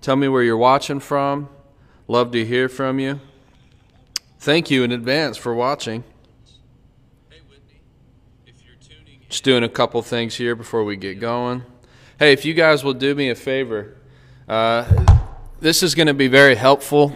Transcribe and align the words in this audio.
Tell 0.00 0.16
me 0.16 0.28
where 0.28 0.42
you're 0.42 0.56
watching 0.56 0.98
from. 0.98 1.50
Love 2.08 2.30
to 2.32 2.44
hear 2.46 2.70
from 2.70 2.98
you. 2.98 3.20
Thank 4.38 4.70
you 4.70 4.82
in 4.82 4.92
advance 4.92 5.36
for 5.36 5.54
watching. 5.54 6.04
Hey, 7.28 7.40
Whitney, 7.46 7.82
if 8.46 8.64
you're 8.64 8.76
tuning 8.76 9.20
in, 9.20 9.28
Just 9.28 9.44
doing 9.44 9.62
a 9.62 9.68
couple 9.68 10.00
things 10.00 10.36
here 10.36 10.56
before 10.56 10.84
we 10.84 10.96
get 10.96 11.20
going. 11.20 11.64
Hey, 12.18 12.32
if 12.32 12.46
you 12.46 12.54
guys 12.54 12.82
will 12.82 12.94
do 12.94 13.14
me 13.14 13.28
a 13.28 13.34
favor, 13.34 13.94
uh, 14.48 14.90
this 15.60 15.82
is 15.82 15.94
going 15.94 16.06
to 16.06 16.14
be 16.14 16.28
very 16.28 16.54
helpful. 16.54 17.14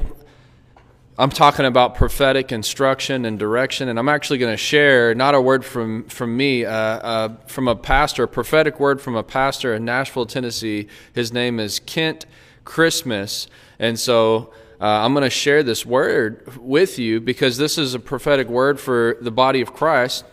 I'm 1.17 1.31
talking 1.31 1.65
about 1.65 1.95
prophetic 1.95 2.53
instruction 2.53 3.25
and 3.25 3.39
direction, 3.39 3.89
and 3.89 3.99
I'm 3.99 4.11
actually 4.11 4.39
going 4.39 4.53
to 4.53 4.59
share 4.59 5.15
not 5.15 5.35
a 5.35 5.41
word 5.41 5.65
from 5.65 6.05
from 6.09 6.37
me, 6.37 6.67
uh, 6.67 6.71
uh, 6.71 7.37
from 7.47 7.67
a 7.67 7.77
pastor, 7.77 8.25
a 8.25 8.29
prophetic 8.29 8.79
word 8.79 9.01
from 9.01 9.17
a 9.17 9.23
pastor 9.23 9.73
in 9.75 9.87
Nashville, 9.87 10.27
Tennessee. 10.27 10.89
His 11.15 11.33
name 11.33 11.59
is 11.59 11.79
Kent 11.79 12.27
Christmas. 12.65 13.47
And 13.79 13.99
so 13.99 14.53
uh, 14.81 14.87
I'm 14.87 15.13
going 15.13 15.25
to 15.25 15.31
share 15.31 15.63
this 15.63 15.85
word 15.87 16.57
with 16.59 16.99
you 16.99 17.21
because 17.21 17.57
this 17.57 17.79
is 17.79 17.95
a 17.95 18.01
prophetic 18.01 18.49
word 18.49 18.81
for 18.81 19.17
the 19.21 19.31
body 19.31 19.61
of 19.61 19.73
Christ. 19.73 20.25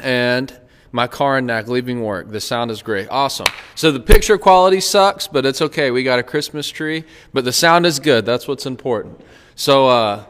And 0.00 0.58
my 0.92 1.06
car 1.06 1.38
and 1.38 1.46
knack 1.46 1.68
leaving 1.68 2.02
work. 2.02 2.30
The 2.30 2.40
sound 2.40 2.70
is 2.70 2.82
great. 2.82 3.08
Awesome. 3.10 3.46
So 3.74 3.92
the 3.92 4.00
picture 4.00 4.38
quality 4.38 4.80
sucks, 4.80 5.28
but 5.28 5.44
it's 5.44 5.60
okay. 5.60 5.90
We 5.90 6.02
got 6.02 6.18
a 6.18 6.22
Christmas 6.22 6.68
tree, 6.68 7.04
but 7.32 7.44
the 7.44 7.52
sound 7.52 7.86
is 7.86 7.98
good. 7.98 8.24
That's 8.24 8.48
what's 8.48 8.66
important. 8.66 9.20
So, 9.54 9.88
uh, 9.88 10.24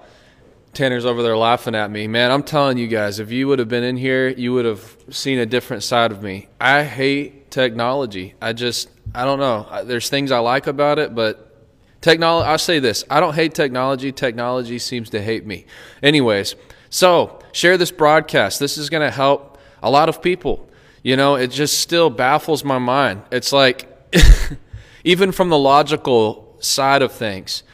Tanner's 0.79 1.05
over 1.05 1.25
there 1.25 1.37
laughing 1.37 1.75
at 1.75 1.91
me. 1.91 2.07
Man, 2.07 2.31
I'm 2.31 2.45
telling 2.45 2.79
you 2.79 2.87
guys, 2.87 3.19
if 3.19 3.33
you 3.33 3.48
would 3.48 3.59
have 3.59 3.67
been 3.67 3.83
in 3.83 3.97
here, 3.97 4.29
you 4.29 4.53
would 4.53 4.65
have 4.65 4.97
seen 5.11 5.41
a 5.41 5.45
different 5.45 5.83
side 5.83 6.12
of 6.12 6.23
me. 6.23 6.47
I 6.61 6.85
hate 6.85 7.51
technology. 7.51 8.37
I 8.41 8.53
just, 8.53 8.89
I 9.12 9.25
don't 9.25 9.41
know. 9.41 9.83
There's 9.85 10.09
things 10.09 10.31
I 10.31 10.39
like 10.39 10.69
about 10.69 11.01
it, 11.01 11.17
but 11.17 11.67
technology. 12.01 12.47
I'll 12.47 12.59
say 12.59 12.79
this: 12.79 13.03
I 13.11 13.19
don't 13.19 13.35
hate 13.35 13.55
technology. 13.55 14.12
Technology 14.12 14.79
seems 14.79 15.11
to 15.11 15.20
hate 15.20 15.45
me. 15.45 15.67
Anyways, 16.01 16.55
so 16.91 17.41
share 17.51 17.77
this 17.77 17.91
broadcast. 17.91 18.61
This 18.61 18.79
is 18.79 18.89
going 18.89 19.05
to 19.05 19.11
help 19.11 19.59
a 19.83 19.91
lot 19.91 20.09
of 20.09 20.23
people. 20.23 20.70
You 21.03 21.17
know, 21.17 21.35
it 21.35 21.48
just 21.48 21.79
still 21.79 22.09
baffles 22.09 22.63
my 22.63 22.79
mind. 22.79 23.23
It's 23.33 23.53
like, 23.53 23.89
even 25.03 25.33
from 25.33 25.48
the 25.48 25.59
logical 25.59 26.57
side 26.61 27.03
of 27.03 27.11
things, 27.11 27.65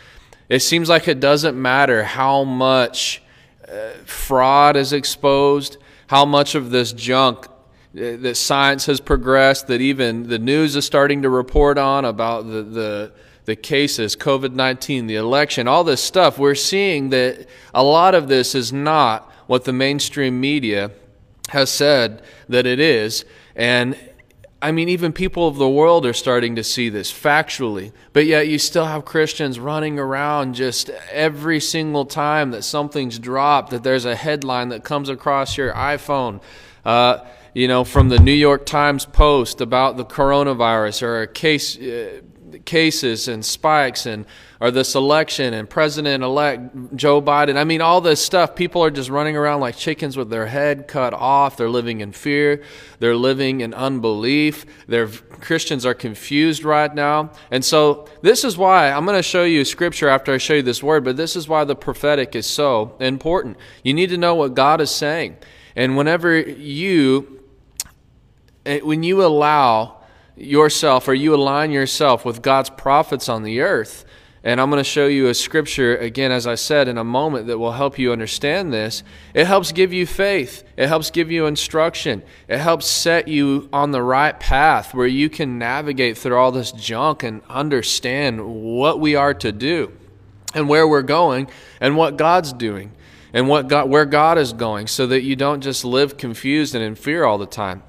it 0.48 0.60
seems 0.60 0.88
like 0.88 1.08
it 1.08 1.20
doesn't 1.20 1.60
matter 1.60 2.04
how 2.04 2.44
much 2.44 3.22
uh, 3.68 3.90
fraud 4.04 4.76
is 4.76 4.92
exposed, 4.92 5.78
how 6.08 6.24
much 6.24 6.54
of 6.54 6.70
this 6.70 6.92
junk 6.92 7.48
that 7.94 8.36
science 8.36 8.86
has 8.86 9.00
progressed, 9.00 9.68
that 9.68 9.80
even 9.80 10.28
the 10.28 10.38
news 10.38 10.74
is 10.74 10.84
starting 10.84 11.22
to 11.22 11.30
report 11.30 11.78
on 11.78 12.04
about 12.04 12.46
the, 12.46 12.62
the, 12.62 13.12
the 13.44 13.56
cases, 13.56 14.16
COVID 14.16 14.52
19, 14.52 15.06
the 15.06 15.14
election, 15.14 15.68
all 15.68 15.84
this 15.84 16.02
stuff, 16.02 16.38
we're 16.38 16.56
seeing 16.56 17.10
that 17.10 17.46
a 17.72 17.84
lot 17.84 18.14
of 18.14 18.26
this 18.28 18.54
is 18.54 18.72
not 18.72 19.30
what 19.46 19.64
the 19.64 19.72
mainstream 19.72 20.40
media 20.40 20.90
has 21.50 21.70
said 21.70 22.22
that 22.48 22.66
it 22.66 22.80
is. 22.80 23.24
And 23.54 23.96
I 24.64 24.72
mean, 24.72 24.88
even 24.88 25.12
people 25.12 25.46
of 25.46 25.56
the 25.56 25.68
world 25.68 26.06
are 26.06 26.14
starting 26.14 26.56
to 26.56 26.64
see 26.64 26.88
this 26.88 27.12
factually, 27.12 27.92
but 28.14 28.24
yet 28.24 28.48
you 28.48 28.58
still 28.58 28.86
have 28.86 29.04
Christians 29.04 29.60
running 29.60 29.98
around 29.98 30.54
just 30.54 30.88
every 31.12 31.60
single 31.60 32.06
time 32.06 32.50
that 32.52 32.62
something's 32.62 33.18
dropped, 33.18 33.72
that 33.72 33.82
there's 33.82 34.06
a 34.06 34.16
headline 34.16 34.70
that 34.70 34.82
comes 34.82 35.10
across 35.10 35.58
your 35.58 35.74
iPhone. 35.74 36.40
Uh, 36.82 37.18
you 37.52 37.68
know, 37.68 37.84
from 37.84 38.08
the 38.08 38.18
New 38.18 38.32
York 38.32 38.64
Times 38.64 39.04
Post 39.04 39.60
about 39.60 39.98
the 39.98 40.04
coronavirus 40.06 41.02
or 41.02 41.20
a 41.20 41.26
case 41.26 41.76
uh, 41.78 42.22
cases 42.64 43.28
and 43.28 43.44
spikes 43.44 44.06
and 44.06 44.26
or 44.60 44.70
this 44.70 44.94
election 44.94 45.52
and 45.52 45.68
president-elect 45.68 46.96
Joe 46.96 47.20
Biden. 47.20 47.56
I 47.56 47.64
mean, 47.64 47.80
all 47.80 48.00
this 48.00 48.24
stuff. 48.24 48.54
People 48.54 48.82
are 48.82 48.90
just 48.90 49.10
running 49.10 49.36
around 49.36 49.60
like 49.60 49.76
chickens 49.76 50.16
with 50.16 50.30
their 50.30 50.46
head 50.46 50.88
cut 50.88 51.12
off. 51.12 51.56
They're 51.56 51.68
living 51.68 52.00
in 52.00 52.12
fear. 52.12 52.62
They're 52.98 53.16
living 53.16 53.60
in 53.60 53.74
unbelief. 53.74 54.64
Their 54.86 55.08
Christians 55.08 55.84
are 55.84 55.92
confused 55.92 56.64
right 56.64 56.94
now. 56.94 57.32
And 57.50 57.64
so 57.64 58.08
this 58.22 58.44
is 58.44 58.56
why 58.56 58.90
I'm 58.90 59.04
going 59.04 59.18
to 59.18 59.22
show 59.22 59.44
you 59.44 59.64
scripture 59.64 60.08
after 60.08 60.32
I 60.32 60.38
show 60.38 60.54
you 60.54 60.62
this 60.62 60.82
word, 60.82 61.04
but 61.04 61.16
this 61.16 61.36
is 61.36 61.48
why 61.48 61.64
the 61.64 61.76
prophetic 61.76 62.34
is 62.34 62.46
so 62.46 62.96
important. 63.00 63.58
You 63.82 63.92
need 63.92 64.10
to 64.10 64.18
know 64.18 64.34
what 64.34 64.54
God 64.54 64.80
is 64.80 64.90
saying. 64.90 65.36
And 65.76 65.96
whenever 65.96 66.38
you 66.38 67.34
Eh, 68.66 68.80
when 68.80 69.02
you 69.02 69.24
allow 69.24 70.00
yourself 70.36 71.08
or 71.08 71.14
you 71.14 71.34
align 71.34 71.70
yourself 71.70 72.24
with 72.24 72.42
God's 72.42 72.70
prophets 72.70 73.28
on 73.28 73.42
the 73.42 73.60
earth, 73.60 74.04
and 74.46 74.60
I'm 74.60 74.68
going 74.68 74.78
to 74.80 74.84
show 74.84 75.06
you 75.06 75.28
a 75.28 75.34
scripture 75.34 75.96
again, 75.96 76.30
as 76.30 76.46
I 76.46 76.54
said, 76.54 76.86
in 76.86 76.98
a 76.98 77.04
moment 77.04 77.46
that 77.46 77.58
will 77.58 77.72
help 77.72 77.98
you 77.98 78.12
understand 78.12 78.74
this. 78.74 79.02
It 79.32 79.46
helps 79.46 79.72
give 79.72 79.90
you 79.90 80.04
faith. 80.04 80.64
It 80.76 80.86
helps 80.86 81.10
give 81.10 81.30
you 81.30 81.46
instruction. 81.46 82.22
It 82.46 82.58
helps 82.58 82.86
set 82.86 83.26
you 83.26 83.70
on 83.72 83.92
the 83.92 84.02
right 84.02 84.38
path 84.38 84.92
where 84.92 85.06
you 85.06 85.30
can 85.30 85.58
navigate 85.58 86.18
through 86.18 86.36
all 86.36 86.52
this 86.52 86.72
junk 86.72 87.22
and 87.22 87.40
understand 87.48 88.44
what 88.44 89.00
we 89.00 89.16
are 89.16 89.32
to 89.32 89.50
do 89.50 89.96
and 90.54 90.68
where 90.68 90.86
we're 90.86 91.00
going 91.00 91.48
and 91.80 91.96
what 91.96 92.18
God's 92.18 92.52
doing 92.52 92.92
and 93.32 93.48
what 93.48 93.68
God, 93.68 93.88
where 93.88 94.04
God 94.04 94.36
is 94.36 94.52
going 94.52 94.88
so 94.88 95.06
that 95.06 95.22
you 95.22 95.36
don't 95.36 95.62
just 95.62 95.86
live 95.86 96.18
confused 96.18 96.74
and 96.74 96.84
in 96.84 96.96
fear 96.96 97.24
all 97.24 97.38
the 97.38 97.46
time. 97.46 97.82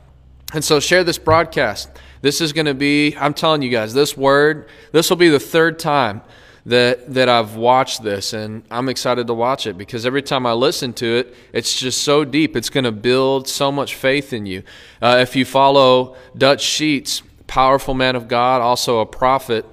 And 0.55 0.63
so 0.63 0.79
share 0.79 1.03
this 1.03 1.17
broadcast. 1.17 1.89
This 2.21 2.39
is 2.39 2.53
going 2.53 2.65
to 2.65 2.73
be, 2.73 3.13
I'm 3.17 3.33
telling 3.33 3.61
you 3.61 3.69
guys, 3.69 3.93
this 3.93 4.15
word, 4.15 4.69
this 4.93 5.09
will 5.09 5.17
be 5.17 5.27
the 5.27 5.39
third 5.39 5.79
time 5.79 6.21
that 6.65 7.13
that 7.13 7.27
I've 7.27 7.55
watched 7.57 8.03
this 8.03 8.31
and 8.31 8.63
I'm 8.71 8.87
excited 8.87 9.27
to 9.27 9.33
watch 9.33 9.67
it 9.67 9.77
because 9.77 10.05
every 10.05 10.23
time 10.23 10.45
I 10.45 10.53
listen 10.53 10.93
to 10.93 11.05
it, 11.05 11.35
it's 11.51 11.77
just 11.77 12.03
so 12.03 12.23
deep. 12.23 12.55
It's 12.55 12.69
going 12.69 12.85
to 12.85 12.93
build 12.93 13.49
so 13.49 13.69
much 13.69 13.95
faith 13.95 14.31
in 14.31 14.45
you. 14.45 14.63
Uh, 15.01 15.17
if 15.19 15.35
you 15.35 15.43
follow 15.43 16.15
Dutch 16.37 16.63
Sheets, 16.63 17.21
powerful 17.47 17.93
man 17.93 18.15
of 18.15 18.29
God, 18.29 18.61
also 18.61 18.99
a 18.99 19.05
prophet, 19.05 19.65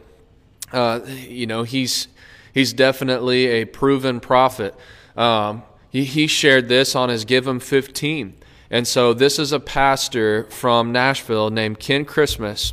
uh, 0.72 0.98
you 1.06 1.47
know, 1.47 1.62
he's 1.62 2.09
he's 2.53 2.72
definitely 2.72 3.47
a 3.47 3.66
proven 3.66 4.19
prophet. 4.19 4.75
Um, 5.16 5.62
he, 5.91 6.03
he 6.03 6.26
shared 6.26 6.69
this 6.69 6.97
on 6.97 7.09
his 7.09 7.25
Give 7.25 7.47
Him 7.47 7.60
15. 7.60 8.41
And 8.72 8.88
so 8.88 9.12
this 9.12 9.38
is 9.38 9.53
a 9.53 9.60
pastor 9.60 10.44
from 10.44 10.93
Nashville 10.93 11.50
named 11.50 11.78
Ken 11.78 12.06
Christmas. 12.06 12.72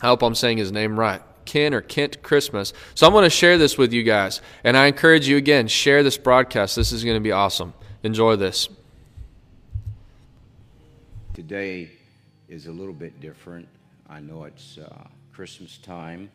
I 0.00 0.06
hope 0.06 0.22
I'm 0.22 0.34
saying 0.34 0.56
his 0.56 0.72
name 0.72 0.98
right. 0.98 1.20
Ken 1.44 1.74
or 1.74 1.82
Kent 1.82 2.22
Christmas. 2.22 2.72
So 2.94 3.06
I'm 3.06 3.12
going 3.12 3.24
to 3.24 3.30
share 3.30 3.58
this 3.58 3.76
with 3.76 3.92
you 3.92 4.02
guys. 4.02 4.40
And 4.64 4.76
I 4.76 4.86
encourage 4.86 5.28
you 5.28 5.36
again, 5.36 5.68
share 5.68 6.02
this 6.02 6.16
broadcast. 6.16 6.76
This 6.76 6.92
is 6.92 7.04
going 7.04 7.16
to 7.16 7.20
be 7.20 7.32
awesome. 7.32 7.74
Enjoy 8.02 8.36
this. 8.36 8.70
Today 11.34 11.90
is 12.48 12.66
a 12.66 12.72
little 12.72 12.94
bit 12.94 13.20
different. 13.20 13.68
I 14.08 14.20
know 14.20 14.44
it's 14.44 14.78
uh, 14.78 15.06
Christmas 15.32 15.76
time, 15.78 16.30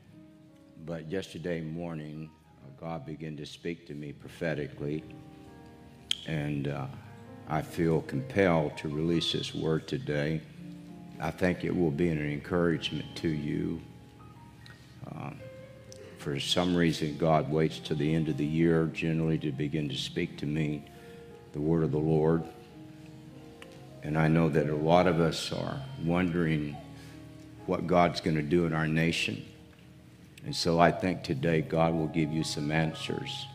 but 0.86 1.10
yesterday 1.10 1.62
morning, 1.62 2.30
uh, 2.64 2.70
God 2.80 3.06
began 3.08 3.36
to 3.38 3.46
speak 3.46 3.88
to 3.88 3.96
me 3.96 4.14
prophetically. 4.14 5.04
And 6.28 6.68
uh, 6.68 6.86
I 7.50 7.62
feel 7.62 8.02
compelled 8.02 8.78
to 8.78 8.90
release 8.90 9.34
this 9.34 9.54
word 9.54 9.88
today. 9.88 10.42
I 11.20 11.32
think 11.32 11.64
it 11.64 11.76
will 11.76 11.92
be 11.92 12.10
an 12.10 12.20
encouragement 12.20 13.16
to 13.18 13.28
you. 13.28 13.82
Um, 15.12 15.40
for 16.18 16.40
some 16.40 16.76
reason, 16.76 17.18
God 17.18 17.52
waits 17.52 17.80
to 17.80 17.96
the 17.96 18.14
end 18.14 18.30
of 18.30 18.38
the 18.38 18.46
year 18.46 18.86
generally 18.94 19.38
to 19.40 19.52
begin 19.52 19.90
to 19.90 19.98
speak 19.98 20.38
to 20.38 20.46
me 20.46 20.86
the 21.52 21.62
word 21.62 21.84
of 21.84 21.92
the 21.92 21.98
Lord. 21.98 22.44
And 24.04 24.18
I 24.18 24.28
know 24.28 24.50
that 24.50 24.70
a 24.70 24.76
lot 24.76 25.08
of 25.08 25.20
us 25.20 25.52
are 25.52 25.82
wondering 26.04 26.76
what 27.66 27.88
God's 27.88 28.22
going 28.22 28.36
to 28.36 28.42
do 28.42 28.66
in 28.66 28.74
our 28.74 28.88
nation. 28.88 29.46
And 30.46 30.56
so 30.56 30.80
I 30.80 30.92
think 30.92 31.24
today 31.24 31.62
God 31.62 31.94
will 31.94 32.08
give 32.08 32.32
you 32.32 32.44
some 32.44 32.72
answers 32.72 33.48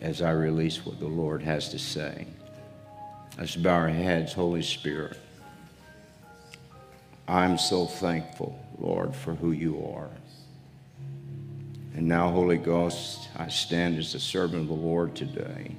as 0.00 0.22
I 0.22 0.30
release 0.30 0.86
what 0.86 1.00
the 1.00 1.08
Lord 1.08 1.42
has 1.42 1.68
to 1.70 1.78
say. 1.78 2.26
Let's 3.38 3.54
bow 3.54 3.72
our 3.72 3.88
heads, 3.88 4.32
Holy 4.32 4.62
Spirit. 4.62 5.16
I'm 7.28 7.56
so 7.56 7.86
thankful, 7.86 8.58
Lord, 8.78 9.14
for 9.14 9.32
who 9.32 9.52
you 9.52 9.80
are. 9.94 10.10
And 11.94 12.08
now, 12.08 12.30
Holy 12.30 12.56
Ghost, 12.56 13.28
I 13.36 13.46
stand 13.46 13.96
as 13.96 14.16
a 14.16 14.20
servant 14.20 14.62
of 14.62 14.68
the 14.68 14.74
Lord 14.74 15.14
today. 15.14 15.76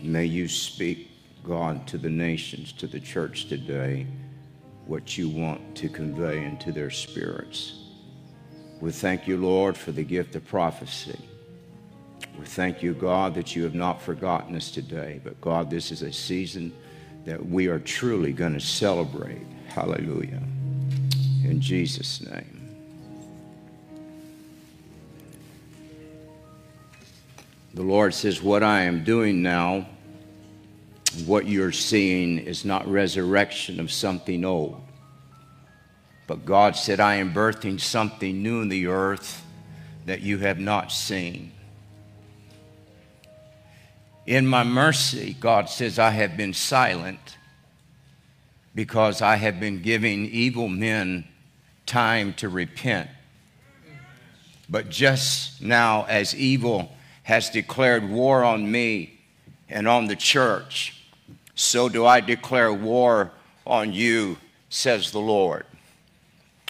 May 0.00 0.24
you 0.24 0.48
speak, 0.48 1.10
God, 1.44 1.86
to 1.88 1.98
the 1.98 2.08
nations, 2.08 2.72
to 2.72 2.86
the 2.86 3.00
church 3.00 3.48
today, 3.48 4.06
what 4.86 5.18
you 5.18 5.28
want 5.28 5.76
to 5.76 5.90
convey 5.90 6.42
into 6.42 6.72
their 6.72 6.90
spirits. 6.90 7.80
We 8.80 8.92
thank 8.92 9.28
you, 9.28 9.36
Lord, 9.36 9.76
for 9.76 9.92
the 9.92 10.04
gift 10.04 10.36
of 10.36 10.46
prophecy. 10.46 11.18
We 12.38 12.46
thank 12.46 12.82
you, 12.82 12.94
God, 12.94 13.34
that 13.34 13.54
you 13.54 13.64
have 13.64 13.74
not 13.74 14.00
forgotten 14.00 14.56
us 14.56 14.70
today. 14.70 15.20
But 15.22 15.40
God, 15.40 15.70
this 15.70 15.90
is 15.92 16.02
a 16.02 16.12
season 16.12 16.72
that 17.24 17.44
we 17.44 17.68
are 17.68 17.78
truly 17.78 18.32
going 18.32 18.54
to 18.54 18.60
celebrate. 18.60 19.46
Hallelujah. 19.68 20.42
In 21.44 21.60
Jesus' 21.60 22.20
name. 22.20 22.62
The 27.74 27.82
Lord 27.82 28.12
says, 28.12 28.42
What 28.42 28.62
I 28.62 28.82
am 28.82 29.04
doing 29.04 29.42
now, 29.42 29.86
what 31.26 31.46
you're 31.46 31.72
seeing 31.72 32.38
is 32.38 32.64
not 32.64 32.86
resurrection 32.86 33.80
of 33.80 33.90
something 33.90 34.44
old. 34.44 34.80
But 36.26 36.44
God 36.44 36.76
said, 36.76 37.00
I 37.00 37.16
am 37.16 37.32
birthing 37.32 37.80
something 37.80 38.42
new 38.42 38.62
in 38.62 38.68
the 38.68 38.86
earth 38.86 39.44
that 40.06 40.20
you 40.20 40.38
have 40.38 40.58
not 40.58 40.92
seen. 40.92 41.52
In 44.26 44.46
my 44.46 44.62
mercy, 44.62 45.36
God 45.40 45.68
says, 45.68 45.98
I 45.98 46.10
have 46.10 46.36
been 46.36 46.54
silent 46.54 47.38
because 48.74 49.20
I 49.20 49.36
have 49.36 49.58
been 49.58 49.82
giving 49.82 50.26
evil 50.26 50.68
men 50.68 51.24
time 51.86 52.32
to 52.34 52.48
repent. 52.48 53.08
But 54.68 54.88
just 54.88 55.60
now, 55.60 56.04
as 56.08 56.34
evil 56.34 56.92
has 57.24 57.50
declared 57.50 58.08
war 58.08 58.44
on 58.44 58.70
me 58.70 59.18
and 59.68 59.88
on 59.88 60.06
the 60.06 60.16
church, 60.16 61.02
so 61.54 61.88
do 61.88 62.06
I 62.06 62.20
declare 62.20 62.72
war 62.72 63.32
on 63.66 63.92
you, 63.92 64.38
says 64.70 65.10
the 65.10 65.20
Lord. 65.20 65.66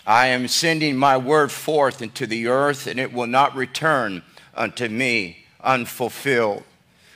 I 0.06 0.28
am 0.28 0.48
sending 0.48 0.96
my 0.96 1.16
word 1.16 1.52
forth 1.52 2.02
into 2.02 2.26
the 2.26 2.48
earth, 2.48 2.86
and 2.86 2.98
it 2.98 3.12
will 3.12 3.28
not 3.28 3.54
return 3.54 4.22
unto 4.54 4.88
me 4.88 5.44
unfulfilled. 5.62 6.64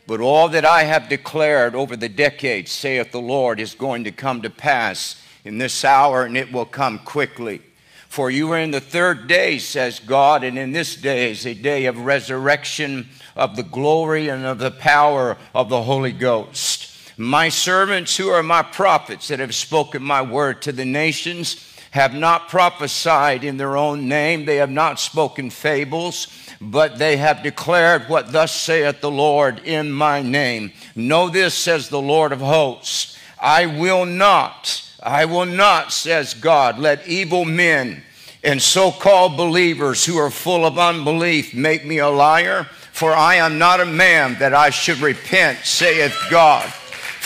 But 0.07 0.21
all 0.21 0.49
that 0.51 0.65
I 0.65 0.85
have 0.85 1.09
declared 1.09 1.75
over 1.75 1.97
the 1.97 2.09
decades, 2.09 2.71
saith 2.71 3.11
the 3.11 3.21
Lord, 3.21 3.59
is 3.59 3.75
going 3.75 4.05
to 4.05 4.13
come 4.13 4.43
to 4.43 4.51
pass 4.51 5.21
in 5.45 5.59
this 5.59 5.85
hour, 5.85 6.25
and 6.25 6.37
it 6.37 6.53
will 6.53 6.65
come 6.65 7.01
quickly. 7.01 7.63
For 8.09 8.31
you 8.31 8.53
are 8.53 8.59
in 8.59 8.71
the 8.71 8.81
third 8.81 9.27
day, 9.27 9.59
says 9.59 9.99
God, 9.99 10.45
and 10.45 10.59
in 10.59 10.73
this 10.73 10.97
day 10.97 11.31
is 11.31 11.45
a 11.45 11.55
day 11.55 11.87
of 11.87 11.99
resurrection 11.99 13.09
of 13.35 13.57
the 13.57 13.63
glory 13.63 14.29
and 14.29 14.45
of 14.45 14.59
the 14.59 14.71
power 14.71 15.37
of 15.55 15.69
the 15.69 15.83
Holy 15.83 16.13
Ghost. 16.13 17.13
My 17.19 17.49
servants, 17.49 18.17
who 18.17 18.29
are 18.29 18.43
my 18.43 18.63
prophets 18.63 19.29
that 19.29 19.41
have 19.41 19.55
spoken 19.55 20.03
my 20.03 20.23
word 20.23 20.63
to 20.63 20.73
the 20.73 20.85
nations, 20.85 21.57
have 21.97 22.13
not 22.13 22.51
prophesied 22.51 23.43
in 23.43 23.57
their 23.57 23.75
own 23.75 24.07
name. 24.07 24.45
They 24.45 24.57
have 24.57 24.71
not 24.71 25.01
spoken 25.01 25.49
fables, 25.49 26.29
but 26.61 26.99
they 26.99 27.17
have 27.17 27.43
declared 27.43 28.03
what 28.03 28.33
thus 28.33 28.53
saith 28.53 29.01
the 29.01 29.11
Lord 29.11 29.61
in 29.65 29.91
my 29.91 30.21
name. 30.21 30.73
Know 30.95 31.31
this, 31.31 31.55
says 31.55 31.89
the 31.89 32.01
Lord 32.01 32.33
of 32.33 32.41
hosts. 32.41 33.17
I 33.41 33.65
will 33.65 34.05
not, 34.05 34.85
I 35.03 35.25
will 35.25 35.47
not, 35.47 35.91
says 35.91 36.35
God, 36.35 36.79
let 36.79 37.09
evil 37.09 37.47
men 37.47 38.03
and 38.45 38.61
so 38.61 38.91
called 38.91 39.39
believers 39.39 40.05
who 40.05 40.19
are 40.19 40.31
full 40.31 40.67
of 40.67 40.79
unbelief 40.79 41.55
make 41.55 41.87
me 41.87 41.97
a 41.97 42.11
liar, 42.11 42.65
for 42.93 43.15
I 43.15 43.37
am 43.37 43.57
not 43.57 43.81
a 43.81 43.87
man 43.87 44.39
that 44.39 44.53
I 44.53 44.69
should 44.69 44.99
repent, 44.99 45.61
saith 45.65 46.15
God. 46.31 46.71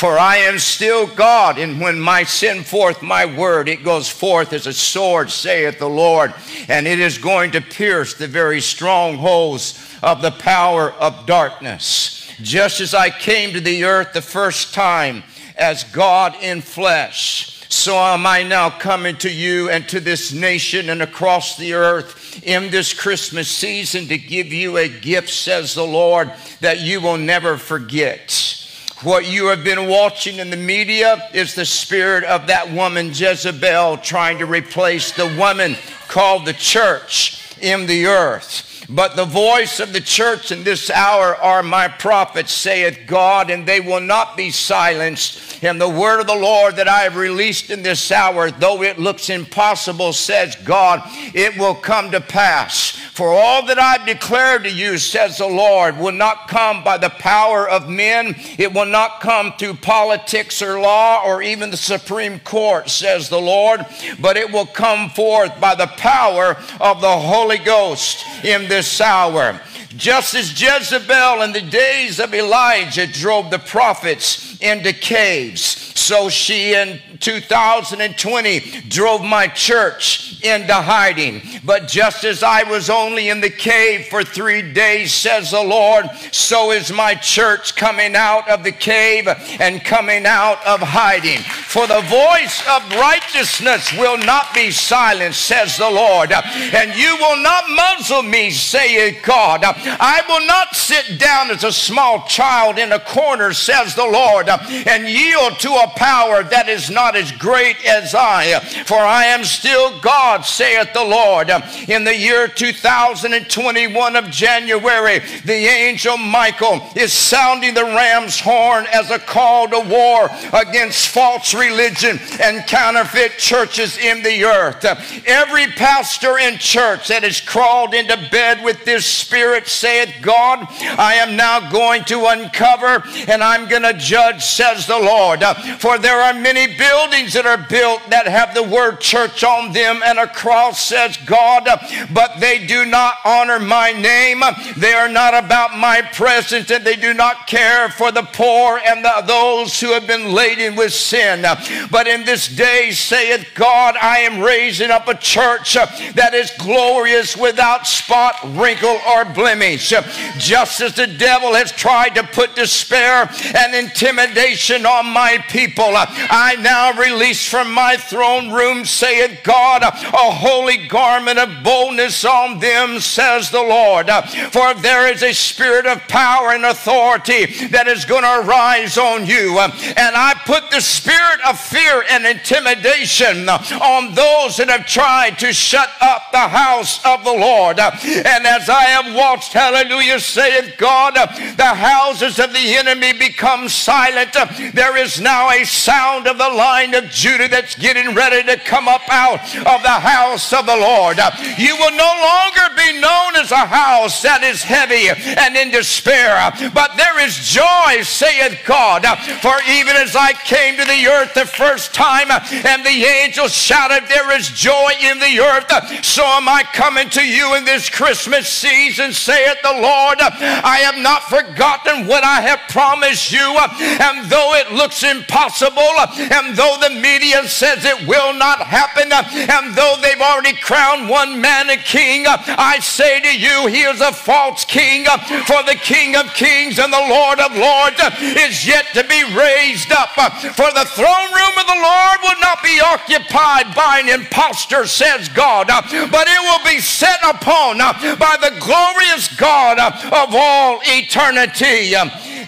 For 0.01 0.19
I 0.19 0.39
am 0.39 0.59
still 0.59 1.07
God, 1.07 1.59
and 1.59 1.79
when 1.79 2.09
I 2.09 2.23
send 2.23 2.65
forth 2.65 3.03
my 3.03 3.27
word, 3.27 3.69
it 3.69 3.85
goes 3.85 4.09
forth 4.09 4.55
as 4.55 4.67
a 4.67 4.73
sword, 4.73 5.31
saith 5.31 5.79
the 5.79 5.91
Lord, 5.91 6.33
and 6.69 6.89
it 6.89 6.99
is 6.99 7.19
going 7.19 7.51
to 7.51 7.61
pierce 7.61 8.15
the 8.15 8.27
very 8.27 8.63
strongholds 8.63 9.95
of 10.03 10.23
the 10.23 10.31
power 10.31 10.93
of 10.93 11.27
darkness. 11.27 12.33
Just 12.41 12.81
as 12.81 12.95
I 12.95 13.11
came 13.11 13.53
to 13.53 13.61
the 13.61 13.85
earth 13.85 14.15
the 14.15 14.23
first 14.23 14.73
time 14.73 15.23
as 15.55 15.85
God 15.85 16.35
in 16.41 16.63
flesh, 16.63 17.67
so 17.69 17.95
am 17.95 18.25
I 18.25 18.43
now 18.43 18.71
coming 18.71 19.17
to 19.19 19.31
you 19.31 19.69
and 19.69 19.87
to 19.91 20.01
this 20.01 20.33
nation 20.33 20.89
and 20.89 21.03
across 21.03 21.59
the 21.59 21.75
earth 21.75 22.43
in 22.43 22.71
this 22.71 22.95
Christmas 22.95 23.49
season 23.49 24.07
to 24.07 24.17
give 24.17 24.47
you 24.47 24.79
a 24.79 24.89
gift, 24.89 25.29
says 25.29 25.75
the 25.75 25.87
Lord, 25.87 26.33
that 26.61 26.81
you 26.81 27.03
will 27.03 27.19
never 27.19 27.59
forget. 27.59 28.60
What 29.03 29.27
you 29.27 29.47
have 29.47 29.65
been 29.65 29.89
watching 29.89 30.41
in 30.41 30.51
the 30.51 30.59
media 30.59 31.27
is 31.33 31.55
the 31.55 31.65
spirit 31.65 32.23
of 32.23 32.49
that 32.49 32.71
woman 32.71 33.13
Jezebel 33.15 33.97
trying 33.99 34.37
to 34.41 34.45
replace 34.45 35.11
the 35.13 35.35
woman 35.39 35.77
called 36.09 36.45
the 36.45 36.53
church 36.53 37.57
in 37.63 37.87
the 37.87 38.05
earth. 38.05 38.85
But 38.91 39.17
the 39.17 39.25
voice 39.25 39.81
of 39.81 39.95
the 39.95 40.03
church 40.03 40.53
in 40.53 40.65
this 40.65 40.91
hour 40.91 41.35
are 41.35 41.63
my 41.63 41.89
prophets, 41.89 42.53
saith 42.53 42.99
God, 43.07 43.49
and 43.49 43.65
they 43.65 43.81
will 43.81 44.01
not 44.01 44.37
be 44.37 44.51
silenced. 44.51 45.50
And 45.63 45.81
the 45.81 45.89
word 45.89 46.21
of 46.21 46.27
the 46.27 46.35
Lord 46.35 46.77
that 46.77 46.89
I 46.89 47.01
have 47.01 47.17
released 47.17 47.71
in 47.71 47.83
this 47.83 48.11
hour, 48.11 48.51
though 48.51 48.83
it 48.83 48.99
looks 48.99 49.29
impossible, 49.29 50.13
says 50.13 50.57
God, 50.57 51.03
it 51.35 51.59
will 51.59 51.75
come 51.75 52.11
to 52.13 52.21
pass. 52.21 52.91
For 52.91 53.29
all 53.29 53.67
that 53.67 53.79
I've 53.79 54.07
declared 54.07 54.65
to 54.65 54.71
you, 54.71 54.97
says 54.97 55.37
the 55.37 55.47
Lord, 55.47 55.99
will 55.99 56.13
not 56.13 56.49
come 56.49 56.83
by 56.83 56.97
the 56.97 57.11
power 57.11 57.69
of 57.69 57.89
men. 57.89 58.35
It 58.57 58.73
will 58.73 58.87
not 58.87 59.21
come 59.21 59.53
through 59.59 59.75
politics 59.75 60.63
or 60.63 60.81
law 60.81 61.23
or 61.27 61.43
even 61.43 61.71
the 61.71 61.77
Supreme 61.77 62.39
Court, 62.41 62.89
says 62.89 63.29
the 63.29 63.41
Lord, 63.41 63.85
but 64.19 64.39
it 64.39 64.51
will 64.51 64.67
come 64.67 65.11
forth 65.11 65.61
by 65.61 65.75
the 65.75 65.89
power 65.89 66.57
of 66.81 67.03
the 67.03 67.19
Holy 67.19 67.59
Ghost 67.59 68.25
in 68.45 68.69
this 68.69 69.01
hour. 69.01 69.61
Just 69.97 70.35
as 70.35 70.61
Jezebel 70.61 71.43
in 71.43 71.53
the 71.53 71.61
days 71.61 72.21
of 72.21 72.33
Elijah 72.33 73.07
drove 73.07 73.51
the 73.51 73.59
prophets 73.59 74.57
into 74.61 74.93
caves, 74.93 75.63
so 75.99 76.29
she 76.29 76.75
in 76.75 77.01
2020 77.21 78.61
drove 78.89 79.23
my 79.23 79.47
church 79.47 80.43
into 80.43 80.73
hiding. 80.73 81.43
But 81.65 81.87
just 81.87 82.25
as 82.25 82.43
I 82.43 82.63
was 82.63 82.89
only 82.89 83.29
in 83.29 83.41
the 83.41 83.51
cave 83.51 84.07
for 84.07 84.25
three 84.25 84.73
days, 84.73 85.13
says 85.13 85.51
the 85.51 85.63
Lord, 85.63 86.07
so 86.33 86.71
is 86.73 86.93
my 86.93 87.15
church 87.15 87.77
coming 87.77 88.17
out 88.17 88.49
of 88.49 88.65
the 88.65 88.73
cave 88.73 89.29
and 89.61 89.85
coming 89.85 90.25
out 90.27 90.67
of 90.67 90.81
hiding. 90.81 91.41
For 91.41 91.87
the 91.87 92.01
voice 92.03 92.67
of 92.67 92.91
righteousness 92.93 93.93
will 93.93 94.19
not 94.19 94.55
be 94.55 94.71
silenced, 94.71 95.43
says 95.43 95.77
the 95.77 95.91
Lord, 95.91 96.33
and 96.33 96.95
you 96.99 97.17
will 97.19 97.43
not 97.43 97.65
muzzle 97.69 98.23
me, 98.23 98.51
saith 98.51 99.23
God. 99.23 99.61
I 99.65 100.23
will 100.27 100.47
not 100.47 100.75
sit 100.75 101.19
down 101.19 101.51
as 101.51 101.65
a 101.65 101.73
small 101.73 102.25
child 102.27 102.79
in 102.79 102.93
a 102.93 102.99
corner, 102.99 103.53
says 103.53 103.95
the 103.95 104.07
Lord, 104.07 104.49
and 104.49 105.07
yield 105.07 105.59
to 105.61 105.73
a 105.73 105.93
power 105.97 106.43
that 106.45 106.69
is 106.69 106.89
not 106.91 107.10
as 107.17 107.33
great 107.33 107.85
as 107.87 108.15
I. 108.15 108.61
For 108.85 108.99
I 108.99 109.25
am 109.27 109.45
still 109.45 109.99
God, 110.01 110.45
saith 110.45 110.93
the 110.93 111.05
Lord. 111.05 111.51
In 111.89 112.05
the 112.05 112.17
year 112.17 112.49
2021 112.49 114.17
of 114.17 114.31
January, 114.31 115.21
the 115.45 115.53
angel 115.53 116.17
Michael 116.17 116.87
is 116.97 117.13
sounding 117.13 117.75
the 117.75 117.85
ram's 117.85 118.41
horn 118.41 118.87
as 118.93 119.11
a 119.11 119.19
call 119.19 119.69
to 119.69 119.81
war 119.81 120.29
against 120.53 121.09
false 121.09 121.55
religion 121.55 122.19
and 122.43 122.67
counterfeit 122.67 123.39
churches 123.39 123.99
in 123.99 124.23
the 124.23 124.45
earth. 124.45 124.85
Every 125.27 125.67
pastor 125.67 126.39
and 126.39 126.59
church 126.59 127.09
that 127.09 127.23
has 127.23 127.41
crawled 127.41 127.95
into 127.95 128.17
bed 128.31 128.65
with 128.65 128.85
this 128.85 129.07
spirit, 129.07 129.67
saith 129.67 130.15
God, 130.21 130.67
I 130.99 131.15
am 131.15 131.37
now 131.37 131.71
going 131.71 132.05
to 132.05 132.27
uncover 132.27 133.03
and 133.29 133.43
I'm 133.43 133.69
going 133.69 133.83
to 133.83 133.95
judge, 133.95 134.45
says 134.45 134.87
the 134.87 134.99
Lord. 134.99 135.43
For 135.79 135.99
there 135.99 136.21
are 136.21 136.35
many 136.35 136.67
buildings 136.77 137.00
that 137.09 137.47
are 137.47 137.67
built 137.69 138.03
that 138.11 138.27
have 138.27 138.55
the 138.55 138.63
word 138.63 139.01
church 139.01 139.43
on 139.43 139.73
them 139.73 140.03
and 140.05 140.19
a 140.19 140.27
cross 140.27 140.81
says 140.81 141.17
God, 141.27 141.69
but 142.13 142.41
they 142.41 142.67
do 142.67 142.85
not 142.85 143.17
honor 143.25 143.59
my 143.59 143.93
name. 143.93 144.43
They 144.77 144.93
are 144.93 145.09
not 145.09 145.33
about 145.33 145.77
my 145.77 146.03
presence 146.03 146.71
and 146.71 146.85
they 146.85 146.97
do 146.97 147.15
not 147.15 147.47
care 147.47 147.89
for 147.89 148.13
the 148.13 148.23
poor 148.23 148.79
and 148.79 149.05
the, 149.05 149.25
those 149.27 149.81
who 149.81 149.93
have 149.93 150.07
been 150.07 150.33
laden 150.33 150.77
with 150.77 150.93
sin. 150.93 151.45
But 151.91 152.07
in 152.07 152.25
this 152.25 152.49
day, 152.49 152.91
saith 152.91 153.49
God, 153.55 153.97
I 154.01 154.19
am 154.19 154.41
raising 154.41 154.91
up 154.91 155.09
a 155.09 155.15
church 155.15 155.75
that 155.75 156.35
is 156.35 156.53
glorious 156.59 157.37
without 157.37 157.87
spot, 157.87 158.35
wrinkle, 158.45 159.01
or 159.09 159.25
blemish. 159.25 159.93
Just 160.39 160.81
as 160.81 160.95
the 160.95 161.07
devil 161.07 161.55
has 161.55 161.73
tried 161.73 162.15
to 162.17 162.23
put 162.23 162.55
despair 162.55 163.31
and 163.57 163.75
intimidation 163.75 164.85
on 164.85 165.07
my 165.07 165.39
people, 165.49 165.93
I 165.95 166.57
now 166.61 166.90
release 166.99 167.49
from 167.49 167.73
my 167.73 167.97
throne 167.97 168.51
room, 168.51 168.85
saith 168.85 169.41
God, 169.43 169.83
a 169.83 170.31
holy 170.31 170.87
garment 170.89 171.39
of 171.39 171.63
boldness 171.63 172.25
on 172.25 172.59
them, 172.59 173.01
says 173.01 173.51
the 173.51 173.63
Lord. 173.63 174.09
For 174.51 174.75
there 174.75 175.13
is 175.13 175.23
a 175.23 175.33
spirit 175.33 175.87
of 175.87 176.07
power 176.09 176.51
and 176.51 176.65
authority 176.65 177.69
that 177.69 177.89
is 177.89 178.05
going 178.05 178.23
to 178.23 178.41
arise 178.41 178.99
on 178.99 179.27
you. 179.27 179.59
And 179.59 180.17
I 180.17 180.35
put 180.47 180.71
the 180.71 180.81
spirit 180.81 181.41
of 181.49 181.59
fear 181.59 182.05
and 182.11 182.27
intimidation 182.27 183.49
on 183.49 184.15
those 184.15 184.57
that 184.57 184.69
have 184.69 184.87
tried 184.87 185.39
to 185.41 185.53
shut 185.53 185.91
up 186.01 186.31
the 186.33 186.39
house 186.39 187.05
of 187.05 187.25
the 187.25 187.33
Lord. 187.33 187.79
And 187.79 188.47
as 188.47 188.69
I 188.69 188.85
have 188.85 189.15
watched, 189.15 189.53
hallelujah, 189.53 190.21
saith 190.21 190.77
God, 190.79 191.15
the 191.15 191.65
houses 191.65 192.39
of 192.39 192.53
the 192.53 192.77
enemy 192.77 193.13
become 193.13 193.69
silent. 193.69 194.33
There 194.75 194.97
is 194.97 195.21
now 195.21 195.51
a 195.51 195.65
sound 195.65 196.27
of 196.27 196.39
the 196.39 196.49
line 196.81 196.95
of 196.95 197.11
Judah 197.11 197.49
that's 197.49 197.75
getting 197.75 198.15
ready 198.15 198.43
to 198.47 198.57
come 198.57 198.89
up 198.89 199.03
out 199.11 199.41
of 199.41 199.83
the 199.83 200.01
house 200.01 200.53
of 200.53 200.65
the 200.65 200.77
Lord. 200.77 201.19
You 201.59 201.77
will 201.77 201.93
no 201.93 202.13
longer 202.25 202.75
be 202.77 203.01
known 203.01 203.37
as 203.37 203.53
a 203.53 203.69
house 203.69 204.23
that 204.23 204.43
is 204.43 204.63
heavy 204.63 205.13
and 205.13 205.57
in 205.57 205.71
despair, 205.71 206.41
but 206.73 206.97
there 206.97 207.21
is 207.21 207.37
joy, 207.37 208.01
saith 208.01 208.65
God. 208.65 209.05
For 209.45 209.61
even 209.69 209.97
as 209.97 210.17
I 210.17 210.33
came 210.33 210.77
to 210.79 210.85
the 210.85 211.07
earth 211.07 211.35
the 211.35 211.45
first 211.45 211.93
time 211.93 212.31
and 212.31 212.85
the 212.85 213.05
angels 213.05 213.53
shouted, 213.53 214.09
There 214.09 214.33
is 214.37 214.49
joy 214.49 214.93
in 215.05 215.19
the 215.21 215.37
earth, 215.41 215.69
so 216.05 216.25
am 216.25 216.49
I 216.49 216.65
coming 216.73 217.11
to 217.11 217.23
you 217.23 217.57
in 217.57 217.65
this 217.65 217.91
Christmas 217.91 218.49
season, 218.49 219.13
saith 219.13 219.61
the 219.63 219.77
Lord. 219.77 220.17
I 220.21 220.81
have 220.89 220.97
not 220.97 221.29
forgotten 221.29 222.07
what 222.07 222.25
I 222.25 222.41
have 222.41 222.61
promised 222.71 223.33
you, 223.33 223.59
and 224.01 224.31
though 224.31 224.55
it 224.55 224.73
looks 224.73 225.03
impossible, 225.03 225.93
and 226.31 226.57
though 226.61 226.77
the 226.77 227.01
media 227.01 227.49
says 227.49 227.87
it 227.87 228.07
will 228.07 228.35
not 228.35 228.61
happen, 228.61 229.09
and 229.11 229.75
though 229.75 229.97
they've 230.03 230.21
already 230.21 230.53
crowned 230.53 231.09
one 231.09 231.41
man 231.41 231.71
a 231.71 231.79
king, 231.79 232.27
I 232.29 232.79
say 232.81 233.19
to 233.21 233.33
you, 233.33 233.67
he 233.67 233.81
is 233.81 234.03
a 234.03 234.13
false 234.13 234.67
king, 234.67 235.07
for 235.49 235.63
the 235.65 235.79
King 235.81 236.17
of 236.17 236.27
kings 236.35 236.79
and 236.79 236.93
the 236.93 237.07
Lord 237.09 237.41
of 237.41 237.57
lords 237.57 237.97
is 238.21 238.67
yet 238.67 238.85
to 238.93 239.03
be 239.05 239.25
raised 239.33 239.91
up. 239.91 240.13
For 240.53 240.69
the 240.77 240.85
throne 240.93 241.31
room 241.33 241.57
of 241.57 241.65
the 241.65 241.81
Lord 241.81 242.19
will 242.21 242.41
not 242.45 242.63
be 242.63 242.79
occupied 242.85 243.75
by 243.75 244.03
an 244.05 244.21
impostor, 244.21 244.87
says 244.87 245.31
God, 245.31 245.69
but 245.69 246.29
it 246.29 246.41
will 246.45 246.65
be 246.69 246.81
set 246.81 247.21
upon 247.25 247.79
by 247.79 248.37
the 248.37 248.53
glorious 248.61 249.35
God 249.35 249.79
of 249.81 250.35
all 250.35 250.81
eternity. 250.85 251.95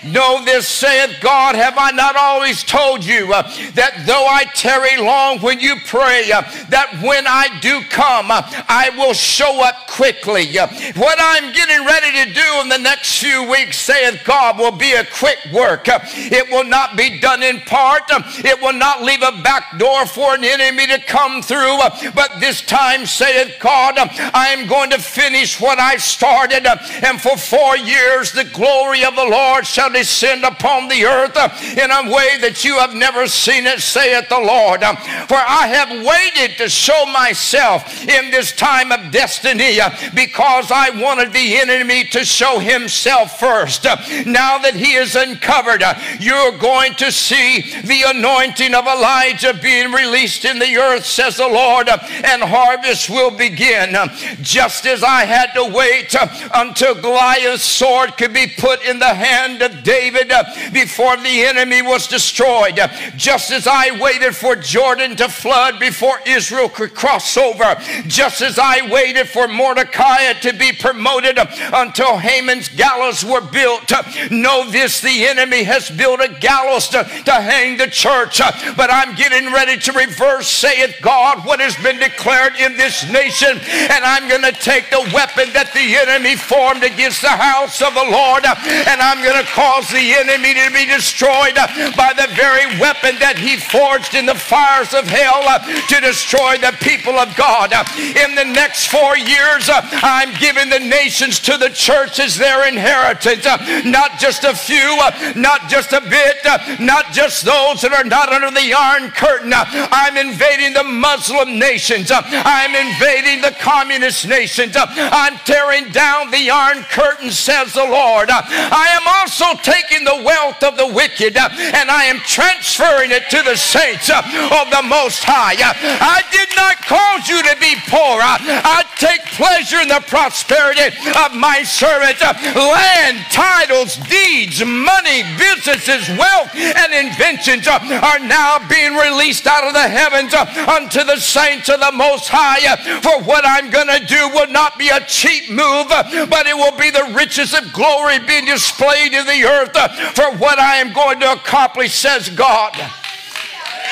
Know 0.04 0.44
this, 0.44 0.68
saith 0.68 1.20
God, 1.20 1.54
have 1.54 1.74
I 1.76 1.90
not 1.90 2.16
always 2.16 2.62
told 2.64 3.04
you 3.04 3.32
uh, 3.32 3.42
that 3.74 4.04
though 4.06 4.26
I 4.26 4.44
tarry 4.54 4.96
long 4.96 5.38
when 5.40 5.60
you 5.60 5.76
pray, 5.86 6.30
uh, 6.32 6.42
that 6.68 7.00
when 7.02 7.26
I 7.26 7.48
do 7.60 7.82
come, 7.90 8.30
uh, 8.30 8.42
I 8.68 8.90
will 8.96 9.14
show 9.14 9.62
up 9.64 9.86
quickly. 9.88 10.58
Uh, 10.58 10.66
what 10.96 11.18
I'm 11.20 11.52
getting 11.52 11.84
ready 11.84 12.24
to 12.24 12.34
do 12.34 12.60
in 12.62 12.68
the 12.68 12.78
next 12.78 13.18
few 13.18 13.48
weeks, 13.50 13.78
saith 13.78 14.22
God, 14.24 14.58
will 14.58 14.76
be 14.76 14.92
a 14.92 15.04
quick 15.04 15.38
work. 15.52 15.88
Uh, 15.88 16.00
it 16.02 16.50
will 16.50 16.64
not 16.64 16.96
be 16.96 17.20
done 17.20 17.42
in 17.42 17.60
part. 17.60 18.02
Uh, 18.10 18.22
it 18.38 18.60
will 18.60 18.72
not 18.72 19.02
leave 19.02 19.22
a 19.22 19.42
back 19.42 19.78
door 19.78 20.06
for 20.06 20.34
an 20.34 20.44
enemy 20.44 20.86
to 20.86 20.98
come 21.00 21.42
through. 21.42 21.78
but 22.14 22.40
this 22.40 22.62
time, 22.62 23.06
saith 23.06 23.56
God, 23.60 23.94
I 23.98 24.48
am 24.48 24.68
going 24.68 24.90
to 24.90 24.98
finish 24.98 25.60
what 25.60 25.78
I 25.78 25.96
started. 25.96 26.66
and 27.04 27.20
for 27.20 27.36
four 27.36 27.76
years, 27.76 28.32
the 28.32 28.44
glory 28.44 29.04
of 29.04 29.14
the 29.14 29.24
Lord 29.24 29.66
shall 29.66 29.81
descend 29.88 30.44
upon 30.44 30.88
the 30.88 31.04
earth 31.04 31.36
in 31.76 31.90
a 31.90 32.12
way 32.12 32.38
that 32.40 32.64
you 32.64 32.78
have 32.78 32.94
never 32.94 33.26
seen 33.26 33.66
it, 33.66 33.80
saith 33.80 34.28
the 34.28 34.38
Lord. 34.38 34.80
For 35.28 35.36
I 35.36 35.66
have 35.66 36.04
waited 36.04 36.56
to 36.58 36.68
show 36.68 37.06
myself 37.06 38.06
in 38.06 38.30
this 38.30 38.52
time 38.52 38.92
of 38.92 39.10
destiny 39.10 39.78
because 40.14 40.70
I 40.70 40.90
wanted 40.90 41.32
the 41.32 41.56
enemy 41.56 42.04
to 42.04 42.24
show 42.24 42.58
himself 42.58 43.38
first. 43.38 43.84
Now 44.26 44.58
that 44.58 44.74
he 44.74 44.94
is 44.94 45.16
uncovered, 45.16 45.82
you're 46.20 46.58
going 46.58 46.94
to 46.94 47.10
see 47.10 47.62
the 47.82 48.04
anointing 48.06 48.74
of 48.74 48.86
Elijah 48.86 49.54
being 49.54 49.92
released 49.92 50.44
in 50.44 50.58
the 50.58 50.76
earth, 50.76 51.04
says 51.04 51.36
the 51.36 51.48
Lord, 51.48 51.88
and 51.88 52.42
harvest 52.42 53.08
will 53.08 53.30
begin. 53.30 53.94
Just 54.40 54.86
as 54.86 55.02
I 55.02 55.24
had 55.24 55.52
to 55.54 55.72
wait 55.72 56.14
until 56.54 56.94
Goliath's 57.00 57.64
sword 57.64 58.16
could 58.16 58.34
be 58.34 58.46
put 58.46 58.84
in 58.84 58.98
the 58.98 59.14
hand 59.14 59.62
of 59.62 59.71
David 59.82 60.30
uh, 60.30 60.44
before 60.72 61.16
the 61.16 61.42
enemy 61.44 61.82
was 61.82 62.06
destroyed. 62.06 62.78
Uh, 62.78 62.88
just 63.16 63.50
as 63.50 63.66
I 63.66 63.98
waited 63.98 64.36
for 64.36 64.56
Jordan 64.56 65.16
to 65.16 65.28
flood 65.28 65.78
before 65.80 66.18
Israel 66.26 66.68
could 66.68 66.94
cross 66.94 67.36
over. 67.36 67.76
Just 68.06 68.42
as 68.42 68.58
I 68.58 68.88
waited 68.90 69.28
for 69.28 69.48
Mordecai 69.48 70.32
to 70.34 70.52
be 70.52 70.72
promoted 70.72 71.38
uh, 71.38 71.46
until 71.74 72.18
Haman's 72.18 72.68
gallows 72.68 73.24
were 73.24 73.40
built. 73.40 73.90
Uh, 73.90 74.02
know 74.30 74.68
this 74.70 75.00
the 75.00 75.26
enemy 75.26 75.62
has 75.64 75.90
built 75.90 76.20
a 76.20 76.28
gallows 76.40 76.88
to, 76.88 77.04
to 77.04 77.32
hang 77.32 77.78
the 77.78 77.88
church. 77.88 78.40
But 78.76 78.90
I'm 78.90 79.14
getting 79.14 79.52
ready 79.52 79.78
to 79.78 79.92
reverse, 79.92 80.48
saith 80.48 80.96
God, 81.02 81.44
what 81.44 81.60
has 81.60 81.76
been 81.76 81.98
declared 81.98 82.54
in 82.56 82.76
this 82.76 83.08
nation. 83.10 83.58
And 83.58 84.04
I'm 84.04 84.28
going 84.28 84.42
to 84.42 84.52
take 84.52 84.90
the 84.90 85.08
weapon 85.14 85.52
that 85.52 85.72
the 85.72 85.96
enemy 85.96 86.36
formed 86.36 86.84
against 86.84 87.22
the 87.22 87.28
house 87.28 87.80
of 87.82 87.94
the 87.94 88.08
Lord 88.10 88.42
and 88.44 89.00
I'm 89.00 89.22
going 89.22 89.38
to 89.38 89.50
call 89.50 89.61
cause 89.62 89.88
the 89.90 90.14
enemy 90.18 90.54
to 90.54 90.70
be 90.74 90.86
destroyed 90.86 91.54
by 91.94 92.10
the 92.18 92.26
very 92.34 92.66
weapon 92.82 93.14
that 93.22 93.38
he 93.38 93.54
forged 93.54 94.18
in 94.18 94.26
the 94.26 94.34
fires 94.34 94.90
of 94.90 95.06
hell 95.06 95.46
to 95.86 95.96
destroy 96.02 96.58
the 96.58 96.74
people 96.82 97.14
of 97.14 97.30
God. 97.38 97.70
In 97.94 98.34
the 98.34 98.42
next 98.42 98.90
four 98.90 99.14
years, 99.14 99.70
I'm 100.02 100.34
giving 100.42 100.66
the 100.66 100.82
nations 100.82 101.38
to 101.46 101.54
the 101.56 101.70
church 101.70 102.18
as 102.18 102.34
their 102.34 102.66
inheritance. 102.66 103.46
Not 103.86 104.18
just 104.18 104.42
a 104.42 104.50
few, 104.50 104.98
not 105.38 105.70
just 105.70 105.94
a 105.94 106.02
bit, 106.02 106.42
not 106.82 107.14
just 107.14 107.44
those 107.46 107.86
that 107.86 107.94
are 107.94 108.02
not 108.02 108.34
under 108.34 108.50
the 108.50 108.74
iron 108.74 109.14
curtain. 109.14 109.54
I'm 109.54 110.18
invading 110.18 110.74
the 110.74 110.82
Muslim 110.82 111.58
nations. 111.58 112.10
I'm 112.10 112.74
invading 112.74 113.46
the 113.46 113.54
communist 113.62 114.26
nations. 114.26 114.74
I'm 114.74 115.38
tearing 115.46 115.94
down 115.94 116.34
the 116.34 116.50
iron 116.50 116.82
curtain, 116.90 117.30
says 117.30 117.74
the 117.74 117.86
Lord. 117.86 118.26
I 118.28 118.90
am 118.98 119.06
also 119.06 119.51
taking 119.54 120.04
the 120.04 120.22
wealth 120.24 120.62
of 120.62 120.76
the 120.76 120.86
wicked 120.86 121.36
uh, 121.36 121.48
and 121.50 121.90
I 121.90 122.04
am 122.04 122.18
transferring 122.24 123.10
it 123.10 123.28
to 123.30 123.42
the 123.42 123.56
saints 123.56 124.10
uh, 124.10 124.22
of 124.62 124.70
the 124.70 124.82
Most 124.86 125.24
High. 125.24 125.54
Uh, 125.58 125.74
I 126.00 126.22
did 126.30 126.50
not 126.56 126.80
cause 126.84 127.28
you 127.28 127.42
to 127.42 127.54
be 127.60 127.74
poor. 127.88 128.20
I 128.22 128.84
take 128.96 129.22
pleasure 129.34 129.80
in 129.80 129.88
the 129.88 130.02
prosperity 130.06 130.92
of 131.18 131.34
my 131.34 131.62
servant. 131.62 132.20
Land, 132.54 133.18
titles, 133.30 133.96
deeds, 134.08 134.64
money, 134.64 135.24
businesses, 135.38 136.08
wealth, 136.16 136.50
and 136.54 136.90
inventions 136.92 137.66
are 137.68 138.18
now 138.20 138.58
being 138.68 138.94
released 138.94 139.46
out 139.46 139.64
of 139.64 139.74
the 139.74 139.88
heavens 139.88 140.34
unto 140.34 141.04
the 141.04 141.18
saints 141.18 141.68
of 141.68 141.80
the 141.80 141.92
Most 141.92 142.28
High. 142.28 142.64
For 143.00 143.22
what 143.24 143.44
I'm 143.46 143.70
going 143.70 143.88
to 143.88 144.04
do 144.04 144.28
will 144.30 144.50
not 144.50 144.78
be 144.78 144.88
a 144.88 145.00
cheap 145.06 145.50
move, 145.50 145.88
but 145.88 146.46
it 146.46 146.56
will 146.56 146.76
be 146.76 146.90
the 146.90 147.12
riches 147.14 147.54
of 147.54 147.72
glory 147.72 148.18
being 148.20 148.44
displayed 148.44 149.12
in 149.12 149.26
the 149.26 149.41
earth 149.44 149.72
for 150.14 150.36
what 150.36 150.58
I 150.58 150.76
am 150.76 150.92
going 150.92 151.20
to 151.20 151.32
accomplish, 151.32 151.94
says 151.94 152.28
God. 152.28 152.74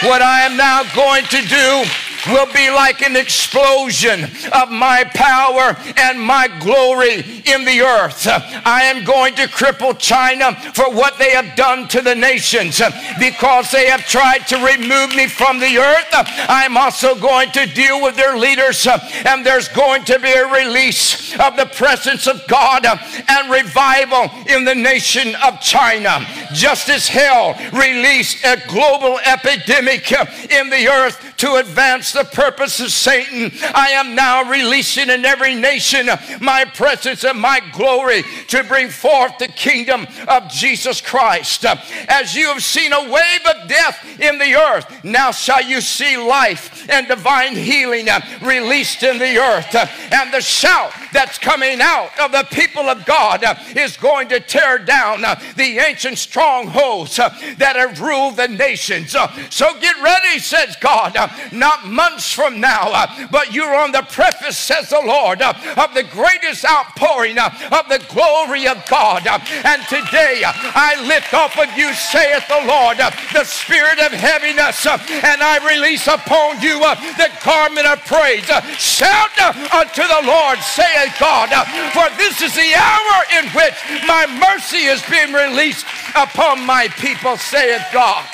What 0.02 0.22
I 0.22 0.42
am 0.42 0.56
now 0.56 0.82
going 0.94 1.24
to 1.24 1.42
do 1.46 2.09
will 2.26 2.46
be 2.52 2.70
like 2.70 3.02
an 3.02 3.16
explosion 3.16 4.24
of 4.52 4.70
my 4.70 5.04
power 5.14 5.76
and 5.96 6.20
my 6.20 6.48
glory 6.60 7.42
in 7.46 7.64
the 7.64 7.80
earth. 7.80 8.26
I 8.26 8.82
am 8.84 9.04
going 9.04 9.34
to 9.36 9.46
cripple 9.48 9.98
China 9.98 10.54
for 10.74 10.90
what 10.90 11.18
they 11.18 11.30
have 11.30 11.56
done 11.56 11.88
to 11.88 12.00
the 12.00 12.14
nations 12.14 12.80
because 13.18 13.70
they 13.70 13.86
have 13.86 14.06
tried 14.06 14.46
to 14.48 14.56
remove 14.56 15.14
me 15.14 15.26
from 15.26 15.58
the 15.58 15.78
earth. 15.78 16.08
I'm 16.48 16.76
also 16.76 17.14
going 17.14 17.50
to 17.52 17.66
deal 17.66 18.02
with 18.02 18.16
their 18.16 18.36
leaders 18.36 18.86
and 18.86 19.44
there's 19.44 19.68
going 19.68 20.04
to 20.04 20.18
be 20.18 20.32
a 20.32 20.46
release 20.46 21.38
of 21.38 21.56
the 21.56 21.66
presence 21.66 22.26
of 22.26 22.46
God 22.46 22.84
and 22.86 23.50
revival 23.50 24.30
in 24.46 24.64
the 24.64 24.74
nation 24.74 25.34
of 25.42 25.60
China. 25.60 26.26
Just 26.52 26.88
as 26.88 27.08
hell 27.08 27.54
released 27.72 28.44
a 28.44 28.62
global 28.68 29.18
epidemic 29.24 30.10
in 30.50 30.70
the 30.70 30.88
earth 30.88 31.29
to 31.40 31.56
advance 31.56 32.12
the 32.12 32.24
purpose 32.24 32.80
of 32.80 32.90
Satan. 32.90 33.50
I 33.74 33.92
am 33.92 34.14
now 34.14 34.44
releasing 34.50 35.08
in 35.08 35.24
every 35.24 35.54
nation 35.54 36.10
my 36.38 36.66
presence 36.66 37.24
and 37.24 37.40
my 37.40 37.60
glory 37.72 38.24
to 38.48 38.62
bring 38.64 38.90
forth 38.90 39.38
the 39.38 39.48
kingdom 39.48 40.06
of 40.28 40.50
Jesus 40.50 41.00
Christ. 41.00 41.64
As 42.08 42.34
you 42.34 42.48
have 42.48 42.62
seen 42.62 42.92
a 42.92 43.10
wave 43.10 43.46
of 43.46 43.68
death 43.68 44.20
in 44.20 44.36
the 44.38 44.54
earth, 44.54 45.02
now 45.02 45.30
shall 45.30 45.62
you 45.62 45.80
see 45.80 46.18
life 46.18 46.86
and 46.90 47.08
divine 47.08 47.56
healing 47.56 48.06
released 48.42 49.02
in 49.02 49.18
the 49.18 49.38
earth. 49.38 49.74
And 50.12 50.32
the 50.34 50.42
shout 50.42 50.92
that's 51.14 51.38
coming 51.38 51.80
out 51.80 52.10
of 52.20 52.32
the 52.32 52.46
people 52.50 52.82
of 52.82 53.06
God 53.06 53.42
is 53.74 53.96
going 53.96 54.28
to 54.28 54.40
tear 54.40 54.78
down 54.78 55.22
the 55.56 55.78
ancient 55.78 56.18
strongholds 56.18 57.16
that 57.16 57.76
have 57.76 57.98
ruled 57.98 58.36
the 58.36 58.48
nations. 58.48 59.16
So 59.48 59.80
get 59.80 59.96
ready, 60.02 60.38
says 60.38 60.76
God, 60.82 61.16
not 61.52 61.86
months 61.86 62.32
from 62.32 62.60
now, 62.60 62.90
uh, 62.92 63.28
but 63.30 63.54
you're 63.54 63.74
on 63.74 63.92
the 63.92 64.02
preface, 64.02 64.58
says 64.58 64.90
the 64.90 65.00
Lord, 65.00 65.42
uh, 65.42 65.52
of 65.76 65.94
the 65.94 66.04
greatest 66.04 66.64
outpouring 66.64 67.38
uh, 67.38 67.50
of 67.72 67.88
the 67.88 68.04
glory 68.08 68.66
of 68.66 68.84
God. 68.86 69.26
And 69.26 69.82
today 69.88 70.42
I 70.44 71.00
lift 71.06 71.34
off 71.34 71.58
of 71.58 71.76
you, 71.76 71.92
saith 71.94 72.46
the 72.48 72.64
Lord, 72.66 72.98
the 72.98 73.44
spirit 73.44 73.98
of 74.00 74.12
heaviness, 74.12 74.86
and 74.86 75.42
I 75.42 75.58
release 75.66 76.06
upon 76.06 76.60
you 76.60 76.78
the 77.16 77.30
garment 77.44 77.86
of 77.86 78.04
praise. 78.04 78.46
Shout 78.78 79.34
unto 79.72 80.02
the 80.02 80.22
Lord, 80.24 80.58
saith 80.60 81.16
God, 81.18 81.50
for 81.92 82.08
this 82.16 82.40
is 82.40 82.54
the 82.54 82.74
hour 82.74 83.16
in 83.38 83.46
which 83.50 83.74
my 84.06 84.26
mercy 84.26 84.84
is 84.84 85.02
being 85.10 85.32
released 85.32 85.86
upon 86.14 86.64
my 86.64 86.88
people, 86.98 87.36
saith 87.36 87.82
God. 87.92 88.24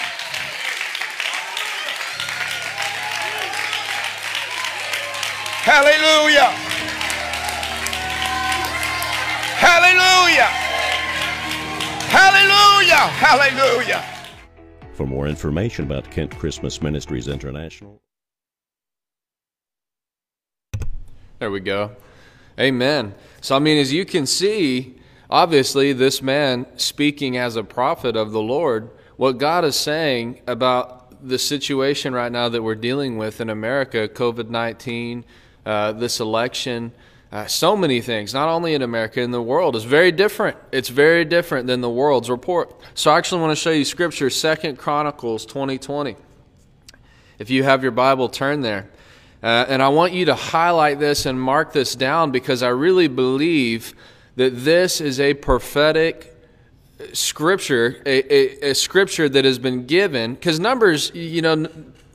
Hallelujah. 5.67 6.53
Hallelujah. 9.59 10.51
Hallelujah. 12.07 12.95
Hallelujah. 12.95 14.05
For 14.93 15.07
more 15.09 15.27
information 15.27 15.85
about 15.85 16.09
Kent 16.09 16.39
Christmas 16.39 16.81
Ministries 16.81 17.27
International, 17.27 18.01
There 21.41 21.51
we 21.51 21.59
go. 21.59 21.91
Amen. 22.61 23.17
So, 23.41 23.57
I 23.57 23.59
mean, 23.59 23.77
as 23.79 23.93
you 23.93 24.05
can 24.05 24.25
see, 24.25 24.95
obviously, 25.29 25.93
this 25.93 26.23
man 26.23 26.67
speaking 26.77 27.39
as 27.39 27.57
a 27.57 27.65
prophet 27.65 28.15
of 28.17 28.31
the 28.31 28.41
Lord, 28.41 28.91
what 29.17 29.39
God 29.39 29.65
is 29.65 29.75
saying 29.75 30.43
about 30.47 31.29
the 31.29 31.41
situation 31.41 32.15
right 32.15 32.31
now 32.31 32.49
that 32.51 32.63
we're 32.63 32.77
dealing 32.77 33.19
with 33.19 33.41
in 33.41 33.51
America, 33.51 34.07
COVID 34.07 34.49
19, 34.49 35.25
uh, 35.67 35.93
this 35.93 36.21
election, 36.21 36.93
uh, 37.33 37.45
so 37.47 37.77
many 37.77 38.01
things, 38.01 38.33
not 38.33 38.49
only 38.49 38.73
in 38.73 38.83
America, 38.83 39.21
in 39.21 39.33
the 39.33 39.43
world, 39.43 39.75
is 39.75 39.83
very 39.83 40.13
different. 40.13 40.57
It's 40.71 40.89
very 40.89 41.25
different 41.25 41.67
than 41.67 41.81
the 41.81 41.91
world's 41.91 42.31
report. 42.31 42.73
So 42.95 43.11
I 43.11 43.19
actually 43.19 43.43
want 43.43 43.51
to 43.51 43.57
show 43.57 43.73
you 43.73 43.85
scripture, 43.85 44.31
Second 44.31 44.79
Chronicles 44.79 45.45
2020. 45.45 46.17
If 47.41 47.51
you 47.51 47.65
have 47.65 47.83
your 47.83 47.91
Bible, 47.91 48.29
turn 48.29 48.63
there. 48.63 48.89
Uh, 49.43 49.67
and 49.69 49.83
I 49.83 49.89
want 49.89 50.13
you 50.13 50.27
to 50.27 50.35
highlight 50.35 51.01
this 51.01 51.27
and 51.27 51.39
mark 51.39 51.73
this 51.73 51.95
down 51.95 52.31
because 52.31 52.63
I 52.63 52.69
really 52.69 53.09
believe 53.09 53.93
that 54.37 54.51
this 54.51 55.01
is 55.01 55.19
a 55.19 55.35
prophetic 55.35 56.33
scripture, 57.13 58.01
a, 58.07 58.35
a, 58.35 58.71
a 58.71 58.75
scripture 58.75 59.29
that 59.29 59.45
has 59.45 59.59
been 59.59 59.87
given. 59.87 60.35
Because 60.35 60.61
numbers, 60.61 61.11
you 61.15 61.43
know, 61.43 61.69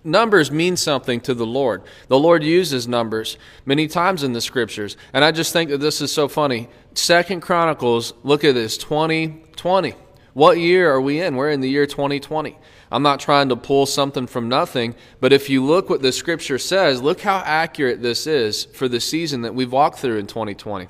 numbers 0.03 0.51
mean 0.51 0.75
something 0.77 1.19
to 1.21 1.33
the 1.33 1.45
Lord. 1.45 1.83
The 2.07 2.19
Lord 2.19 2.43
uses 2.43 2.87
numbers 2.87 3.37
many 3.65 3.87
times 3.87 4.23
in 4.23 4.33
the 4.33 4.41
scriptures. 4.41 4.97
And 5.13 5.23
I 5.23 5.31
just 5.31 5.53
think 5.53 5.69
that 5.69 5.79
this 5.79 6.01
is 6.01 6.11
so 6.11 6.27
funny. 6.27 6.69
Second 6.93 7.41
Chronicles, 7.41 8.13
look 8.23 8.43
at 8.43 8.55
this 8.55 8.77
2020. 8.77 9.93
What 10.33 10.57
year 10.57 10.91
are 10.91 11.01
we 11.01 11.19
in? 11.19 11.35
We're 11.35 11.51
in 11.51 11.61
the 11.61 11.69
year 11.69 11.85
2020. 11.85 12.57
I'm 12.91 13.03
not 13.03 13.19
trying 13.19 13.49
to 13.49 13.55
pull 13.55 13.85
something 13.85 14.27
from 14.27 14.49
nothing, 14.49 14.95
but 15.19 15.33
if 15.33 15.49
you 15.49 15.63
look 15.63 15.89
what 15.89 16.01
the 16.01 16.11
scripture 16.11 16.57
says, 16.57 17.01
look 17.01 17.21
how 17.21 17.37
accurate 17.45 18.01
this 18.01 18.27
is 18.27 18.65
for 18.65 18.87
the 18.87 18.99
season 18.99 19.41
that 19.41 19.55
we've 19.55 19.71
walked 19.71 19.99
through 19.99 20.17
in 20.17 20.27
2020. 20.27 20.87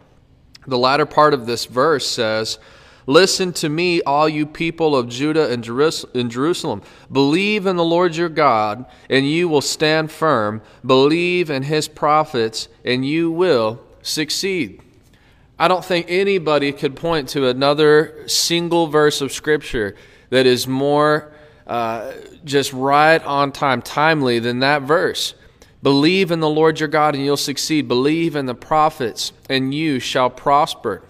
The 0.67 0.77
latter 0.77 1.05
part 1.05 1.33
of 1.33 1.45
this 1.47 1.65
verse 1.65 2.07
says, 2.07 2.59
Listen 3.07 3.51
to 3.53 3.69
me, 3.69 4.01
all 4.03 4.29
you 4.29 4.45
people 4.45 4.95
of 4.95 5.09
Judah 5.09 5.51
and 5.51 5.63
Jerusalem. 5.63 6.81
Believe 7.11 7.65
in 7.65 7.75
the 7.75 7.83
Lord 7.83 8.15
your 8.15 8.29
God, 8.29 8.85
and 9.09 9.29
you 9.29 9.49
will 9.49 9.61
stand 9.61 10.11
firm. 10.11 10.61
Believe 10.85 11.49
in 11.49 11.63
his 11.63 11.87
prophets, 11.87 12.67
and 12.85 13.05
you 13.05 13.31
will 13.31 13.81
succeed. 14.01 14.81
I 15.57 15.67
don't 15.67 15.85
think 15.85 16.07
anybody 16.09 16.71
could 16.71 16.95
point 16.95 17.29
to 17.29 17.47
another 17.47 18.27
single 18.27 18.87
verse 18.87 19.21
of 19.21 19.31
Scripture 19.31 19.95
that 20.29 20.45
is 20.45 20.67
more 20.67 21.31
uh, 21.67 22.13
just 22.43 22.73
right 22.73 23.23
on 23.23 23.51
time, 23.51 23.81
timely 23.81 24.39
than 24.39 24.59
that 24.59 24.81
verse. 24.83 25.35
Believe 25.83 26.31
in 26.31 26.39
the 26.39 26.49
Lord 26.49 26.79
your 26.79 26.89
God 26.89 27.15
and 27.15 27.23
you'll 27.23 27.37
succeed. 27.37 27.87
Believe 27.87 28.35
in 28.35 28.45
the 28.45 28.55
prophets 28.55 29.33
and 29.49 29.73
you 29.73 29.99
shall 29.99 30.29
prosper. 30.29 31.03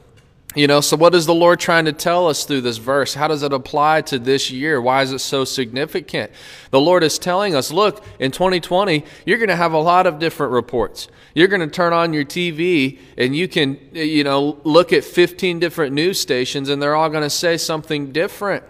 You 0.54 0.68
know, 0.68 0.82
so 0.82 0.98
what 0.98 1.16
is 1.16 1.26
the 1.26 1.34
Lord 1.34 1.62
trying 1.62 1.86
to 1.86 1.94
tell 1.94 2.28
us 2.28 2.44
through 2.44 2.62
this 2.62 2.76
verse? 2.76 3.14
How 3.14 3.30
does 3.30 3.42
it 3.42 3.54
apply 3.54 4.02
to 4.04 4.20
this 4.20 4.52
year? 4.52 4.82
Why 4.82 5.02
is 5.02 5.14
it 5.14 5.20
so 5.20 5.46
significant? 5.46 6.30
The 6.72 6.82
Lord 6.82 7.04
is 7.04 7.18
telling 7.18 7.56
us, 7.56 7.72
look, 7.72 8.04
in 8.20 8.32
2020, 8.32 9.06
you're 9.26 9.38
going 9.38 9.48
to 9.48 9.56
have 9.56 9.72
a 9.72 9.80
lot 9.80 10.08
of 10.08 10.20
different 10.20 10.52
reports. 10.52 11.08
You're 11.34 11.48
going 11.48 11.62
to 11.62 11.74
turn 11.74 11.94
on 11.94 12.12
your 12.12 12.26
TV 12.26 13.00
and 13.18 13.34
you 13.34 13.48
can, 13.48 13.80
you 13.94 14.26
know, 14.26 14.60
look 14.66 14.92
at 14.92 15.06
15 15.06 15.60
different 15.60 15.94
news 15.94 16.20
stations 16.20 16.68
and 16.68 16.82
they're 16.82 16.96
all 16.96 17.10
going 17.10 17.24
to 17.24 17.30
say 17.30 17.56
something 17.56 18.12
different. 18.12 18.66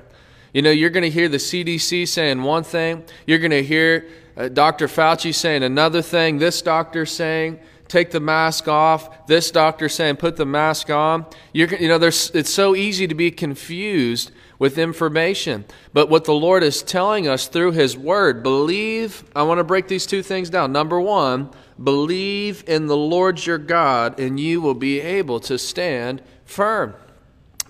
You 0.54 0.62
know, 0.62 0.70
you're 0.70 0.91
going 0.91 1.04
to 1.04 1.10
hear 1.10 1.30
the 1.30 1.38
CDC 1.38 2.08
saying 2.08 2.44
one 2.44 2.63
thing, 2.63 3.06
you're 3.26 3.39
going 3.39 3.52
to 3.52 3.63
hear 3.63 4.08
uh, 4.38 4.50
Dr. 4.50 4.88
Fauci 4.88 5.34
saying 5.34 5.63
another 5.63 6.04
thing, 6.04 6.38
this 6.38 6.62
doctor 6.62 7.08
saying, 7.08 7.60
take 7.91 8.12
the 8.12 8.21
mask 8.21 8.69
off, 8.69 9.27
this 9.27 9.51
doctor 9.51 9.89
saying, 9.89 10.15
put 10.15 10.38
the 10.38 10.45
mask 10.45 10.89
on. 10.89 11.25
You're, 11.51 11.67
you 11.75 11.89
know, 11.89 11.97
there's, 11.97 12.32
it's 12.32 12.49
so 12.49 12.73
easy 12.73 13.06
to 13.06 13.13
be 13.13 13.32
confused 13.32 14.32
with 14.58 14.77
information. 14.77 15.65
But 15.91 16.10
what 16.10 16.23
the 16.23 16.34
Lord 16.34 16.63
is 16.63 16.84
telling 16.84 17.27
us 17.27 17.47
through 17.47 17.73
His 17.73 17.97
Word, 17.97 18.43
believe, 18.43 19.25
I 19.36 19.43
want 19.43 19.58
to 19.58 19.65
break 19.65 19.89
these 19.89 20.06
two 20.06 20.23
things 20.23 20.49
down. 20.49 20.71
Number 20.71 21.01
one, 21.01 21.49
believe 21.84 22.63
in 22.65 22.88
the 22.88 22.95
Lord 22.95 23.45
your 23.45 23.58
God, 23.58 24.19
and 24.19 24.39
you 24.39 24.62
will 24.62 24.73
be 24.73 25.01
able 25.01 25.41
to 25.41 25.58
stand 25.58 26.21
firm. 26.45 26.95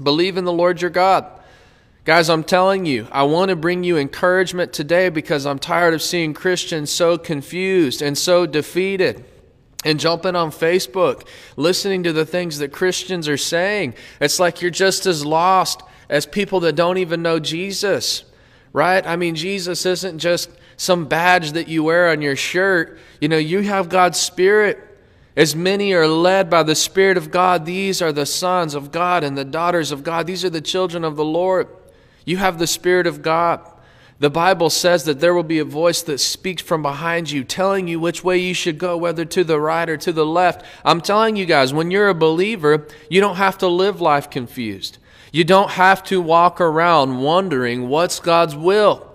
Believe 0.02 0.38
in 0.38 0.46
the 0.46 0.54
Lord 0.54 0.82
your 0.82 0.92
God. 0.92 1.26
Guys, 2.04 2.30
I'm 2.30 2.44
telling 2.44 2.86
you, 2.86 3.08
I 3.12 3.24
want 3.24 3.50
to 3.50 3.56
bring 3.56 3.84
you 3.84 3.98
encouragement 3.98 4.72
today 4.72 5.10
because 5.10 5.46
I'm 5.48 5.60
tired 5.60 5.94
of 5.96 6.02
seeing 6.02 6.34
Christians 6.34 6.92
so 6.92 7.18
confused 7.18 8.02
and 8.02 8.18
so 8.18 8.46
defeated. 8.46 9.26
And 9.84 10.00
jumping 10.00 10.36
on 10.36 10.52
Facebook, 10.52 11.26
listening 11.58 12.04
to 12.04 12.14
the 12.14 12.26
things 12.26 12.60
that 12.60 12.72
Christians 12.72 13.28
are 13.28 13.38
saying. 13.38 13.96
It's 14.20 14.40
like 14.40 14.62
you're 14.62 14.70
just 14.70 15.08
as 15.08 15.26
lost 15.26 15.82
as 16.08 16.26
people 16.26 16.60
that 16.60 16.76
don't 16.76 17.00
even 17.00 17.24
know 17.24 17.40
Jesus, 17.40 18.26
right? 18.74 19.06
I 19.08 19.16
mean, 19.16 19.34
Jesus 19.34 19.86
isn't 19.86 20.20
just 20.20 20.52
some 20.78 21.06
badge 21.06 21.54
that 21.54 21.68
you 21.68 21.84
wear 21.84 22.10
on 22.10 22.22
your 22.22 22.36
shirt. 22.36 23.00
You 23.20 23.30
know, 23.30 23.38
you 23.38 23.62
have 23.62 23.90
God's 23.90 24.20
Spirit. 24.20 24.80
As 25.36 25.56
many 25.56 25.94
are 25.94 26.08
led 26.08 26.50
by 26.50 26.64
the 26.64 26.76
Spirit 26.76 27.18
of 27.18 27.32
God, 27.32 27.66
these 27.66 28.02
are 28.02 28.12
the 28.12 28.26
sons 28.26 28.76
of 28.76 28.92
God 28.92 29.24
and 29.24 29.38
the 29.38 29.46
daughters 29.46 29.92
of 29.92 30.04
God. 30.04 30.28
These 30.28 30.44
are 30.44 30.50
the 30.50 30.62
children 30.62 31.04
of 31.04 31.16
the 31.16 31.26
Lord. 31.26 31.70
You 32.26 32.38
have 32.38 32.60
the 32.60 32.68
Spirit 32.68 33.08
of 33.08 33.22
God. 33.22 33.62
The 34.22 34.30
Bible 34.30 34.70
says 34.70 35.06
that 35.06 35.20
there 35.20 35.34
will 35.34 35.42
be 35.42 35.58
a 35.58 35.66
voice 35.66 36.04
that 36.04 36.20
speaks 36.20 36.62
from 36.62 36.84
behind 36.84 37.32
you, 37.32 37.44
telling 37.44 37.88
you 37.88 38.00
which 38.00 38.24
way 38.24 38.38
you 38.38 38.54
should 38.54 38.78
go, 38.78 38.96
whether 38.96 39.26
to 39.26 39.44
the 39.44 39.60
right 39.60 39.90
or 39.90 39.98
to 39.98 40.14
the 40.14 40.28
left. 40.28 40.64
I'm 40.86 41.02
telling 41.02 41.36
you 41.36 41.48
guys, 41.48 41.74
when 41.74 41.90
you're 41.90 42.08
a 42.08 42.14
believer, 42.14 42.86
you 43.10 43.20
don't 43.20 43.38
have 43.38 43.58
to 43.58 43.68
live 43.68 44.00
life 44.00 44.30
confused. 44.30 45.00
You 45.32 45.44
don't 45.44 45.72
have 45.72 46.04
to 46.04 46.22
walk 46.22 46.62
around 46.62 47.24
wondering 47.24 47.90
what's 47.90 48.20
God's 48.20 48.56
will. 48.56 49.12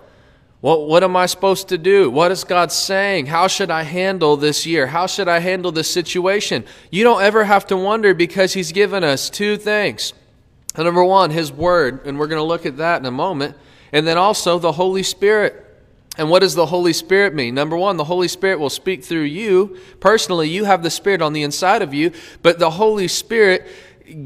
What, 0.59 0.89
what 0.89 1.05
am 1.05 1.15
I 1.15 1.27
supposed 1.27 1.69
to 1.69 1.77
do? 1.77 2.09
What 2.09 2.33
is 2.33 2.43
God 2.43 2.73
saying? 2.73 3.27
How 3.27 3.47
should 3.47 3.71
I 3.71 3.83
handle 3.83 4.35
this 4.35 4.65
year? 4.65 4.87
How 4.87 5.07
should 5.07 5.29
I 5.29 5.39
handle 5.39 5.71
this 5.71 5.89
situation? 5.89 6.65
You 6.91 7.05
don't 7.05 7.21
ever 7.21 7.45
have 7.45 7.65
to 7.67 7.77
wonder 7.77 8.13
because 8.13 8.51
He's 8.51 8.73
given 8.73 9.05
us 9.05 9.29
two 9.29 9.55
things 9.55 10.11
Number 10.77 11.03
one, 11.03 11.31
His 11.31 11.49
Word, 11.49 12.05
and 12.05 12.19
we're 12.19 12.27
going 12.27 12.41
to 12.41 12.43
look 12.43 12.65
at 12.65 12.75
that 12.75 12.99
in 12.99 13.05
a 13.05 13.11
moment. 13.11 13.55
And 13.91 14.07
then 14.07 14.17
also 14.17 14.59
the 14.59 14.73
Holy 14.73 15.03
Spirit. 15.03 15.63
And 16.17 16.29
what 16.29 16.39
does 16.39 16.55
the 16.55 16.65
Holy 16.65 16.93
Spirit 16.93 17.33
mean? 17.35 17.53
Number 17.53 17.77
one, 17.77 17.97
the 17.97 18.03
Holy 18.03 18.27
Spirit 18.27 18.59
will 18.59 18.69
speak 18.69 19.03
through 19.03 19.23
you. 19.23 19.77
Personally, 19.99 20.49
you 20.49 20.65
have 20.65 20.83
the 20.83 20.89
Spirit 20.89 21.21
on 21.21 21.33
the 21.33 21.43
inside 21.43 21.81
of 21.81 21.93
you, 21.93 22.11
but 22.41 22.59
the 22.59 22.71
Holy 22.71 23.07
Spirit 23.07 23.67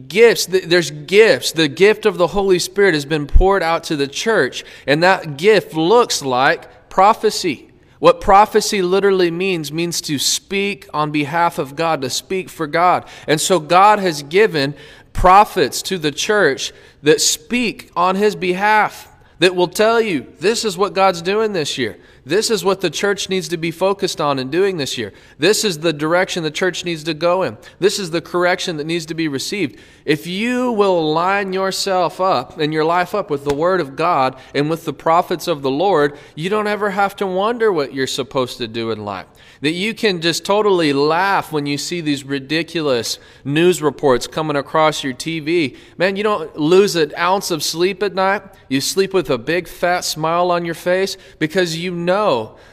gifts 0.08 0.46
there's 0.46 0.92
gifts 0.92 1.54
the 1.54 1.68
gift 1.68 2.06
of 2.06 2.20
the 2.20 2.28
holy 2.28 2.60
spirit 2.60 2.94
has 2.94 3.04
been 3.04 3.26
poured 3.26 3.64
out 3.64 3.84
to 3.84 3.96
the 3.96 4.08
church 4.08 4.64
and 4.86 5.02
that 5.02 5.38
gift 5.38 5.74
looks 5.74 6.22
like 6.22 6.88
prophecy 6.88 7.72
What 8.02 8.20
prophecy 8.20 8.82
literally 8.82 9.30
means 9.30 9.72
means 9.72 10.02
to 10.02 10.18
speak 10.18 10.90
on 10.92 11.12
behalf 11.12 11.60
of 11.60 11.76
God, 11.76 12.02
to 12.02 12.10
speak 12.10 12.50
for 12.50 12.66
God. 12.66 13.06
And 13.28 13.40
so 13.40 13.60
God 13.60 14.00
has 14.00 14.24
given 14.24 14.74
prophets 15.14 15.84
to 15.84 16.00
the 16.00 16.12
church 16.12 16.74
that 17.04 17.22
speak 17.22 17.92
on 17.96 18.16
his 18.16 18.36
behalf, 18.36 19.08
that 19.42 19.56
will 19.56 19.68
tell 19.68 20.00
you 20.00 20.28
this 20.40 20.64
is 20.64 20.78
what 20.78 20.94
God's 20.94 21.20
doing 21.22 21.52
this 21.52 21.76
year. 21.76 21.98
This 22.24 22.52
is 22.52 22.64
what 22.64 22.82
the 22.82 22.92
church 22.92 23.30
needs 23.30 23.48
to 23.48 23.58
be 23.58 23.72
focused 23.72 24.22
on 24.22 24.38
and 24.38 24.52
doing 24.52 24.78
this 24.78 24.96
year. 24.96 25.12
This 25.40 25.66
is 25.66 25.80
the 25.80 25.92
direction 25.92 26.44
the 26.44 26.52
church 26.52 26.86
needs 26.86 27.04
to 27.06 27.16
go 27.16 27.42
in. 27.42 27.58
This 27.80 27.98
is 27.98 28.12
the 28.12 28.22
correction 28.22 28.78
that 28.78 28.86
needs 28.86 29.08
to 29.08 29.16
be 29.16 29.28
received. 29.28 29.80
If 30.06 30.28
you 30.28 30.72
will 30.72 31.12
line 31.12 31.52
yourself 31.52 32.22
up 32.22 32.60
and 32.60 32.72
your 32.72 32.86
life 32.86 33.16
up 33.16 33.32
with 33.32 33.44
the 33.44 33.56
Word 33.56 33.82
of 33.82 33.96
God 33.96 34.40
and 34.54 34.70
with 34.70 34.86
the 34.86 34.94
prophets 34.94 35.48
of 35.48 35.64
the 35.64 35.72
Lord, 35.72 36.18
you 36.36 36.48
don't 36.50 36.68
ever 36.68 36.92
have 36.92 37.16
to 37.18 37.26
wonder 37.26 37.72
what 37.72 37.94
you're 37.94 38.06
supposed 38.06 38.60
to 38.60 38.68
do 38.68 38.92
in 38.92 39.04
life. 39.04 39.26
That 39.62 39.72
you 39.72 39.96
can 39.96 40.22
just 40.22 40.46
totally 40.46 40.94
laugh 40.94 41.52
when 41.52 41.66
you 41.66 41.80
see 41.80 42.02
these 42.02 42.24
ridiculous 42.24 43.18
news 43.44 43.82
reports 43.82 44.28
coming 44.28 44.56
across 44.56 45.04
your 45.04 45.14
TV. 45.14 45.76
Man, 45.98 46.16
you 46.16 46.24
don't 46.24 46.56
lose 46.56 46.96
an 46.96 47.14
ounce 47.18 47.50
of 47.50 47.64
sleep 47.64 48.04
at 48.04 48.14
night. 48.14 48.44
You 48.70 48.80
sleep 48.80 49.12
with 49.12 49.30
a 49.32 49.40
big 49.40 49.68
fat 49.68 50.02
smile 50.02 50.52
on 50.52 50.66
your 50.66 50.76
face 50.76 51.18
because 51.40 51.78
you 51.78 51.92
know 51.92 52.11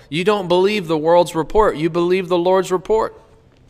you 0.09 0.24
don't 0.24 0.48
believe 0.48 0.87
the 0.87 0.98
world's 0.98 1.35
report. 1.35 1.77
You 1.77 1.90
believe 1.90 2.29
the 2.29 2.38
Lord's 2.38 2.72
report. 2.72 3.20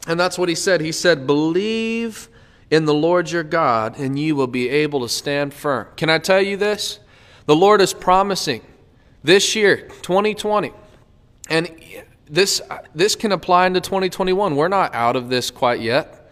And 0.07 0.19
that's 0.19 0.39
what 0.39 0.49
he 0.49 0.55
said. 0.55 0.81
He 0.81 0.93
said, 0.93 1.27
Believe 1.27 2.29
in 2.71 2.85
the 2.85 2.95
Lord 2.95 3.31
your 3.31 3.43
God, 3.43 3.99
and 3.99 4.19
you 4.19 4.37
will 4.37 4.47
be 4.47 4.69
able 4.69 5.01
to 5.01 5.09
stand 5.09 5.55
firm. 5.55 5.89
Can 5.97 6.11
I 6.11 6.19
tell 6.19 6.41
you 6.41 6.57
this? 6.57 7.01
The 7.47 7.57
Lord 7.57 7.81
is 7.81 7.95
promising 7.95 8.63
this 9.25 9.57
year, 9.57 9.89
2020, 10.03 10.73
and 11.49 11.71
this, 12.27 12.61
this 12.95 13.15
can 13.17 13.33
apply 13.33 13.67
into 13.67 13.81
2021. 13.81 14.55
We're 14.55 14.69
not 14.69 14.95
out 14.95 15.17
of 15.17 15.31
this 15.31 15.51
quite 15.51 15.81
yet. 15.81 16.31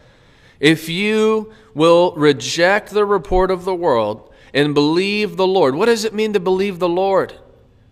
If 0.61 0.89
you 0.89 1.53
will 1.75 2.15
reject 2.17 2.91
the 2.91 3.05
report 3.05 3.51
of 3.51 3.65
the 3.65 3.75
world 3.75 4.33
and 4.55 4.75
believe 4.75 5.37
the 5.37 5.47
Lord, 5.47 5.75
what 5.75 5.87
does 5.87 6.05
it 6.05 6.15
mean 6.15 6.33
to 6.35 6.41
believe 6.41 6.79
the 6.79 6.89
Lord? 6.89 7.35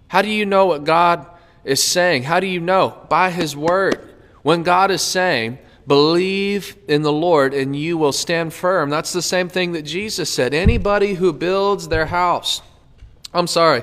How 0.09 0.23
do 0.23 0.29
you 0.29 0.47
know 0.47 0.67
what 0.67 0.85
God 0.85 1.27
is 1.65 1.83
saying? 1.83 2.25
How 2.25 2.41
do 2.41 2.47
you 2.47 2.61
know? 2.61 2.99
By 3.09 3.31
His 3.31 3.57
Word. 3.57 3.99
When 4.43 4.63
God 4.63 4.91
is 4.91 5.03
saying, 5.03 5.59
believe 5.87 6.77
in 6.89 7.03
the 7.03 7.13
Lord 7.13 7.55
and 7.55 7.75
you 7.75 7.97
will 7.97 8.13
stand 8.13 8.53
firm, 8.53 8.91
that's 8.91 9.13
the 9.13 9.23
same 9.23 9.49
thing 9.49 9.73
that 9.73 9.83
Jesus 9.83 10.31
said. 10.31 10.53
Anybody 10.53 11.15
who 11.15 11.33
builds 11.33 11.89
their 11.89 12.07
house, 12.07 12.61
I'm 13.33 13.47
sorry, 13.47 13.83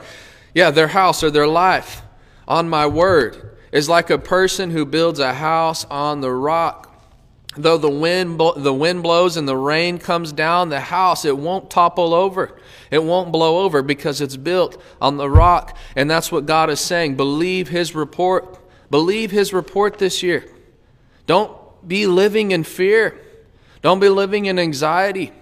yeah, 0.53 0.71
their 0.71 0.89
house 0.89 1.23
or 1.23 1.31
their 1.31 1.47
life 1.47 2.01
on 2.47 2.69
my 2.69 2.85
Word 2.85 3.57
is 3.71 3.89
like 3.89 4.09
a 4.09 4.17
person 4.17 4.71
who 4.71 4.85
builds 4.85 5.19
a 5.19 5.33
house 5.33 5.85
on 5.85 6.21
the 6.21 6.31
rock. 6.31 6.90
Though 7.57 7.77
the 7.77 7.89
wind, 7.89 8.39
the 8.39 8.73
wind 8.73 9.03
blows 9.03 9.35
and 9.35 9.47
the 9.47 9.57
rain 9.57 9.97
comes 9.97 10.31
down, 10.31 10.69
the 10.69 10.79
house, 10.79 11.25
it 11.25 11.37
won't 11.37 11.69
topple 11.69 12.13
over. 12.13 12.57
It 12.89 13.03
won't 13.03 13.31
blow 13.31 13.59
over 13.59 13.81
because 13.81 14.21
it's 14.21 14.37
built 14.37 14.81
on 15.01 15.17
the 15.17 15.29
rock. 15.29 15.77
And 15.95 16.09
that's 16.09 16.31
what 16.31 16.45
God 16.45 16.69
is 16.69 16.79
saying. 16.79 17.17
Believe 17.17 17.67
His 17.67 17.93
report. 17.93 18.57
Believe 18.89 19.31
His 19.31 19.51
report 19.51 19.97
this 19.97 20.23
year. 20.23 20.45
Don't 21.27 21.51
be 21.85 22.07
living 22.07 22.51
in 22.51 22.63
fear. 22.63 23.19
Don't 23.81 23.99
be 23.99 24.09
living 24.09 24.45
in 24.45 24.57
anxiety. 24.57 25.33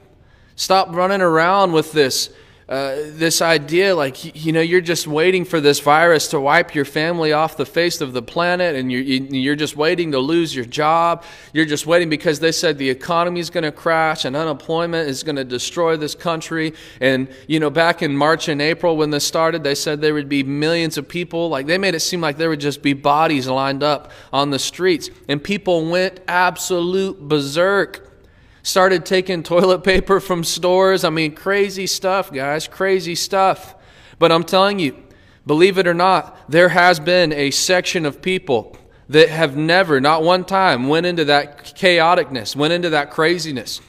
Stop 0.56 0.90
running 0.96 1.22
around 1.22 1.74
with 1.74 1.92
this 1.92 2.32
uh, 2.70 2.98
this 3.06 3.42
idea 3.42 3.96
like 3.96 4.36
you 4.46 4.52
know 4.52 4.62
you're 4.62 4.80
just 4.80 5.08
waiting 5.08 5.44
for 5.44 5.60
this 5.60 5.80
virus 5.80 6.28
to 6.28 6.40
wipe 6.40 6.76
your 6.76 6.86
family 6.86 7.34
off 7.34 7.58
the 7.58 7.66
face 7.66 8.00
of 8.00 8.14
the 8.14 8.22
planet 8.22 8.76
and 8.76 8.92
you're, 8.92 9.02
you're 9.02 9.56
just 9.56 9.76
waiting 9.76 10.12
to 10.12 10.20
lose 10.20 10.56
your 10.56 10.66
job. 10.66 11.24
You're 11.52 11.66
just 11.66 11.88
waiting 11.88 12.10
because 12.10 12.40
they 12.40 12.52
said 12.52 12.78
the 12.78 12.92
economy 12.92 13.40
is 13.40 13.50
going 13.50 13.64
to 13.64 13.72
crash 13.72 14.24
and 14.24 14.36
unemployment 14.36 15.10
is 15.10 15.24
going 15.24 15.38
to 15.38 15.44
destroy 15.44 15.98
this 15.98 16.14
country. 16.14 16.76
And 17.02 17.28
you 17.48 17.60
know 17.60 17.72
back 17.72 18.04
in 18.04 18.16
march 18.16 18.48
and 18.48 18.62
april 18.62 18.96
when 18.98 19.10
this 19.10 19.26
started 19.26 19.64
they 19.64 19.74
said 19.74 20.00
there 20.00 20.14
would 20.14 20.30
be 20.30 20.44
millions 20.44 20.96
of 21.00 21.08
people 21.08 21.50
like 21.50 21.66
they 21.66 21.80
made 21.80 21.96
it 21.96 22.02
seem 22.02 22.22
like 22.22 22.38
there 22.38 22.50
would 22.50 22.60
just 22.60 22.84
be 22.84 22.94
bodies 22.94 23.48
lined 23.48 23.82
up 23.82 24.12
on 24.32 24.52
the 24.52 24.60
streets. 24.60 25.10
And 25.28 25.44
people 25.44 25.90
went 25.90 26.20
absolute 26.28 27.20
berserk 27.20 28.09
started 28.70 29.06
taking 29.06 29.44
toilet 29.44 29.84
paper 29.84 30.20
from 30.20 30.44
stores. 30.44 31.04
I 31.04 31.10
mean, 31.10 31.36
crazy 31.36 31.88
stuff, 31.88 32.32
guys, 32.32 32.68
crazy 32.68 33.16
stuff. 33.16 33.76
But 34.20 34.32
I'm 34.32 34.44
telling 34.44 34.80
you, 34.80 34.96
believe 35.46 35.78
it 35.78 35.88
or 35.88 35.94
not, 35.94 36.38
there 36.50 36.70
has 36.70 37.00
been 37.00 37.34
a 37.34 37.52
section 37.52 38.06
of 38.06 38.22
people 38.22 38.78
that 39.10 39.30
have 39.30 39.58
never, 39.58 40.00
not 40.00 40.24
one 40.24 40.46
time, 40.46 40.88
went 40.88 41.06
into 41.08 41.26
that 41.26 41.76
chaoticness, 41.76 42.56
went 42.56 42.74
into 42.74 42.92
that 42.92 43.10
craziness. 43.10 43.82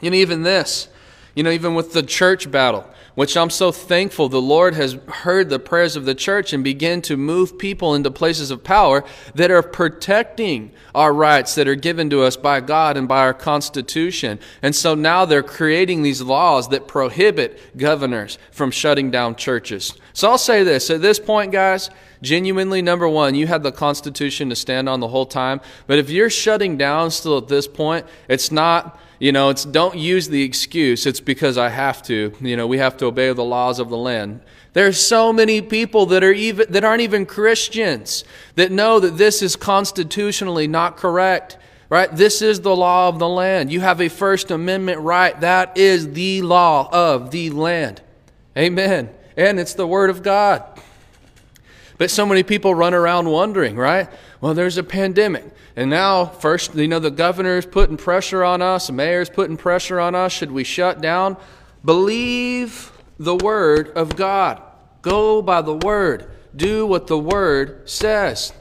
And 0.00 0.14
even 0.14 0.42
this, 0.42 0.88
you 1.34 1.42
know, 1.42 1.50
even 1.50 1.74
with 1.74 1.92
the 1.92 2.02
church 2.02 2.50
battle, 2.50 2.86
which 3.14 3.36
I'm 3.36 3.50
so 3.50 3.72
thankful 3.72 4.28
the 4.28 4.40
Lord 4.40 4.74
has 4.74 4.94
heard 5.08 5.50
the 5.50 5.58
prayers 5.58 5.96
of 5.96 6.04
the 6.04 6.14
church 6.14 6.52
and 6.52 6.64
begin 6.64 7.02
to 7.02 7.16
move 7.16 7.58
people 7.58 7.94
into 7.94 8.10
places 8.10 8.50
of 8.50 8.64
power 8.64 9.04
that 9.34 9.50
are 9.50 9.62
protecting 9.62 10.72
our 10.94 11.12
rights 11.12 11.54
that 11.54 11.68
are 11.68 11.74
given 11.74 12.10
to 12.10 12.22
us 12.22 12.36
by 12.36 12.60
God 12.60 12.96
and 12.96 13.06
by 13.06 13.20
our 13.20 13.34
Constitution. 13.34 14.38
And 14.62 14.74
so 14.74 14.94
now 14.94 15.24
they're 15.24 15.42
creating 15.42 16.02
these 16.02 16.22
laws 16.22 16.68
that 16.68 16.88
prohibit 16.88 17.76
governors 17.76 18.38
from 18.50 18.70
shutting 18.70 19.10
down 19.10 19.36
churches. 19.36 19.94
So 20.12 20.30
I'll 20.30 20.38
say 20.38 20.62
this 20.62 20.90
at 20.90 21.02
this 21.02 21.18
point, 21.18 21.52
guys, 21.52 21.90
genuinely, 22.22 22.82
number 22.82 23.08
one, 23.08 23.34
you 23.34 23.46
had 23.46 23.62
the 23.62 23.72
Constitution 23.72 24.48
to 24.50 24.56
stand 24.56 24.88
on 24.88 25.00
the 25.00 25.08
whole 25.08 25.26
time. 25.26 25.60
But 25.86 25.98
if 25.98 26.10
you're 26.10 26.30
shutting 26.30 26.76
down 26.76 27.10
still 27.10 27.38
at 27.38 27.48
this 27.48 27.66
point, 27.66 28.06
it's 28.28 28.52
not 28.52 28.98
you 29.22 29.30
know, 29.30 29.50
it's 29.50 29.64
don't 29.64 29.96
use 29.96 30.28
the 30.28 30.42
excuse, 30.42 31.06
it's 31.06 31.20
because 31.20 31.56
I 31.56 31.68
have 31.68 32.02
to. 32.04 32.32
You 32.40 32.56
know, 32.56 32.66
we 32.66 32.78
have 32.78 32.96
to 32.96 33.06
obey 33.06 33.32
the 33.32 33.44
laws 33.44 33.78
of 33.78 33.88
the 33.88 33.96
land. 33.96 34.40
There's 34.72 34.98
so 34.98 35.32
many 35.32 35.62
people 35.62 36.06
that 36.06 36.24
are 36.24 36.32
even 36.32 36.66
that 36.72 36.82
aren't 36.82 37.02
even 37.02 37.24
Christians 37.24 38.24
that 38.56 38.72
know 38.72 38.98
that 38.98 39.18
this 39.18 39.40
is 39.40 39.54
constitutionally 39.54 40.66
not 40.66 40.96
correct. 40.96 41.56
Right? 41.88 42.10
This 42.10 42.42
is 42.42 42.62
the 42.62 42.74
law 42.74 43.10
of 43.10 43.20
the 43.20 43.28
land. 43.28 43.70
You 43.70 43.78
have 43.78 44.00
a 44.00 44.08
First 44.08 44.50
Amendment 44.50 44.98
right. 44.98 45.40
That 45.40 45.78
is 45.78 46.14
the 46.14 46.42
law 46.42 46.88
of 46.90 47.30
the 47.30 47.50
land. 47.50 48.02
Amen. 48.58 49.08
And 49.36 49.60
it's 49.60 49.74
the 49.74 49.86
Word 49.86 50.10
of 50.10 50.24
God. 50.24 50.64
But 51.96 52.10
so 52.10 52.26
many 52.26 52.42
people 52.42 52.74
run 52.74 52.92
around 52.92 53.30
wondering, 53.30 53.76
right? 53.76 54.08
Well, 54.40 54.54
there's 54.54 54.78
a 54.78 54.82
pandemic. 54.82 55.44
And 55.74 55.88
now, 55.88 56.26
first, 56.26 56.74
you 56.74 56.88
know, 56.88 56.98
the 56.98 57.10
governor 57.10 57.56
is 57.56 57.66
putting 57.66 57.96
pressure 57.96 58.44
on 58.44 58.60
us, 58.60 58.88
the 58.88 58.92
mayor 58.92 59.20
is 59.20 59.30
putting 59.30 59.56
pressure 59.56 59.98
on 59.98 60.14
us. 60.14 60.32
Should 60.32 60.52
we 60.52 60.64
shut 60.64 61.00
down? 61.00 61.36
Believe 61.84 62.92
the 63.18 63.36
word 63.36 63.90
of 63.90 64.16
God. 64.16 64.62
Go 65.00 65.42
by 65.42 65.62
the 65.62 65.74
word. 65.74 66.30
Do 66.54 66.86
what 66.86 67.06
the 67.06 67.18
word 67.18 67.88
says. 67.88 68.52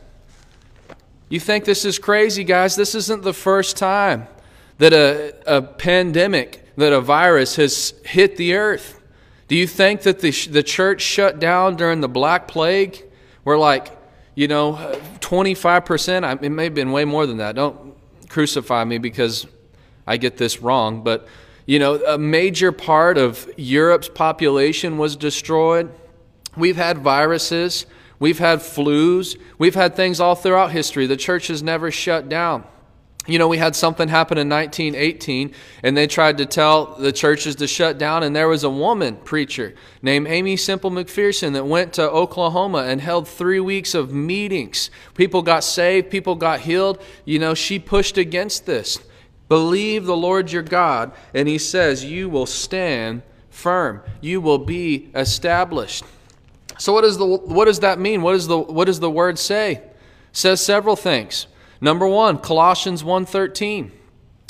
You 1.30 1.40
think 1.40 1.66
this 1.66 1.86
is 1.86 2.00
crazy, 2.00 2.44
guys? 2.44 2.76
This 2.76 2.96
isn't 2.96 3.24
the 3.24 3.34
first 3.34 3.78
time 3.78 4.28
that 4.80 4.94
a, 4.94 5.34
a 5.46 5.62
pandemic, 5.62 6.76
that 6.78 6.94
a 6.94 7.02
virus 7.02 7.58
has 7.58 7.94
hit 8.04 8.38
the 8.38 8.56
earth. 8.56 9.02
Do 9.48 9.56
you 9.56 9.68
think 9.68 10.02
that 10.04 10.20
the, 10.20 10.32
the 10.32 10.64
church 10.64 11.02
shut 11.02 11.40
down 11.40 11.76
during 11.76 12.02
the 12.02 12.10
Black 12.10 12.48
Plague? 12.48 13.04
Where, 13.44 13.58
like, 13.58 13.92
you 14.36 14.48
know, 14.48 14.98
25%, 15.20 16.44
it 16.44 16.50
may 16.50 16.64
have 16.66 16.74
been 16.74 16.92
way 16.92 17.06
more 17.06 17.26
than 17.26 17.38
that. 17.38 17.56
Don't 17.56 17.96
crucify 18.30 18.84
me 18.84 18.98
because 18.98 19.46
I 20.08 20.18
get 20.18 20.38
this 20.38 20.62
wrong, 20.62 21.04
but, 21.04 21.28
you 21.66 21.80
know, 21.80 22.04
a 22.06 22.18
major 22.18 22.72
part 22.72 23.18
of 23.18 23.50
Europe's 23.58 24.10
population 24.10 24.98
was 24.98 25.16
destroyed. 25.16 25.94
We've 26.56 26.78
had 26.78 26.98
viruses, 26.98 27.86
we've 28.20 28.40
had 28.40 28.60
flus, 28.60 29.38
we've 29.58 29.76
had 29.76 29.96
things 29.96 30.20
all 30.20 30.36
throughout 30.36 30.72
history. 30.72 31.08
The 31.08 31.18
church 31.18 31.48
has 31.48 31.62
never 31.62 31.92
shut 31.92 32.30
down. 32.30 32.64
You 33.28 33.38
know, 33.38 33.48
we 33.48 33.60
had 33.60 33.76
something 33.76 34.08
happen 34.08 34.40
in 34.40 34.50
1918, 34.50 35.54
and 35.84 35.96
they 35.96 36.08
tried 36.08 36.40
to 36.40 36.48
tell 36.48 36.96
the 36.96 37.12
churches 37.12 37.56
to 37.58 37.68
shut 37.68 38.00
down, 38.00 38.24
and 38.24 38.36
there 38.36 38.48
was 38.48 38.64
a 38.64 38.70
woman 38.70 39.16
preacher 39.18 39.76
named 40.02 40.26
Aimee 40.28 40.58
Semple 40.58 40.90
McPherson 40.90 41.54
that 41.54 41.68
went 41.68 41.94
to 41.94 42.10
Oklahoma 42.10 42.80
and 42.80 43.00
held 43.00 43.28
three 43.28 43.60
weeks 43.60 43.94
of 43.94 44.12
meetings. 44.12 44.90
People 45.14 45.44
got 45.44 45.64
saved, 45.64 46.10
people 46.10 46.34
got 46.34 46.62
healed. 46.62 47.00
You 47.24 47.38
know, 47.38 47.54
she 47.54 47.78
pushed 47.78 48.18
against 48.18 48.66
this. 48.66 48.98
Believe 49.48 50.06
the 50.06 50.18
Lord 50.18 50.52
your 50.52 50.64
God, 50.64 51.12
and 51.36 51.48
he 51.48 51.60
says, 51.60 52.04
You 52.04 52.28
will 52.28 52.48
stand 52.48 53.22
firm, 53.52 54.02
you 54.20 54.42
will 54.42 54.58
be 54.58 55.12
established. 55.14 56.04
So, 56.80 56.92
what, 56.92 57.04
is 57.04 57.20
the, 57.20 57.28
what 57.28 57.66
does 57.66 57.82
that 57.82 58.00
mean? 58.00 58.24
What, 58.24 58.34
is 58.34 58.48
the, 58.48 58.58
what 58.58 58.86
does 58.86 59.00
the 59.00 59.12
word 59.12 59.38
say? 59.38 59.84
Says 60.32 60.60
several 60.66 60.96
things. 60.96 61.46
Number 61.82 62.08
1, 62.08 62.38
Colossians 62.38 63.04
1:13. 63.04 63.92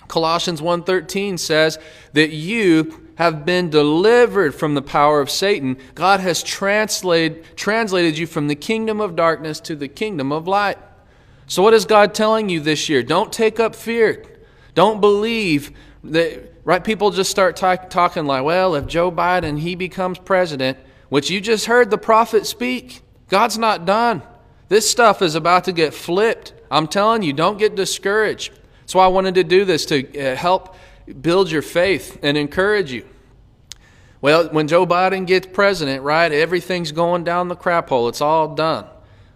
Colossians 0.10 0.62
1:13 0.62 1.38
says 1.38 1.80
that 2.12 2.32
you 2.32 3.00
have 3.16 3.46
been 3.46 3.70
delivered 3.70 4.54
from 4.54 4.74
the 4.74 4.82
power 4.82 5.22
of 5.22 5.30
Satan. 5.30 5.78
God 5.96 6.20
has 6.20 6.44
translated, 6.44 7.46
translated 7.56 8.18
you 8.18 8.28
from 8.28 8.48
the 8.48 8.56
kingdom 8.56 9.00
of 9.00 9.16
darkness 9.16 9.60
to 9.62 9.76
the 9.76 9.88
kingdom 9.88 10.32
of 10.32 10.48
light. 10.48 10.78
So, 11.48 11.62
what 11.62 11.74
is 11.74 11.86
God 11.86 12.14
telling 12.14 12.50
you 12.50 12.60
this 12.60 12.90
year? 12.90 13.04
Don't 13.04 13.32
take 13.32 13.60
up 13.60 13.76
fear. 13.76 14.24
Don't 14.74 15.00
believe 15.00 15.72
that, 16.04 16.54
right? 16.66 16.84
People 16.84 17.12
just 17.12 17.32
start 17.32 17.56
talking 17.56 18.26
like, 18.26 18.44
well, 18.44 18.76
if 18.76 18.88
Joe 18.88 19.12
Biden, 19.12 19.60
he 19.60 19.76
becomes 19.76 20.18
president, 20.18 20.78
which 21.10 21.30
you 21.30 21.40
just 21.40 21.66
heard 21.66 21.92
the 21.92 21.98
prophet 21.98 22.46
speak, 22.46 23.02
God's 23.30 23.58
not 23.58 23.86
done. 23.86 24.24
This 24.72 24.90
stuff 24.90 25.22
is 25.22 25.36
about 25.36 25.66
to 25.66 25.74
get 25.74 25.94
flipped. 25.94 26.54
I'm 26.72 26.88
telling 26.88 27.24
you, 27.24 27.34
don't 27.34 27.58
get 27.58 27.76
discouraged. 27.76 28.54
That's 28.80 28.96
why 28.96 29.04
I 29.04 29.10
wanted 29.10 29.36
to 29.36 29.44
do 29.44 29.66
this 29.66 29.86
to 29.88 30.18
uh, 30.18 30.34
help 30.38 30.78
build 31.22 31.52
your 31.52 31.62
faith 31.62 32.18
and 32.24 32.38
encourage 32.38 32.90
you. 32.90 33.06
Well, 34.22 34.48
when 34.48 34.70
Joe 34.70 34.88
Biden 34.88 35.28
gets 35.28 35.46
president, 35.48 36.04
right, 36.04 36.32
everything's 36.32 36.94
going 36.94 37.26
down 37.26 37.50
the 37.50 37.56
crap 37.58 37.90
hole. 37.90 38.08
It's 38.08 38.22
all 38.22 38.56
done. 38.56 38.86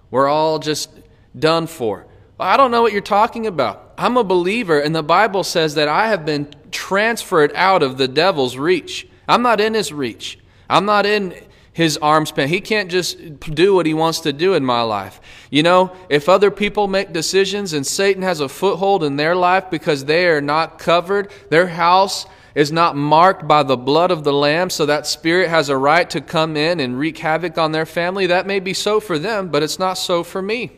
We're 0.10 0.30
all 0.30 0.58
just 0.58 0.89
done 1.38 1.67
for. 1.67 2.08
I 2.39 2.56
don't 2.56 2.71
know 2.71 2.82
what 2.82 2.93
you're 2.93 3.02
talking 3.02 3.45
about. 3.45 3.93
I'm 3.98 4.15
a 4.15 4.24
believer, 4.24 4.80
and 4.80 4.95
the 4.95 5.04
Bible 5.04 5.43
says 5.43 5.76
that 5.76 5.89
I 5.89 6.08
have 6.08 6.26
been 6.26 6.48
transferred 6.71 7.52
out 7.56 7.84
of 7.84 7.98
the 7.98 8.08
devil's 8.08 8.56
reach. 8.56 9.06
I'm 9.28 9.41
not 9.41 9.60
in 9.60 9.74
his 9.74 9.91
reach. 9.91 10.39
I'm 10.69 10.86
not 10.86 11.06
in 11.06 11.36
his 11.76 11.98
arm 11.98 12.26
span. 12.26 12.48
He 12.48 12.62
can't 12.62 12.90
just 12.90 13.42
do 13.42 13.76
what 13.76 13.86
he 13.86 13.94
wants 13.94 14.22
to 14.22 14.32
do 14.32 14.54
in 14.54 14.64
my 14.64 14.82
life. 14.82 15.20
You 15.50 15.62
know, 15.62 15.94
if 16.08 16.30
other 16.30 16.50
people 16.50 16.88
make 16.88 17.12
decisions 17.12 17.74
and 17.74 17.86
Satan 17.86 18.24
has 18.24 18.40
a 18.40 18.48
foothold 18.48 19.04
in 19.04 19.18
their 19.18 19.36
life 19.36 19.70
because 19.70 20.06
they 20.06 20.26
are 20.28 20.40
not 20.40 20.80
covered, 20.80 21.30
their 21.50 21.68
house 21.68 22.28
is 22.56 22.72
not 22.72 22.96
marked 22.96 23.46
by 23.46 23.62
the 23.62 23.76
blood 23.76 24.10
of 24.10 24.24
the 24.24 24.32
Lamb, 24.32 24.70
so 24.70 24.86
that 24.86 25.06
spirit 25.06 25.50
has 25.50 25.68
a 25.68 25.76
right 25.76 26.10
to 26.12 26.22
come 26.22 26.56
in 26.56 26.80
and 26.80 26.98
wreak 26.98 27.18
havoc 27.18 27.58
on 27.58 27.74
their 27.74 27.86
family, 27.86 28.26
that 28.26 28.48
may 28.48 28.62
be 28.62 28.74
so 28.74 29.02
for 29.02 29.20
them, 29.20 29.50
but 29.50 29.62
it's 29.62 29.78
not 29.78 29.96
so 29.96 30.24
for 30.24 30.42
me. 30.42 30.72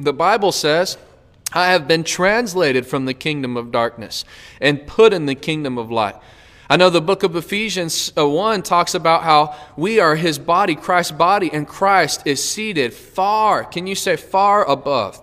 The 0.00 0.14
Bible 0.14 0.50
says, 0.50 0.96
I 1.52 1.72
have 1.72 1.86
been 1.86 2.04
translated 2.04 2.86
from 2.86 3.04
the 3.04 3.12
kingdom 3.12 3.58
of 3.58 3.70
darkness 3.70 4.24
and 4.62 4.86
put 4.86 5.12
in 5.12 5.26
the 5.26 5.34
kingdom 5.34 5.76
of 5.76 5.90
light. 5.90 6.16
I 6.72 6.76
know 6.76 6.88
the 6.88 7.02
book 7.02 7.22
of 7.22 7.36
Ephesians 7.36 8.14
uh, 8.16 8.26
1 8.26 8.62
talks 8.62 8.94
about 8.94 9.24
how 9.24 9.54
we 9.76 10.00
are 10.00 10.16
his 10.16 10.38
body, 10.38 10.74
Christ's 10.74 11.12
body, 11.12 11.52
and 11.52 11.68
Christ 11.68 12.22
is 12.24 12.42
seated 12.42 12.94
far, 12.94 13.62
can 13.62 13.86
you 13.86 13.94
say 13.94 14.16
far 14.16 14.66
above 14.66 15.20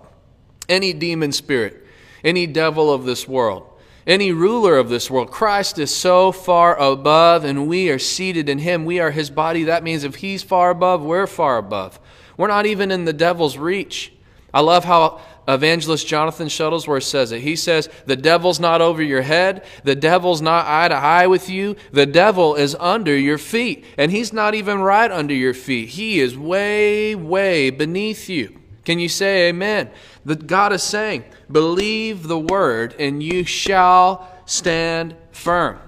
any 0.68 0.92
demon 0.92 1.32
spirit, 1.32 1.84
any 2.22 2.46
devil 2.46 2.92
of 2.92 3.04
this 3.04 3.26
world, 3.26 3.66
any 4.06 4.30
ruler 4.30 4.78
of 4.78 4.90
this 4.90 5.10
world. 5.10 5.32
Christ 5.32 5.80
is 5.80 5.92
so 5.92 6.30
far 6.30 6.78
above, 6.78 7.42
and 7.42 7.66
we 7.66 7.90
are 7.90 7.98
seated 7.98 8.48
in 8.48 8.60
him. 8.60 8.84
We 8.84 9.00
are 9.00 9.10
his 9.10 9.28
body. 9.28 9.64
That 9.64 9.82
means 9.82 10.04
if 10.04 10.14
he's 10.14 10.44
far 10.44 10.70
above, 10.70 11.02
we're 11.02 11.26
far 11.26 11.58
above. 11.58 11.98
We're 12.36 12.46
not 12.46 12.66
even 12.66 12.92
in 12.92 13.06
the 13.06 13.12
devil's 13.12 13.58
reach. 13.58 14.12
I 14.54 14.60
love 14.60 14.84
how 14.84 15.20
evangelist 15.54 16.06
Jonathan 16.06 16.48
Shuttlesworth 16.48 17.04
says 17.04 17.32
it. 17.32 17.40
He 17.40 17.56
says, 17.56 17.88
The 18.06 18.16
devil's 18.16 18.60
not 18.60 18.80
over 18.80 19.02
your 19.02 19.22
head. 19.22 19.64
The 19.84 19.94
devil's 19.94 20.42
not 20.42 20.66
eye 20.66 20.88
to 20.88 20.94
eye 20.94 21.26
with 21.26 21.48
you. 21.48 21.76
The 21.92 22.06
devil 22.06 22.54
is 22.54 22.76
under 22.78 23.16
your 23.16 23.38
feet. 23.38 23.84
And 23.96 24.10
he's 24.10 24.32
not 24.32 24.54
even 24.54 24.80
right 24.80 25.10
under 25.10 25.34
your 25.34 25.54
feet. 25.54 25.90
He 25.90 26.20
is 26.20 26.36
way, 26.36 27.14
way 27.14 27.70
beneath 27.70 28.28
you. 28.28 28.60
Can 28.84 28.98
you 28.98 29.08
say 29.08 29.48
amen? 29.48 29.90
That 30.24 30.46
God 30.46 30.72
is 30.72 30.82
saying, 30.82 31.24
Believe 31.50 32.28
the 32.28 32.38
word, 32.38 32.94
and 32.98 33.22
you 33.22 33.44
shall 33.44 34.28
stand 34.46 35.16
firm. 35.32 35.78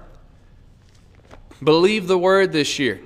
Believe 1.63 2.07
the 2.07 2.17
word 2.17 2.51
this 2.51 2.79
year. 2.79 2.99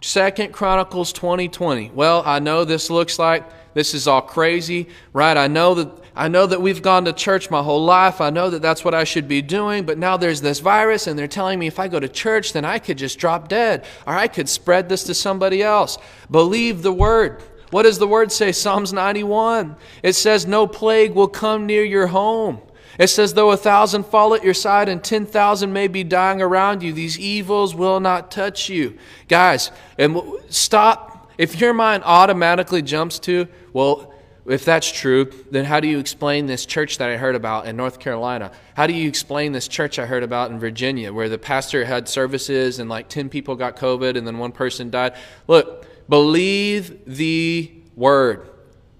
Second 0.00 0.52
Chronicles 0.52 1.12
2020. 1.12 1.90
Well, 1.94 2.22
I 2.24 2.38
know 2.38 2.64
this 2.64 2.90
looks 2.90 3.18
like 3.18 3.44
this 3.76 3.92
is 3.92 4.08
all 4.08 4.22
crazy, 4.22 4.88
right? 5.12 5.36
I 5.36 5.48
know 5.48 5.74
that 5.74 5.90
I 6.16 6.28
know 6.28 6.46
that 6.46 6.62
we've 6.62 6.80
gone 6.80 7.04
to 7.04 7.12
church 7.12 7.50
my 7.50 7.62
whole 7.62 7.84
life. 7.84 8.22
I 8.22 8.30
know 8.30 8.48
that 8.48 8.62
that's 8.62 8.82
what 8.82 8.94
I 8.94 9.04
should 9.04 9.28
be 9.28 9.42
doing, 9.42 9.84
but 9.84 9.98
now 9.98 10.16
there's 10.16 10.40
this 10.40 10.60
virus 10.60 11.06
and 11.06 11.18
they're 11.18 11.28
telling 11.28 11.58
me 11.58 11.66
if 11.66 11.78
I 11.78 11.86
go 11.86 12.00
to 12.00 12.08
church 12.08 12.54
then 12.54 12.64
I 12.64 12.78
could 12.78 12.96
just 12.96 13.18
drop 13.18 13.48
dead 13.48 13.84
or 14.06 14.14
I 14.14 14.28
could 14.28 14.48
spread 14.48 14.88
this 14.88 15.04
to 15.04 15.14
somebody 15.14 15.62
else. 15.62 15.98
Believe 16.30 16.80
the 16.80 16.92
word. 16.92 17.42
What 17.70 17.82
does 17.82 17.98
the 17.98 18.08
word 18.08 18.32
say? 18.32 18.50
Psalms 18.50 18.94
91. 18.94 19.76
It 20.02 20.14
says 20.14 20.46
no 20.46 20.66
plague 20.66 21.14
will 21.14 21.28
come 21.28 21.66
near 21.66 21.84
your 21.84 22.06
home. 22.06 22.62
It 22.98 23.08
says, 23.08 23.34
though 23.34 23.50
a 23.50 23.58
thousand 23.58 24.06
fall 24.06 24.34
at 24.34 24.42
your 24.42 24.54
side 24.54 24.88
and 24.88 25.04
10,000 25.04 25.70
may 25.70 25.86
be 25.86 26.02
dying 26.02 26.40
around 26.40 26.82
you, 26.82 26.94
these 26.94 27.18
evils 27.18 27.74
will 27.74 28.00
not 28.00 28.30
touch 28.30 28.70
you. 28.70 28.96
Guys, 29.28 29.70
and 29.98 30.18
stop 30.48 31.16
if 31.38 31.60
your 31.60 31.74
mind 31.74 32.02
automatically 32.06 32.82
jumps 32.82 33.18
to, 33.20 33.46
well, 33.76 34.10
if 34.46 34.64
that's 34.64 34.90
true, 34.90 35.30
then 35.50 35.66
how 35.66 35.80
do 35.80 35.86
you 35.86 35.98
explain 35.98 36.46
this 36.46 36.64
church 36.64 36.96
that 36.96 37.10
I 37.10 37.18
heard 37.18 37.34
about 37.34 37.66
in 37.66 37.76
North 37.76 37.98
Carolina? 37.98 38.50
How 38.74 38.86
do 38.86 38.94
you 38.94 39.06
explain 39.06 39.52
this 39.52 39.68
church 39.68 39.98
I 39.98 40.06
heard 40.06 40.22
about 40.22 40.50
in 40.50 40.58
Virginia 40.58 41.12
where 41.12 41.28
the 41.28 41.36
pastor 41.36 41.84
had 41.84 42.08
services 42.08 42.78
and 42.78 42.88
like 42.88 43.10
10 43.10 43.28
people 43.28 43.54
got 43.54 43.76
COVID 43.76 44.16
and 44.16 44.26
then 44.26 44.38
one 44.38 44.50
person 44.50 44.88
died? 44.88 45.14
Look, 45.46 45.84
believe 46.08 47.04
the 47.04 47.70
word. 47.96 48.48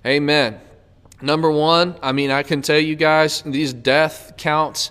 Amen. 0.04 0.60
Number 1.22 1.50
one, 1.50 1.96
I 2.02 2.12
mean, 2.12 2.30
I 2.30 2.42
can 2.42 2.60
tell 2.60 2.78
you 2.78 2.96
guys, 2.96 3.40
these 3.46 3.72
death 3.72 4.34
counts, 4.36 4.90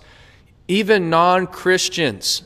even 0.67 1.12
non 1.12 1.45
Christians 1.45 2.41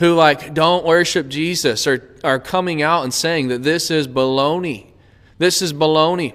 who 0.00 0.12
like 0.12 0.52
don't 0.52 0.84
worship 0.84 1.28
Jesus 1.28 1.86
are, 1.86 2.14
are 2.22 2.38
coming 2.38 2.82
out 2.82 3.04
and 3.04 3.14
saying 3.14 3.48
that 3.48 3.62
this 3.62 3.90
is 3.90 4.06
baloney. 4.06 4.88
This 5.38 5.62
is 5.62 5.72
baloney. 5.72 6.34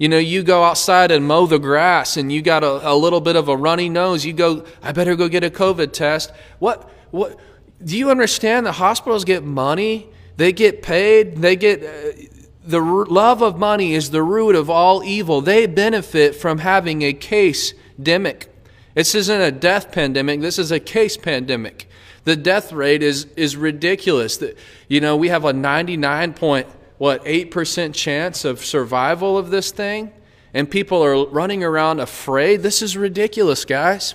You 0.00 0.08
know, 0.08 0.16
you 0.16 0.42
go 0.42 0.64
outside 0.64 1.10
and 1.10 1.26
mow 1.26 1.44
the 1.44 1.58
grass 1.58 2.16
and 2.16 2.32
you 2.32 2.40
got 2.40 2.64
a, 2.64 2.90
a 2.90 2.96
little 2.96 3.20
bit 3.20 3.36
of 3.36 3.48
a 3.48 3.56
runny 3.56 3.90
nose. 3.90 4.24
You 4.24 4.32
go, 4.32 4.64
I 4.82 4.92
better 4.92 5.14
go 5.14 5.28
get 5.28 5.44
a 5.44 5.50
COVID 5.50 5.92
test. 5.92 6.32
What, 6.58 6.88
what, 7.10 7.38
do 7.84 7.98
you 7.98 8.10
understand 8.10 8.64
that 8.64 8.72
hospitals 8.72 9.26
get 9.26 9.44
money? 9.44 10.08
They 10.38 10.52
get 10.52 10.80
paid. 10.80 11.36
They 11.36 11.54
get, 11.54 11.82
uh, 11.82 12.16
the 12.64 12.80
love 12.80 13.42
of 13.42 13.58
money 13.58 13.92
is 13.92 14.08
the 14.08 14.22
root 14.22 14.56
of 14.56 14.70
all 14.70 15.04
evil. 15.04 15.42
They 15.42 15.66
benefit 15.66 16.34
from 16.34 16.60
having 16.60 17.02
a 17.02 17.12
case 17.12 17.74
demic. 18.00 18.46
This 18.94 19.14
isn't 19.14 19.40
a 19.40 19.52
death 19.52 19.92
pandemic. 19.92 20.40
This 20.40 20.58
is 20.58 20.72
a 20.72 20.80
case 20.80 21.18
pandemic. 21.18 21.90
The 22.24 22.36
death 22.36 22.72
rate 22.72 23.02
is, 23.02 23.26
is 23.36 23.54
ridiculous. 23.54 24.38
That, 24.38 24.56
you 24.88 25.02
know, 25.02 25.14
we 25.14 25.28
have 25.28 25.44
a 25.44 25.52
99 25.52 26.32
point, 26.32 26.66
what, 27.00 27.24
8% 27.24 27.94
chance 27.94 28.44
of 28.44 28.62
survival 28.62 29.38
of 29.38 29.48
this 29.48 29.70
thing, 29.70 30.12
and 30.52 30.70
people 30.70 31.02
are 31.02 31.26
running 31.28 31.64
around 31.64 31.98
afraid. 31.98 32.60
This 32.60 32.82
is 32.82 32.94
ridiculous, 32.94 33.64
guys. 33.64 34.14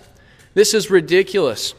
This 0.53 0.71
is 0.75 0.91
ridiculous. 0.91 1.73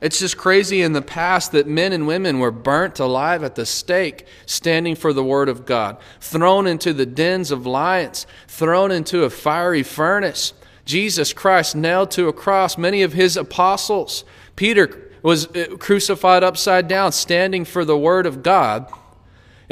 It's 0.00 0.18
just 0.18 0.36
crazy 0.36 0.82
in 0.82 0.94
the 0.94 1.00
past 1.00 1.52
that 1.52 1.68
men 1.68 1.92
and 1.92 2.08
women 2.08 2.40
were 2.40 2.50
burnt 2.50 2.98
alive 2.98 3.44
at 3.44 3.54
the 3.54 3.64
stake, 3.64 4.26
standing 4.46 4.96
for 4.96 5.12
the 5.12 5.22
Word 5.22 5.48
of 5.48 5.64
God, 5.64 5.98
thrown 6.18 6.66
into 6.66 6.92
the 6.92 7.06
dens 7.06 7.52
of 7.52 7.64
lions, 7.64 8.26
thrown 8.48 8.90
into 8.90 9.22
a 9.22 9.30
fiery 9.30 9.84
furnace. 9.84 10.54
Jesus 10.84 11.32
Christ 11.32 11.76
nailed 11.76 12.10
to 12.10 12.26
a 12.26 12.32
cross, 12.32 12.76
many 12.76 13.02
of 13.02 13.12
his 13.12 13.36
apostles. 13.36 14.24
Peter 14.56 15.12
was 15.22 15.46
uh, 15.54 15.76
crucified 15.78 16.42
upside 16.42 16.88
down, 16.88 17.12
standing 17.12 17.64
for 17.64 17.84
the 17.84 17.96
Word 17.96 18.26
of 18.26 18.42
God. 18.42 18.92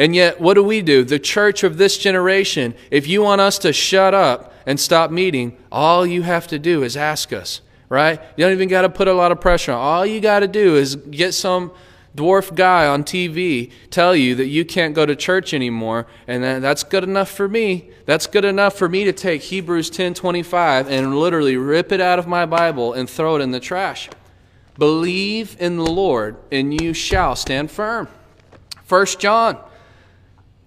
And 0.03 0.17
yet, 0.17 0.41
what 0.41 0.55
do 0.55 0.65
we 0.65 0.83
do? 0.83 1.05
The 1.05 1.21
church 1.21 1.63
of 1.63 1.79
this 1.79 1.97
generation, 1.97 2.75
if 2.91 3.07
you 3.07 3.23
want 3.23 3.41
us 3.41 3.57
to 3.59 3.73
shut 3.73 4.15
up 4.15 4.53
and 4.67 4.81
stop 4.81 5.13
meeting, 5.13 5.57
all 5.71 6.05
you 6.05 6.23
have 6.23 6.49
to 6.49 6.59
do 6.59 6.83
is 6.83 6.97
ask 6.97 7.33
us, 7.33 7.61
right? 7.89 8.21
You 8.37 8.45
don't 8.45 8.53
even 8.53 8.69
got 8.69 8.83
to 8.83 8.89
put 8.89 9.07
a 9.07 9.13
lot 9.13 9.31
of 9.31 9.41
pressure 9.41 9.71
on. 9.71 9.79
All 9.79 10.05
you 10.05 10.21
got 10.21 10.41
to 10.41 10.49
do 10.49 10.75
is 10.75 10.97
get 10.97 11.35
some 11.35 11.71
dwarf 12.17 12.53
guy 12.53 12.85
on 12.85 13.05
TV 13.05 13.71
tell 13.91 14.17
you 14.17 14.35
that 14.35 14.49
you 14.49 14.65
can't 14.65 14.93
go 14.93 15.07
to 15.07 15.15
church 15.15 15.55
anymore, 15.55 16.09
and 16.27 16.43
that's 16.43 16.83
good 16.83 17.05
enough 17.05 17.31
for 17.31 17.47
me. 17.47 17.89
That's 18.05 18.27
good 18.27 18.45
enough 18.45 18.75
for 18.75 18.89
me 18.89 19.05
to 19.05 19.13
take 19.13 19.43
Hebrews 19.43 19.89
10:25 19.89 20.89
and 20.91 21.17
literally 21.17 21.57
rip 21.57 21.93
it 21.93 22.01
out 22.01 22.19
of 22.19 22.27
my 22.27 22.45
Bible 22.45 22.93
and 22.93 23.09
throw 23.09 23.37
it 23.37 23.41
in 23.41 23.53
the 23.53 23.61
trash. 23.61 24.11
Believe 24.77 25.57
in 25.61 25.77
the 25.77 25.89
Lord, 25.89 26.39
and 26.51 26.83
you 26.83 26.93
shall 26.93 27.37
stand 27.37 27.71
firm. 27.71 28.09
First 28.85 29.21
John 29.21 29.59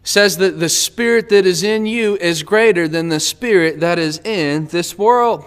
says 0.06 0.38
that 0.38 0.60
the 0.60 0.70
spirit 0.70 1.28
that 1.30 1.46
is 1.46 1.64
in 1.64 1.86
you 1.86 2.16
is 2.18 2.44
greater 2.44 2.88
than 2.88 3.10
the 3.10 3.20
spirit 3.20 3.82
that 3.82 4.00
is 4.00 4.20
in 4.20 4.68
this 4.68 4.98
world. 4.98 5.44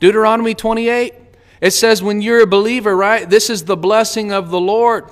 Deuteronomy 0.00 0.54
28, 0.54 1.14
it 1.60 1.70
says 1.70 2.02
when 2.02 2.20
you're 2.20 2.42
a 2.42 2.46
believer, 2.46 2.94
right? 2.94 3.30
This 3.30 3.48
is 3.48 3.64
the 3.64 3.76
blessing 3.76 4.32
of 4.32 4.50
the 4.50 4.60
Lord. 4.60 5.08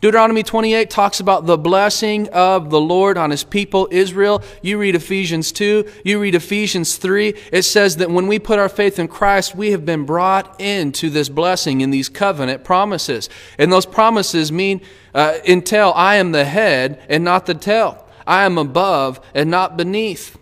Deuteronomy 0.00 0.42
28 0.42 0.88
talks 0.88 1.20
about 1.20 1.44
the 1.44 1.58
blessing 1.58 2.26
of 2.30 2.70
the 2.70 2.80
Lord 2.80 3.18
on 3.18 3.30
his 3.30 3.44
people 3.44 3.86
Israel. 3.90 4.42
You 4.62 4.78
read 4.78 4.94
Ephesians 4.94 5.52
2, 5.52 5.84
you 6.06 6.18
read 6.18 6.34
Ephesians 6.34 6.96
3. 6.96 7.34
It 7.52 7.62
says 7.64 7.96
that 7.96 8.10
when 8.10 8.26
we 8.26 8.38
put 8.38 8.58
our 8.58 8.70
faith 8.70 8.98
in 8.98 9.08
Christ, 9.08 9.54
we 9.54 9.72
have 9.72 9.84
been 9.84 10.06
brought 10.06 10.58
into 10.58 11.10
this 11.10 11.28
blessing 11.28 11.82
in 11.82 11.90
these 11.90 12.08
covenant 12.08 12.64
promises. 12.64 13.28
And 13.58 13.70
those 13.70 13.84
promises 13.84 14.50
mean, 14.50 14.80
uh, 15.14 15.36
entail, 15.46 15.92
I 15.94 16.16
am 16.16 16.32
the 16.32 16.46
head 16.46 17.04
and 17.10 17.22
not 17.22 17.44
the 17.44 17.54
tail. 17.54 18.06
I 18.30 18.44
am 18.44 18.58
above 18.58 19.20
and 19.34 19.50
not 19.50 19.76
beneath. 19.76 20.38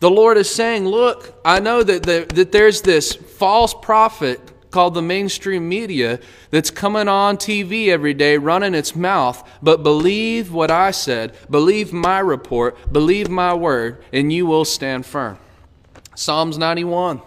The 0.00 0.10
Lord 0.10 0.36
is 0.36 0.52
saying, 0.52 0.84
Look, 0.84 1.40
I 1.44 1.60
know 1.60 1.84
that, 1.84 2.02
the, 2.02 2.26
that 2.34 2.50
there's 2.50 2.82
this 2.82 3.14
false 3.14 3.72
prophet 3.72 4.40
called 4.72 4.94
the 4.94 5.02
mainstream 5.02 5.68
media 5.68 6.18
that's 6.50 6.72
coming 6.72 7.06
on 7.06 7.36
TV 7.36 7.86
every 7.86 8.14
day 8.14 8.36
running 8.36 8.74
its 8.74 8.96
mouth, 8.96 9.48
but 9.62 9.84
believe 9.84 10.52
what 10.52 10.72
I 10.72 10.90
said, 10.90 11.36
believe 11.48 11.92
my 11.92 12.18
report, 12.18 12.92
believe 12.92 13.28
my 13.28 13.54
word, 13.54 14.02
and 14.12 14.32
you 14.32 14.44
will 14.44 14.64
stand 14.64 15.06
firm. 15.06 15.38
Psalms 16.16 16.58
91. 16.58 17.22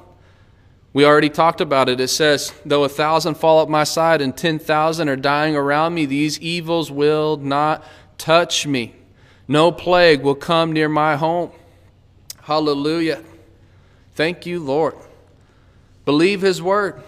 We 0.91 1.05
already 1.05 1.29
talked 1.29 1.61
about 1.61 1.87
it. 1.87 2.01
It 2.01 2.09
says, 2.09 2.53
Though 2.65 2.83
a 2.83 2.89
thousand 2.89 3.35
fall 3.35 3.61
at 3.61 3.69
my 3.69 3.85
side 3.85 4.21
and 4.21 4.35
10,000 4.35 5.07
are 5.07 5.15
dying 5.15 5.55
around 5.55 5.93
me, 5.93 6.05
these 6.05 6.41
evils 6.41 6.91
will 6.91 7.37
not 7.37 7.85
touch 8.17 8.67
me. 8.67 8.95
No 9.47 9.71
plague 9.71 10.21
will 10.21 10.35
come 10.35 10.71
near 10.71 10.89
my 10.89 11.15
home. 11.15 11.51
Hallelujah. 12.41 13.23
Thank 14.15 14.45
you, 14.45 14.59
Lord. 14.59 14.95
Believe 16.05 16.41
his 16.41 16.61
word. 16.61 17.01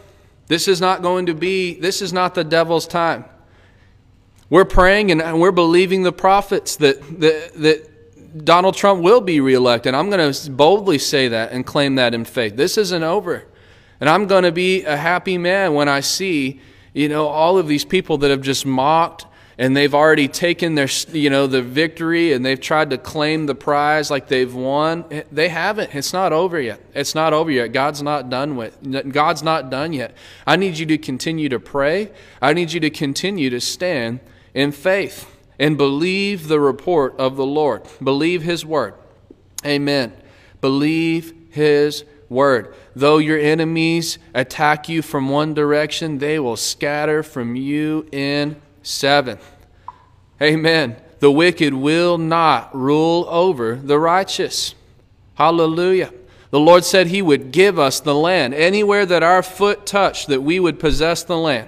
This 0.47 0.67
is 0.67 0.79
not 0.79 1.01
going 1.01 1.25
to 1.27 1.33
be, 1.33 1.79
this 1.79 2.01
is 2.01 2.13
not 2.13 2.35
the 2.35 2.43
devil's 2.43 2.87
time. 2.87 3.25
We're 4.49 4.65
praying 4.65 5.11
and 5.11 5.41
we're 5.41 5.51
believing 5.51 6.03
the 6.03 6.11
prophets 6.11 6.75
that, 6.77 7.01
that, 7.19 7.53
that 7.55 8.45
Donald 8.45 8.75
Trump 8.75 9.01
will 9.01 9.21
be 9.21 9.39
reelected. 9.39 9.93
I'm 9.93 10.09
going 10.09 10.31
to 10.31 10.51
boldly 10.51 10.99
say 10.99 11.29
that 11.29 11.51
and 11.51 11.65
claim 11.65 11.95
that 11.95 12.13
in 12.13 12.25
faith. 12.25 12.55
This 12.55 12.77
isn't 12.77 13.03
over. 13.03 13.45
And 13.99 14.09
I'm 14.09 14.27
going 14.27 14.43
to 14.43 14.51
be 14.51 14.83
a 14.83 14.97
happy 14.97 15.37
man 15.37 15.73
when 15.73 15.89
I 15.89 16.01
see, 16.01 16.59
you 16.93 17.09
know, 17.09 17.27
all 17.27 17.57
of 17.57 17.67
these 17.67 17.85
people 17.85 18.17
that 18.19 18.29
have 18.29 18.41
just 18.41 18.65
mocked 18.65 19.25
and 19.57 19.75
they've 19.75 19.93
already 19.93 20.27
taken 20.27 20.75
their 20.75 20.89
you 21.11 21.29
know 21.29 21.47
the 21.47 21.61
victory 21.61 22.33
and 22.33 22.45
they've 22.45 22.59
tried 22.59 22.89
to 22.89 22.97
claim 22.97 23.45
the 23.45 23.55
prize 23.55 24.11
like 24.11 24.27
they've 24.27 24.53
won. 24.53 25.05
They 25.31 25.49
haven't. 25.49 25.95
It's 25.95 26.13
not 26.13 26.33
over 26.33 26.59
yet. 26.59 26.81
It's 26.93 27.15
not 27.15 27.33
over 27.33 27.49
yet. 27.51 27.71
God's 27.71 28.01
not 28.01 28.29
done 28.29 28.55
with 28.55 29.11
god's 29.11 29.43
not 29.43 29.69
done 29.69 29.93
yet. 29.93 30.15
I 30.45 30.55
need 30.55 30.77
you 30.77 30.85
to 30.87 30.97
continue 30.97 31.49
to 31.49 31.59
pray. 31.59 32.11
I 32.41 32.53
need 32.53 32.73
you 32.73 32.79
to 32.81 32.89
continue 32.89 33.49
to 33.49 33.61
stand 33.61 34.19
in 34.53 34.71
faith 34.71 35.31
and 35.57 35.77
believe 35.77 36.47
the 36.47 36.59
report 36.59 37.15
of 37.17 37.37
the 37.37 37.45
lord. 37.45 37.83
Believe 38.03 38.43
his 38.43 38.65
word. 38.65 38.93
Amen. 39.65 40.13
Believe 40.59 41.33
his 41.49 42.03
word. 42.29 42.75
Though 42.95 43.17
your 43.17 43.39
enemies 43.39 44.17
attack 44.33 44.89
you 44.89 45.01
from 45.01 45.29
one 45.29 45.53
direction 45.53 46.17
they 46.17 46.39
will 46.39 46.57
scatter 46.57 47.23
from 47.23 47.55
you 47.55 48.07
in 48.11 48.61
Seven. 48.85 49.39
Amen. 50.39 50.97
The 51.19 51.31
wicked 51.31 51.73
will 51.73 52.19
not 52.19 52.75
rule 52.75 53.25
over 53.27 53.75
the 53.75 53.97
righteous. 53.97 54.75
Hallelujah. 55.33 56.13
The 56.51 56.59
Lord 56.59 56.85
said 56.85 57.07
He 57.07 57.23
would 57.23 57.51
give 57.51 57.79
us 57.79 57.99
the 57.99 58.13
land. 58.13 58.53
Anywhere 58.53 59.07
that 59.07 59.23
our 59.23 59.41
foot 59.41 59.87
touched, 59.87 60.27
that 60.27 60.43
we 60.43 60.59
would 60.59 60.79
possess 60.79 61.23
the 61.23 61.35
land. 61.35 61.67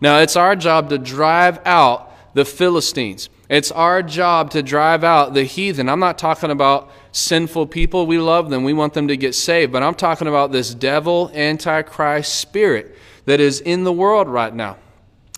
Now, 0.00 0.18
it's 0.18 0.34
our 0.34 0.56
job 0.56 0.90
to 0.90 0.98
drive 0.98 1.60
out 1.64 2.12
the 2.34 2.44
Philistines. 2.44 3.30
It's 3.48 3.70
our 3.70 4.02
job 4.02 4.50
to 4.50 4.62
drive 4.62 5.04
out 5.04 5.34
the 5.34 5.44
heathen. 5.44 5.88
I'm 5.88 6.00
not 6.00 6.18
talking 6.18 6.50
about 6.50 6.90
sinful 7.12 7.68
people. 7.68 8.08
We 8.08 8.18
love 8.18 8.50
them. 8.50 8.64
We 8.64 8.72
want 8.72 8.92
them 8.92 9.06
to 9.06 9.16
get 9.16 9.36
saved. 9.36 9.70
But 9.70 9.84
I'm 9.84 9.94
talking 9.94 10.26
about 10.26 10.50
this 10.50 10.74
devil, 10.74 11.30
antichrist 11.32 12.34
spirit 12.34 12.96
that 13.24 13.38
is 13.38 13.60
in 13.60 13.84
the 13.84 13.92
world 13.92 14.26
right 14.26 14.52
now 14.52 14.78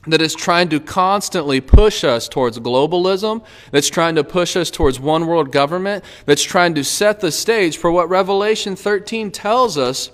that 0.06 0.22
is 0.22 0.34
trying 0.34 0.68
to 0.68 0.80
constantly 0.80 1.61
push 1.61 2.04
us 2.04 2.28
towards 2.28 2.58
globalism, 2.58 3.44
that's 3.72 3.90
trying 3.90 4.14
to 4.14 4.24
push 4.24 4.56
us 4.56 4.70
towards 4.70 5.00
one 5.00 5.26
world 5.26 5.52
government, 5.52 6.04
that's 6.24 6.42
trying 6.42 6.74
to 6.74 6.84
set 6.84 7.20
the 7.20 7.32
stage 7.32 7.76
for 7.76 7.90
what 7.90 8.08
Revelation 8.08 8.76
13 8.76 9.30
tells 9.30 9.76
us 9.76 10.11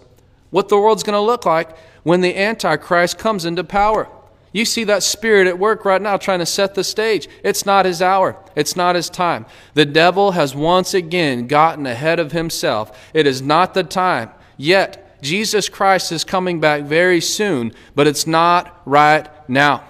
what 0.51 0.69
the 0.69 0.79
world's 0.79 1.03
going 1.03 1.15
to 1.15 1.21
look 1.21 1.45
like 1.45 1.77
when 2.03 2.21
the 2.21 2.37
Antichrist 2.37 3.19
comes 3.19 3.45
into 3.45 3.65
power. 3.65 4.09
You 4.53 4.65
see 4.65 4.85
that 4.85 5.03
spirit 5.03 5.49
at 5.49 5.59
work 5.59 5.85
right 5.85 6.01
now 6.01 6.17
trying 6.17 6.39
to 6.39 6.47
set 6.47 6.77
the 6.77 6.85
stage. 6.85 7.29
It's 7.43 7.67
not 7.67 7.87
his 7.87 8.01
hour. 8.01 8.37
It's 8.55 8.77
not 8.77 8.95
his 8.95 9.11
time. 9.11 9.47
The 9.75 9.85
devil 9.85 10.31
has 10.31 10.55
once 10.55 10.95
again 10.95 11.49
gotten 11.49 11.87
ahead 11.87 12.21
of 12.21 12.31
himself. 12.31 13.11
It 13.13 13.27
is 13.27 13.43
not 13.43 13.75
the 13.75 13.83
time. 13.83 14.31
Yet, 14.57 15.04
Jesus 15.25 15.69
Christ 15.69 16.13
is 16.13 16.23
coming 16.23 16.61
back 16.61 16.83
very 16.83 17.21
soon, 17.21 17.73
but 17.95 18.07
it's 18.07 18.27
not 18.27 18.83
right 18.85 19.29
now. 19.49 19.83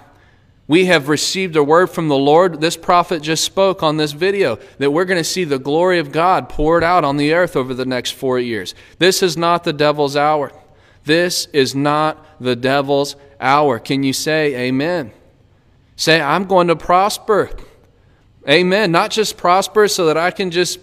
We 0.67 0.87
have 0.87 1.09
received 1.09 1.57
a 1.57 1.63
word 1.63 1.89
from 1.89 2.09
the 2.09 2.17
Lord. 2.17 2.61
This 2.61 2.77
prophet 2.77 3.21
just 3.21 3.45
spoke 3.45 3.83
on 3.83 3.99
this 3.99 4.13
video 4.13 4.59
that 4.79 4.93
we're 4.93 5.05
going 5.05 5.21
to 5.21 5.25
see 5.25 5.45
the 5.45 5.59
glory 5.59 5.99
of 5.99 6.11
God 6.13 6.49
poured 6.49 6.83
out 6.83 7.05
on 7.05 7.19
the 7.19 7.35
earth 7.35 7.55
over 7.55 7.75
the 7.75 7.85
next 7.85 8.13
four 8.13 8.39
years. 8.39 8.75
This 8.99 9.23
is 9.23 9.37
not 9.37 9.65
the 9.65 9.75
devil's 9.75 10.17
hour. 10.17 10.53
This 11.05 11.47
is 11.53 11.75
not 11.75 12.25
the 12.41 12.57
devil's 12.57 13.17
hour. 13.41 13.79
Can 13.79 14.03
you 14.03 14.15
say 14.15 14.69
amen? 14.69 15.13
Say, 15.97 16.21
I'm 16.21 16.45
going 16.45 16.69
to 16.69 16.77
prosper. 16.77 17.51
Amen. 18.49 18.91
Not 18.91 19.11
just 19.11 19.37
prosper 19.37 19.87
so 19.89 20.07
that 20.07 20.17
I 20.17 20.31
can 20.31 20.51
just 20.51 20.79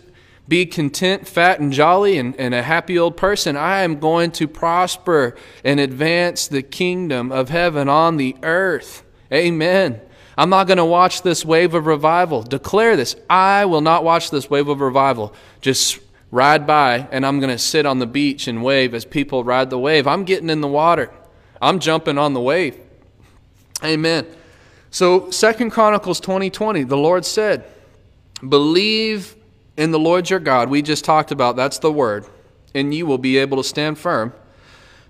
be 0.47 0.65
content, 0.65 1.27
fat, 1.27 1.59
and 1.59 1.71
jolly, 1.71 2.17
and, 2.17 2.35
and 2.37 2.53
a 2.53 2.63
happy 2.63 2.97
old 2.97 3.15
person. 3.15 3.55
I 3.55 3.81
am 3.81 3.99
going 3.99 4.31
to 4.31 4.47
prosper 4.47 5.35
and 5.63 5.79
advance 5.79 6.47
the 6.47 6.61
kingdom 6.61 7.31
of 7.31 7.49
heaven 7.49 7.87
on 7.87 8.17
the 8.17 8.35
earth. 8.43 9.03
Amen. 9.31 10.01
I'm 10.37 10.49
not 10.49 10.67
going 10.67 10.77
to 10.77 10.85
watch 10.85 11.21
this 11.21 11.45
wave 11.45 11.73
of 11.73 11.85
revival. 11.85 12.41
Declare 12.41 12.97
this. 12.97 13.15
I 13.29 13.65
will 13.65 13.81
not 13.81 14.03
watch 14.03 14.31
this 14.31 14.49
wave 14.49 14.67
of 14.67 14.81
revival. 14.81 15.33
Just 15.61 15.99
ride 16.31 16.65
by, 16.65 17.07
and 17.11 17.25
I'm 17.25 17.39
going 17.39 17.51
to 17.51 17.59
sit 17.59 17.85
on 17.85 17.99
the 17.99 18.07
beach 18.07 18.47
and 18.47 18.63
wave 18.63 18.93
as 18.93 19.05
people 19.05 19.43
ride 19.43 19.69
the 19.69 19.77
wave. 19.77 20.07
I'm 20.07 20.23
getting 20.23 20.49
in 20.49 20.61
the 20.61 20.67
water. 20.67 21.11
I'm 21.61 21.79
jumping 21.79 22.17
on 22.17 22.33
the 22.33 22.41
wave. 22.41 22.77
Amen. 23.83 24.25
So, 24.89 25.29
Second 25.31 25.71
Chronicles 25.71 26.19
2020, 26.19 26.83
the 26.83 26.97
Lord 26.97 27.25
said, 27.25 27.65
Believe 28.47 29.35
in 29.81 29.89
the 29.89 29.97
Lord 29.97 30.29
your 30.29 30.39
God. 30.39 30.69
We 30.69 30.83
just 30.83 31.03
talked 31.03 31.31
about 31.31 31.55
that's 31.55 31.79
the 31.79 31.91
word, 31.91 32.27
and 32.75 32.93
you 32.93 33.07
will 33.07 33.17
be 33.17 33.37
able 33.37 33.57
to 33.57 33.63
stand 33.63 33.97
firm. 33.97 34.31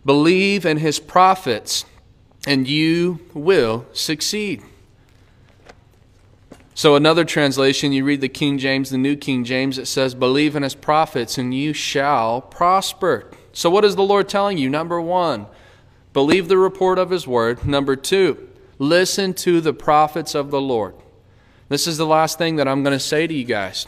Believe 0.06 0.66
in 0.66 0.78
his 0.78 0.98
prophets 0.98 1.84
and 2.48 2.66
you 2.68 3.20
will 3.34 3.86
succeed. 3.92 4.64
So, 6.74 6.96
another 6.96 7.26
translation, 7.26 7.92
you 7.92 8.06
read 8.06 8.22
the 8.22 8.30
King 8.30 8.58
James, 8.58 8.90
the 8.90 8.98
New 8.98 9.18
King 9.18 9.44
James, 9.44 9.78
it 9.78 9.88
says, 9.88 10.16
Believe 10.16 10.56
in 10.56 10.64
his 10.64 10.74
prophets, 10.74 11.38
and 11.38 11.54
you 11.54 11.74
shall 11.74 12.42
prosper. 12.42 13.30
So, 13.52 13.70
what 13.70 13.84
is 13.84 13.98
the 13.98 14.04
Lord 14.04 14.30
telling 14.30 14.58
you? 14.58 14.70
Number 14.70 15.02
one, 15.02 15.48
believe 16.14 16.48
the 16.48 16.58
report 16.58 16.98
of 16.98 17.10
his 17.10 17.28
word. 17.28 17.66
Number 17.66 17.98
two, 17.98 18.50
listen 18.80 19.34
to 19.34 19.60
the 19.60 19.74
prophets 19.74 20.34
of 20.34 20.50
the 20.50 20.62
Lord. 20.62 20.96
This 21.68 21.88
is 21.88 21.98
the 21.98 22.08
last 22.08 22.38
thing 22.38 22.56
that 22.56 22.70
I'm 22.70 22.84
going 22.84 22.98
to 22.98 23.04
say 23.04 23.28
to 23.28 23.34
you 23.34 23.44
guys. 23.44 23.86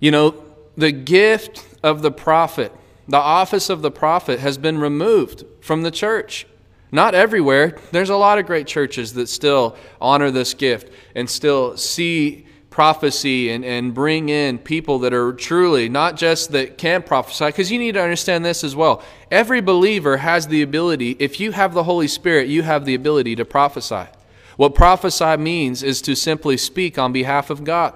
You 0.00 0.10
know, 0.10 0.34
the 0.76 0.92
gift 0.92 1.66
of 1.82 2.02
the 2.02 2.10
prophet, 2.10 2.72
the 3.06 3.18
office 3.18 3.70
of 3.70 3.82
the 3.82 3.90
prophet, 3.90 4.40
has 4.40 4.58
been 4.58 4.78
removed 4.78 5.44
from 5.60 5.82
the 5.82 5.90
church. 5.90 6.46
Not 6.90 7.14
everywhere. 7.14 7.78
There's 7.92 8.10
a 8.10 8.16
lot 8.16 8.38
of 8.38 8.46
great 8.46 8.66
churches 8.66 9.12
that 9.14 9.28
still 9.28 9.76
honor 10.00 10.30
this 10.30 10.54
gift 10.54 10.92
and 11.14 11.30
still 11.30 11.76
see 11.76 12.46
prophecy 12.70 13.50
and, 13.50 13.64
and 13.64 13.92
bring 13.92 14.28
in 14.28 14.58
people 14.58 15.00
that 15.00 15.12
are 15.12 15.32
truly 15.32 15.88
not 15.88 16.16
just 16.16 16.52
that 16.52 16.78
can 16.78 17.02
prophesy, 17.02 17.46
because 17.46 17.70
you 17.70 17.78
need 17.78 17.92
to 17.92 18.02
understand 18.02 18.44
this 18.44 18.64
as 18.64 18.74
well. 18.74 19.02
Every 19.30 19.60
believer 19.60 20.16
has 20.18 20.46
the 20.46 20.62
ability, 20.62 21.16
if 21.18 21.40
you 21.40 21.52
have 21.52 21.74
the 21.74 21.84
Holy 21.84 22.08
Spirit, 22.08 22.48
you 22.48 22.62
have 22.62 22.84
the 22.84 22.94
ability 22.94 23.36
to 23.36 23.44
prophesy. 23.44 24.06
What 24.56 24.74
prophesy 24.74 25.36
means 25.36 25.82
is 25.82 26.00
to 26.02 26.14
simply 26.14 26.56
speak 26.56 26.96
on 26.96 27.12
behalf 27.12 27.50
of 27.50 27.64
God. 27.64 27.94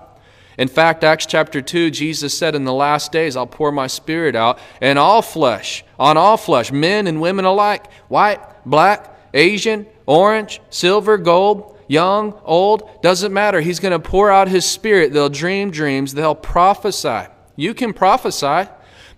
In 0.58 0.68
fact, 0.68 1.02
Acts 1.04 1.26
chapter 1.26 1.60
2, 1.60 1.90
Jesus 1.90 2.36
said, 2.36 2.54
In 2.54 2.64
the 2.64 2.72
last 2.72 3.12
days 3.12 3.36
I'll 3.36 3.46
pour 3.46 3.72
my 3.72 3.86
spirit 3.86 4.36
out, 4.36 4.58
and 4.80 4.98
all 4.98 5.22
flesh, 5.22 5.84
on 5.98 6.16
all 6.16 6.36
flesh, 6.36 6.70
men 6.70 7.06
and 7.06 7.20
women 7.20 7.44
alike, 7.44 7.90
white, 8.08 8.40
black, 8.64 9.10
Asian, 9.34 9.86
orange, 10.06 10.60
silver, 10.70 11.18
gold, 11.18 11.76
young, 11.88 12.38
old, 12.44 13.02
doesn't 13.02 13.32
matter. 13.32 13.60
He's 13.60 13.80
going 13.80 13.92
to 13.92 13.98
pour 13.98 14.30
out 14.30 14.48
His 14.48 14.64
Spirit. 14.64 15.12
They'll 15.12 15.28
dream 15.28 15.70
dreams, 15.70 16.14
they'll 16.14 16.34
prophesy. 16.34 17.28
You 17.56 17.74
can 17.74 17.92
prophesy, 17.92 18.68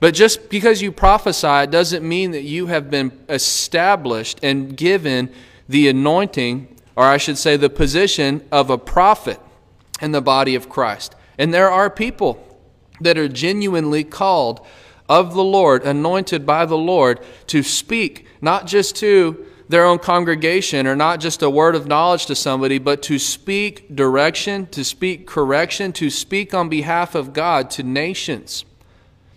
but 0.00 0.14
just 0.14 0.48
because 0.50 0.82
you 0.82 0.92
prophesy 0.92 1.66
doesn't 1.66 2.06
mean 2.06 2.32
that 2.32 2.42
you 2.42 2.66
have 2.66 2.90
been 2.90 3.12
established 3.28 4.40
and 4.42 4.76
given 4.76 5.30
the 5.68 5.88
anointing 5.88 6.76
or 6.96 7.04
I 7.04 7.18
should 7.18 7.38
say, 7.38 7.56
the 7.56 7.68
position 7.68 8.42
of 8.50 8.70
a 8.70 8.78
prophet 8.78 9.38
in 10.00 10.12
the 10.12 10.22
body 10.22 10.54
of 10.54 10.68
Christ. 10.68 11.14
And 11.38 11.52
there 11.52 11.70
are 11.70 11.90
people 11.90 12.42
that 13.00 13.18
are 13.18 13.28
genuinely 13.28 14.04
called 14.04 14.66
of 15.08 15.34
the 15.34 15.44
Lord, 15.44 15.84
anointed 15.84 16.44
by 16.46 16.66
the 16.66 16.76
Lord, 16.76 17.20
to 17.48 17.62
speak 17.62 18.26
not 18.40 18.66
just 18.66 18.96
to 18.96 19.46
their 19.68 19.84
own 19.84 19.98
congregation 19.98 20.86
or 20.86 20.94
not 20.94 21.20
just 21.20 21.42
a 21.42 21.50
word 21.50 21.74
of 21.74 21.86
knowledge 21.86 22.26
to 22.26 22.34
somebody, 22.34 22.78
but 22.78 23.02
to 23.02 23.18
speak 23.18 23.94
direction, 23.94 24.66
to 24.68 24.84
speak 24.84 25.26
correction, 25.26 25.92
to 25.92 26.10
speak 26.10 26.54
on 26.54 26.68
behalf 26.68 27.14
of 27.14 27.32
God 27.32 27.70
to 27.72 27.82
nations, 27.82 28.64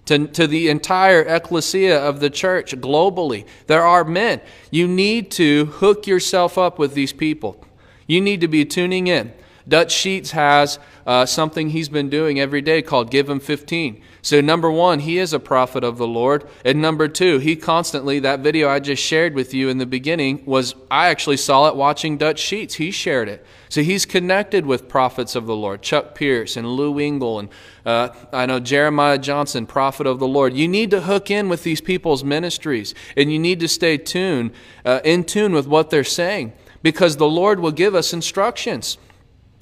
to, 0.05 0.27
to 0.27 0.45
the 0.45 0.69
entire 0.69 1.21
ecclesia 1.21 1.97
of 1.99 2.19
the 2.19 2.29
church 2.29 2.75
globally. 2.75 3.45
There 3.67 3.83
are 3.83 4.03
men. 4.03 4.41
You 4.69 4.87
need 4.87 5.31
to 5.31 5.65
hook 5.65 6.05
yourself 6.05 6.57
up 6.57 6.77
with 6.77 6.93
these 6.93 7.13
people. 7.13 7.63
You 8.07 8.21
need 8.21 8.41
to 8.41 8.47
be 8.47 8.65
tuning 8.65 9.07
in. 9.07 9.33
Dutch 9.69 9.91
Sheets 9.91 10.31
has 10.31 10.79
uh, 11.05 11.25
something 11.25 11.69
he's 11.69 11.89
been 11.89 12.09
doing 12.09 12.39
every 12.39 12.61
day 12.61 12.81
called 12.81 13.11
Give 13.11 13.29
Him 13.29 13.39
15. 13.39 14.01
So, 14.21 14.41
number 14.41 14.69
one, 14.69 14.99
he 14.99 15.17
is 15.17 15.31
a 15.31 15.39
prophet 15.39 15.83
of 15.83 15.97
the 15.97 16.07
Lord. 16.07 16.47
And 16.65 16.81
number 16.81 17.07
two, 17.07 17.37
he 17.37 17.55
constantly, 17.55 18.19
that 18.19 18.41
video 18.41 18.67
I 18.67 18.79
just 18.79 19.01
shared 19.01 19.33
with 19.33 19.53
you 19.53 19.69
in 19.69 19.77
the 19.77 19.85
beginning 19.85 20.43
was, 20.45 20.75
I 20.91 21.07
actually 21.09 21.37
saw 21.37 21.67
it 21.69 21.75
watching 21.75 22.17
Dutch 22.17 22.39
Sheets. 22.39 22.75
He 22.75 22.91
shared 22.91 23.29
it. 23.29 23.45
So, 23.69 23.81
he's 23.81 24.05
connected 24.05 24.65
with 24.65 24.89
prophets 24.89 25.35
of 25.35 25.45
the 25.45 25.55
Lord 25.55 25.81
Chuck 25.81 26.15
Pierce 26.15 26.57
and 26.57 26.67
Lou 26.67 26.97
Engle 26.99 27.39
and 27.39 27.49
uh, 27.85 28.09
I 28.33 28.45
know 28.45 28.59
Jeremiah 28.59 29.17
Johnson, 29.17 29.65
prophet 29.65 30.05
of 30.05 30.19
the 30.19 30.27
Lord. 30.27 30.53
You 30.53 30.67
need 30.67 30.91
to 30.91 31.01
hook 31.01 31.31
in 31.31 31.47
with 31.47 31.63
these 31.63 31.81
people's 31.81 32.23
ministries 32.23 32.93
and 33.15 33.31
you 33.31 33.39
need 33.39 33.59
to 33.61 33.67
stay 33.67 33.97
tuned, 33.97 34.51
uh, 34.85 34.99
in 35.03 35.23
tune 35.23 35.53
with 35.53 35.67
what 35.67 35.89
they're 35.89 36.03
saying 36.03 36.53
because 36.83 37.17
the 37.17 37.29
Lord 37.29 37.59
will 37.59 37.71
give 37.71 37.95
us 37.95 38.13
instructions. 38.13 38.97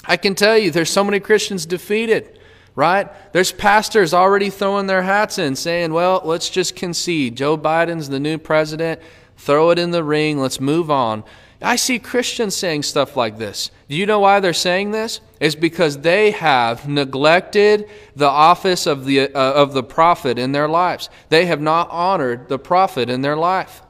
I 0.08 0.18
can 0.18 0.36
tell 0.36 0.58
you, 0.58 0.72
there's 0.72 0.90
so 0.90 1.04
many 1.04 1.20
Christians 1.20 1.66
defeated 1.66 2.38
right? 2.78 3.10
There's 3.34 3.52
pastors 3.52 4.14
already 4.14 4.52
throwing 4.52 4.86
their 4.86 5.02
hats 5.02 5.40
in 5.40 5.56
saying, 5.56 5.92
well, 5.92 6.22
let's 6.24 6.48
just 6.48 6.76
concede. 6.76 7.36
Joe 7.36 7.58
Biden's 7.58 8.08
the 8.08 8.20
new 8.20 8.38
president. 8.38 9.02
Throw 9.36 9.72
it 9.72 9.80
in 9.80 9.90
the 9.90 10.04
ring. 10.04 10.38
Let's 10.38 10.62
move 10.62 10.92
on. 10.92 11.24
I 11.60 11.76
see 11.76 11.98
Christians 11.98 12.56
saying 12.56 12.84
stuff 12.84 13.18
like 13.18 13.40
this. 13.40 13.72
Do 13.90 13.96
you 13.96 14.06
know 14.06 14.20
why 14.20 14.40
they're 14.40 14.54
saying 14.54 14.92
this? 14.92 15.22
It's 15.40 15.56
because 15.56 15.98
they 15.98 16.30
have 16.30 16.88
neglected 16.88 17.90
the 18.16 18.28
office 18.28 18.86
of 18.86 19.06
the, 19.06 19.22
uh, 19.22 19.54
of 19.54 19.74
the 19.74 19.82
prophet 19.82 20.38
in 20.38 20.52
their 20.52 20.68
lives. 20.68 21.10
They 21.30 21.48
have 21.48 21.62
not 21.62 21.90
honored 21.90 22.48
the 22.48 22.60
prophet 22.60 23.10
in 23.10 23.22
their 23.22 23.36
life. 23.36 23.82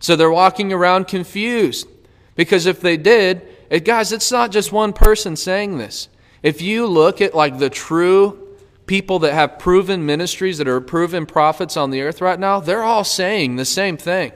So 0.00 0.16
they're 0.16 0.30
walking 0.30 0.70
around 0.70 1.08
confused. 1.08 1.88
Because 2.34 2.66
if 2.66 2.82
they 2.82 2.98
did, 2.98 3.55
it, 3.70 3.84
guys, 3.84 4.12
it's 4.12 4.30
not 4.30 4.52
just 4.52 4.72
one 4.72 4.92
person 4.92 5.36
saying 5.36 5.78
this. 5.78 6.08
If 6.42 6.62
you 6.62 6.86
look 6.86 7.20
at 7.20 7.34
like 7.34 7.58
the 7.58 7.70
true 7.70 8.56
people 8.86 9.18
that 9.20 9.34
have 9.34 9.58
proven 9.58 10.06
ministries 10.06 10.58
that 10.58 10.68
are 10.68 10.80
proven 10.80 11.26
prophets 11.26 11.76
on 11.76 11.90
the 11.90 12.02
earth 12.02 12.20
right 12.20 12.38
now, 12.38 12.60
they're 12.60 12.82
all 12.82 13.04
saying 13.04 13.56
the 13.56 13.64
same 13.64 13.96
thing. 13.96 14.32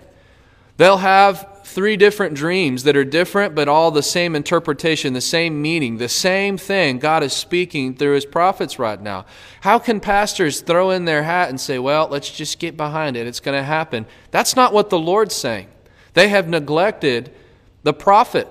They'll 0.76 0.98
have 0.98 1.60
three 1.64 1.96
different 1.96 2.34
dreams 2.34 2.82
that 2.82 2.96
are 2.96 3.04
different, 3.04 3.54
but 3.54 3.68
all 3.68 3.90
the 3.90 4.02
same 4.02 4.34
interpretation, 4.34 5.12
the 5.12 5.20
same 5.20 5.62
meaning, 5.62 5.98
the 5.98 6.08
same 6.08 6.58
thing 6.58 6.98
God 6.98 7.22
is 7.22 7.32
speaking 7.32 7.94
through 7.94 8.14
his 8.14 8.26
prophets 8.26 8.78
right 8.78 9.00
now. 9.00 9.24
How 9.60 9.78
can 9.78 10.00
pastors 10.00 10.62
throw 10.62 10.90
in 10.90 11.04
their 11.04 11.22
hat 11.22 11.48
and 11.48 11.60
say, 11.60 11.78
well, 11.78 12.08
let's 12.10 12.30
just 12.30 12.58
get 12.58 12.76
behind 12.76 13.16
it, 13.16 13.26
it's 13.26 13.40
going 13.40 13.56
to 13.56 13.62
happen? 13.62 14.06
That's 14.32 14.56
not 14.56 14.72
what 14.72 14.90
the 14.90 14.98
Lord's 14.98 15.36
saying. 15.36 15.68
They 16.14 16.28
have 16.28 16.48
neglected 16.48 17.32
the 17.84 17.92
prophet 17.92 18.48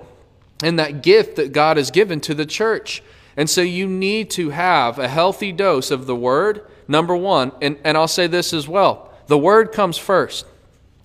and 0.62 0.78
that 0.78 1.02
gift 1.02 1.36
that 1.36 1.52
God 1.52 1.76
has 1.76 1.90
given 1.90 2.20
to 2.22 2.34
the 2.34 2.46
church. 2.46 3.02
And 3.36 3.48
so 3.48 3.62
you 3.62 3.86
need 3.86 4.30
to 4.30 4.50
have 4.50 4.98
a 4.98 5.08
healthy 5.08 5.52
dose 5.52 5.90
of 5.90 6.06
the 6.06 6.16
Word, 6.16 6.66
number 6.88 7.16
one. 7.16 7.52
And, 7.62 7.78
and 7.84 7.96
I'll 7.96 8.08
say 8.08 8.26
this 8.26 8.52
as 8.52 8.68
well 8.68 9.10
the 9.26 9.38
Word 9.38 9.72
comes 9.72 9.96
first. 9.96 10.46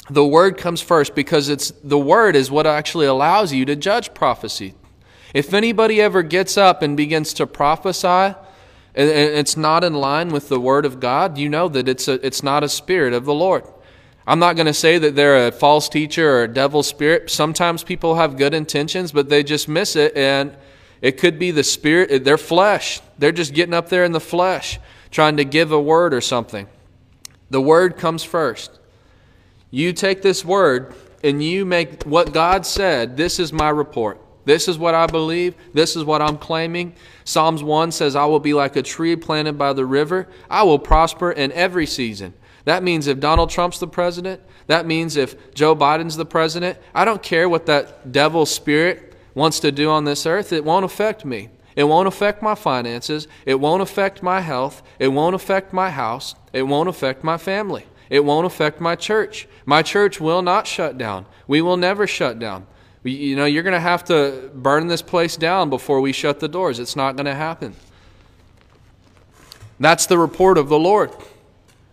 The 0.10 0.26
Word 0.26 0.58
comes 0.58 0.82
first 0.82 1.16
because 1.16 1.50
it's 1.50 1.72
the 1.84 1.98
Word 1.98 2.36
is 2.36 2.52
what 2.52 2.68
actually 2.68 3.06
allows 3.06 3.54
you 3.54 3.66
to 3.66 3.76
judge 3.76 4.14
prophecy. 4.14 4.74
If 5.34 5.54
anybody 5.54 6.02
ever 6.02 6.24
gets 6.24 6.58
up 6.58 6.82
and 6.82 6.96
begins 6.96 7.34
to 7.36 7.48
prophesy, 7.48 8.36
and 8.96 9.10
it's 9.10 9.58
not 9.58 9.84
in 9.84 9.94
line 9.94 10.30
with 10.30 10.48
the 10.48 10.60
Word 10.60 10.86
of 10.86 11.00
God, 11.00 11.38
you 11.38 11.50
know 11.50 11.68
that 11.68 11.90
it's, 11.90 12.08
a, 12.08 12.26
it's 12.26 12.42
not 12.42 12.64
a 12.64 12.70
spirit 12.70 13.14
of 13.14 13.26
the 13.26 13.34
Lord. 13.34 13.66
I'm 14.28 14.40
not 14.40 14.56
going 14.56 14.66
to 14.66 14.74
say 14.74 14.98
that 14.98 15.16
they're 15.16 15.48
a 15.48 15.52
false 15.52 15.88
teacher 15.88 16.38
or 16.38 16.44
a 16.44 16.48
devil 16.48 16.82
spirit. 16.82 17.30
Sometimes 17.30 17.84
people 17.84 18.16
have 18.16 18.38
good 18.38 18.54
intentions, 18.54 19.12
but 19.12 19.30
they 19.30 19.44
just 19.44 19.68
miss 19.68 19.96
it 19.96 20.16
and 20.18 20.56
it 21.02 21.18
could 21.18 21.38
be 21.38 21.52
the 21.52 21.64
spirit, 21.64 22.24
their 22.24 22.38
flesh. 22.38 23.02
They're 23.20 23.32
just 23.32 23.54
getting 23.54 23.74
up 23.74 23.90
there 23.90 24.04
in 24.04 24.14
the 24.14 24.20
flesh, 24.20 24.80
trying 25.12 25.38
to 25.38 25.46
give 25.46 25.72
a 25.72 25.80
word 25.80 26.14
or 26.14 26.22
something. 26.22 26.68
The 27.52 27.62
word 27.62 27.98
comes 27.98 28.24
first. 28.24 28.80
You 29.70 29.94
take 29.94 30.24
this 30.24 30.44
word 30.44 30.96
and 31.24 31.44
you 31.44 31.66
make 31.66 32.04
what 32.04 32.34
God 32.34 32.66
said, 32.66 33.18
this 33.18 33.40
is 33.40 33.54
my 33.54 33.70
report. 33.70 34.20
This 34.46 34.68
is 34.68 34.78
what 34.78 34.94
I 34.94 35.08
believe. 35.08 35.56
This 35.74 35.96
is 35.96 36.04
what 36.04 36.22
I'm 36.22 36.38
claiming. 36.38 36.96
Psalms 37.24 37.64
1 37.64 37.92
says, 37.92 38.16
I 38.16 38.26
will 38.26 38.40
be 38.40 38.54
like 38.54 38.76
a 38.76 38.84
tree 38.84 39.16
planted 39.16 39.58
by 39.58 39.74
the 39.74 39.86
river. 39.86 40.28
I 40.50 40.64
will 40.64 40.78
prosper 40.78 41.32
in 41.32 41.52
every 41.52 41.88
season. 41.88 42.34
That 42.66 42.84
means 42.84 43.08
if 43.08 43.20
Donald 43.20 43.50
Trump's 43.50 43.80
the 43.80 43.88
president, 43.88 44.42
that 44.68 44.86
means 44.86 45.16
if 45.16 45.54
Joe 45.54 45.76
Biden's 45.76 46.18
the 46.18 46.26
president, 46.26 46.78
I 46.94 47.06
don't 47.06 47.22
care 47.24 47.48
what 47.48 47.68
that 47.68 48.12
devil 48.12 48.46
spirit 48.46 49.14
wants 49.36 49.60
to 49.62 49.72
do 49.72 49.90
on 49.90 50.06
this 50.06 50.26
earth, 50.26 50.52
it 50.52 50.66
won't 50.66 50.86
affect 50.86 51.24
me. 51.24 51.50
It 51.76 51.84
won't 51.84 52.08
affect 52.08 52.42
my 52.42 52.56
finances. 52.56 53.28
It 53.46 53.60
won't 53.60 53.82
affect 53.82 54.24
my 54.24 54.42
health. 54.42 54.82
It 54.98 55.10
won't 55.10 55.36
affect 55.36 55.74
my 55.74 55.90
house. 55.90 56.36
It 56.54 56.64
won't 56.64 56.90
affect 56.90 57.24
my 57.24 57.38
family. 57.38 57.86
It 58.10 58.24
won't 58.24 58.46
affect 58.46 58.80
my 58.80 58.96
church. 58.96 59.48
My 59.66 59.82
church 59.82 60.22
will 60.22 60.42
not 60.42 60.68
shut 60.68 60.98
down. 60.98 61.26
We 61.48 61.62
will 61.62 61.78
never 61.78 62.08
shut 62.08 62.40
down. 62.40 62.66
You 63.04 63.36
know, 63.36 63.46
you're 63.46 63.64
going 63.64 63.74
to 63.74 63.80
have 63.80 64.04
to 64.06 64.50
burn 64.54 64.88
this 64.88 65.02
place 65.02 65.38
down 65.38 65.70
before 65.70 66.02
we 66.02 66.12
shut 66.12 66.40
the 66.40 66.48
doors. 66.48 66.80
It's 66.80 66.96
not 66.96 67.16
going 67.16 67.26
to 67.26 67.36
happen. 67.36 67.76
That's 69.80 70.06
the 70.06 70.18
report 70.18 70.58
of 70.58 70.70
the 70.70 70.80
Lord. 70.80 71.12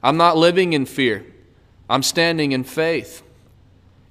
I'm 0.03 0.17
not 0.17 0.37
living 0.37 0.73
in 0.73 0.87
fear, 0.87 1.25
I'm 1.89 2.03
standing 2.03 2.53
in 2.53 2.65
faith 2.65 3.23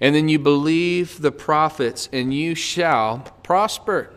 and 0.02 0.16
then 0.16 0.28
you 0.28 0.40
believe 0.40 1.22
the 1.22 1.32
prophets, 1.32 2.10
and 2.12 2.34
you 2.34 2.56
shall 2.56 3.20
prosper. 3.44 4.12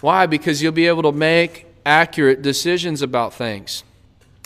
Why? 0.00 0.26
Because 0.26 0.60
you'll 0.60 0.72
be 0.72 0.88
able 0.88 1.04
to 1.04 1.12
make 1.12 1.66
accurate 1.86 2.42
decisions 2.42 3.00
about 3.00 3.32
things. 3.32 3.84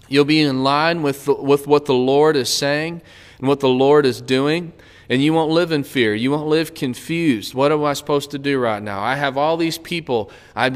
You'll 0.08 0.26
be 0.26 0.42
in 0.42 0.62
line 0.62 1.02
with, 1.02 1.24
the, 1.24 1.34
with 1.34 1.66
what 1.66 1.86
the 1.86 1.94
Lord 1.94 2.36
is 2.36 2.52
saying 2.52 3.00
and 3.38 3.48
what 3.48 3.60
the 3.60 3.68
Lord 3.68 4.04
is 4.04 4.20
doing, 4.20 4.74
and 5.08 5.22
you 5.22 5.32
won't 5.32 5.50
live 5.50 5.72
in 5.72 5.84
fear. 5.84 6.14
You 6.14 6.32
won't 6.32 6.48
live 6.48 6.74
confused. 6.74 7.54
What 7.54 7.72
am 7.72 7.82
I 7.82 7.94
supposed 7.94 8.30
to 8.32 8.38
do 8.38 8.58
right 8.58 8.82
now? 8.82 9.00
I 9.02 9.14
have 9.14 9.38
all 9.38 9.56
these 9.56 9.78
people. 9.78 10.30
I, 10.54 10.68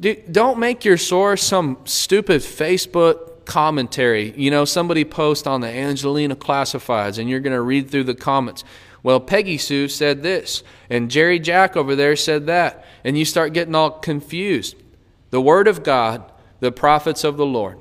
don't 0.00 0.60
make 0.60 0.84
your 0.84 0.96
source 0.96 1.42
some 1.42 1.78
stupid 1.84 2.42
Facebook 2.42 3.25
commentary. 3.46 4.34
You 4.36 4.50
know, 4.50 4.64
somebody 4.64 5.04
post 5.04 5.46
on 5.46 5.60
the 5.62 5.68
Angelina 5.68 6.36
Classifieds, 6.36 7.18
and 7.18 7.30
you're 7.30 7.40
going 7.40 7.54
to 7.54 7.62
read 7.62 7.90
through 7.90 8.04
the 8.04 8.14
comments. 8.14 8.64
Well, 9.02 9.20
Peggy 9.20 9.56
Sue 9.56 9.88
said 9.88 10.22
this, 10.22 10.62
and 10.90 11.10
Jerry 11.10 11.38
Jack 11.38 11.76
over 11.76 11.94
there 11.94 12.16
said 12.16 12.46
that, 12.46 12.84
and 13.04 13.16
you 13.16 13.24
start 13.24 13.52
getting 13.52 13.74
all 13.74 13.90
confused. 13.90 14.76
The 15.30 15.40
Word 15.40 15.68
of 15.68 15.82
God, 15.82 16.30
the 16.60 16.72
prophets 16.72 17.24
of 17.24 17.36
the 17.36 17.46
Lord. 17.46 17.78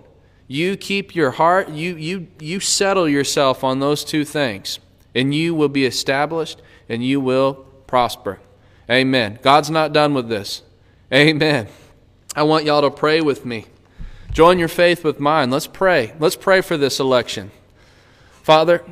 You 0.47 0.77
keep 0.77 1.15
your 1.15 1.31
heart, 1.31 1.69
you, 1.69 1.95
you, 1.95 2.27
you 2.39 2.59
settle 2.59 3.09
yourself 3.09 3.63
on 3.63 3.79
those 3.79 4.03
two 4.03 4.23
things, 4.23 4.79
and 5.15 5.33
you 5.33 5.55
will 5.55 5.69
be 5.69 5.85
established 5.85 6.61
and 6.87 7.03
you 7.03 7.19
will 7.19 7.65
prosper. 7.87 8.39
Amen. 8.89 9.39
God's 9.41 9.71
not 9.71 9.93
done 9.93 10.13
with 10.13 10.29
this. 10.29 10.61
Amen. 11.11 11.67
I 12.35 12.43
want 12.43 12.65
y'all 12.65 12.81
to 12.81 12.91
pray 12.91 13.21
with 13.21 13.45
me. 13.45 13.65
Join 14.35 14.59
your 14.59 14.67
faith 14.67 15.05
with 15.05 15.17
mine. 15.17 15.49
Let's 15.49 15.65
pray. 15.65 16.11
Let's 16.19 16.35
pray 16.35 16.59
for 16.59 16.75
this 16.75 16.99
election. 16.99 17.51
Father, 18.43 18.83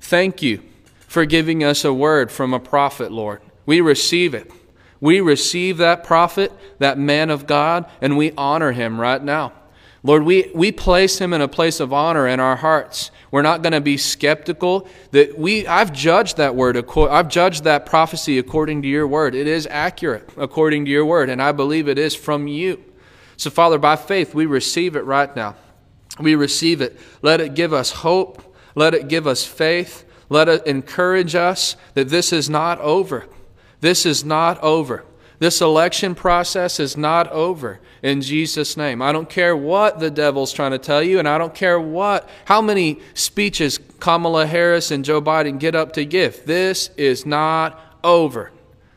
thank 0.00 0.42
you 0.42 0.62
for 1.08 1.24
giving 1.24 1.64
us 1.64 1.84
a 1.84 1.92
word 1.92 2.30
from 2.30 2.54
a 2.54 2.60
prophet, 2.60 3.10
Lord. 3.10 3.42
We 3.66 3.80
receive 3.80 4.32
it. 4.32 4.48
We 5.00 5.20
receive 5.20 5.78
that 5.78 6.04
prophet, 6.04 6.52
that 6.78 6.98
man 6.98 7.30
of 7.30 7.48
God, 7.48 7.90
and 8.00 8.16
we 8.16 8.30
honor 8.38 8.70
him 8.70 9.00
right 9.00 9.20
now. 9.20 9.52
Lord, 10.04 10.22
we, 10.22 10.52
we 10.54 10.70
place 10.70 11.18
him 11.18 11.32
in 11.32 11.40
a 11.40 11.48
place 11.48 11.80
of 11.80 11.92
honor 11.92 12.28
in 12.28 12.38
our 12.38 12.54
hearts. 12.54 13.10
We're 13.32 13.42
not 13.42 13.62
going 13.62 13.72
to 13.72 13.80
be 13.80 13.96
skeptical 13.96 14.86
that 15.10 15.36
we 15.36 15.66
I've 15.66 15.92
judged 15.92 16.36
that 16.36 16.54
word 16.54 16.76
I've 16.96 17.28
judged 17.28 17.64
that 17.64 17.86
prophecy 17.86 18.38
according 18.38 18.82
to 18.82 18.88
your 18.88 19.08
word. 19.08 19.34
It 19.34 19.48
is 19.48 19.66
accurate 19.68 20.30
according 20.36 20.84
to 20.84 20.92
your 20.92 21.04
word, 21.04 21.28
and 21.28 21.42
I 21.42 21.50
believe 21.50 21.88
it 21.88 21.98
is 21.98 22.14
from 22.14 22.46
you. 22.46 22.84
So 23.42 23.50
Father, 23.50 23.78
by 23.78 23.96
faith 23.96 24.36
we 24.36 24.46
receive 24.46 24.94
it 24.94 25.04
right 25.04 25.34
now. 25.34 25.56
We 26.20 26.36
receive 26.36 26.80
it. 26.80 26.96
Let 27.22 27.40
it 27.40 27.54
give 27.54 27.72
us 27.72 27.90
hope. 27.90 28.54
Let 28.76 28.94
it 28.94 29.08
give 29.08 29.26
us 29.26 29.44
faith. 29.44 30.04
Let 30.28 30.48
it 30.48 30.64
encourage 30.64 31.34
us 31.34 31.76
that 31.94 32.08
this 32.08 32.32
is 32.32 32.48
not 32.48 32.78
over. 32.80 33.26
This 33.80 34.06
is 34.06 34.24
not 34.24 34.62
over. 34.62 35.04
This 35.40 35.60
election 35.60 36.14
process 36.14 36.78
is 36.78 36.96
not 36.96 37.26
over 37.32 37.80
in 38.00 38.20
Jesus' 38.20 38.76
name. 38.76 39.02
I 39.02 39.10
don't 39.10 39.28
care 39.28 39.56
what 39.56 39.98
the 39.98 40.08
devil's 40.08 40.52
trying 40.52 40.70
to 40.70 40.78
tell 40.78 41.02
you, 41.02 41.18
and 41.18 41.28
I 41.28 41.36
don't 41.36 41.52
care 41.52 41.80
what 41.80 42.28
how 42.44 42.62
many 42.62 43.00
speeches 43.14 43.80
Kamala 43.98 44.46
Harris 44.46 44.92
and 44.92 45.04
Joe 45.04 45.20
Biden 45.20 45.58
get 45.58 45.74
up 45.74 45.94
to 45.94 46.04
give. 46.04 46.46
This 46.46 46.90
is 46.96 47.26
not 47.26 47.80
over. 48.04 48.52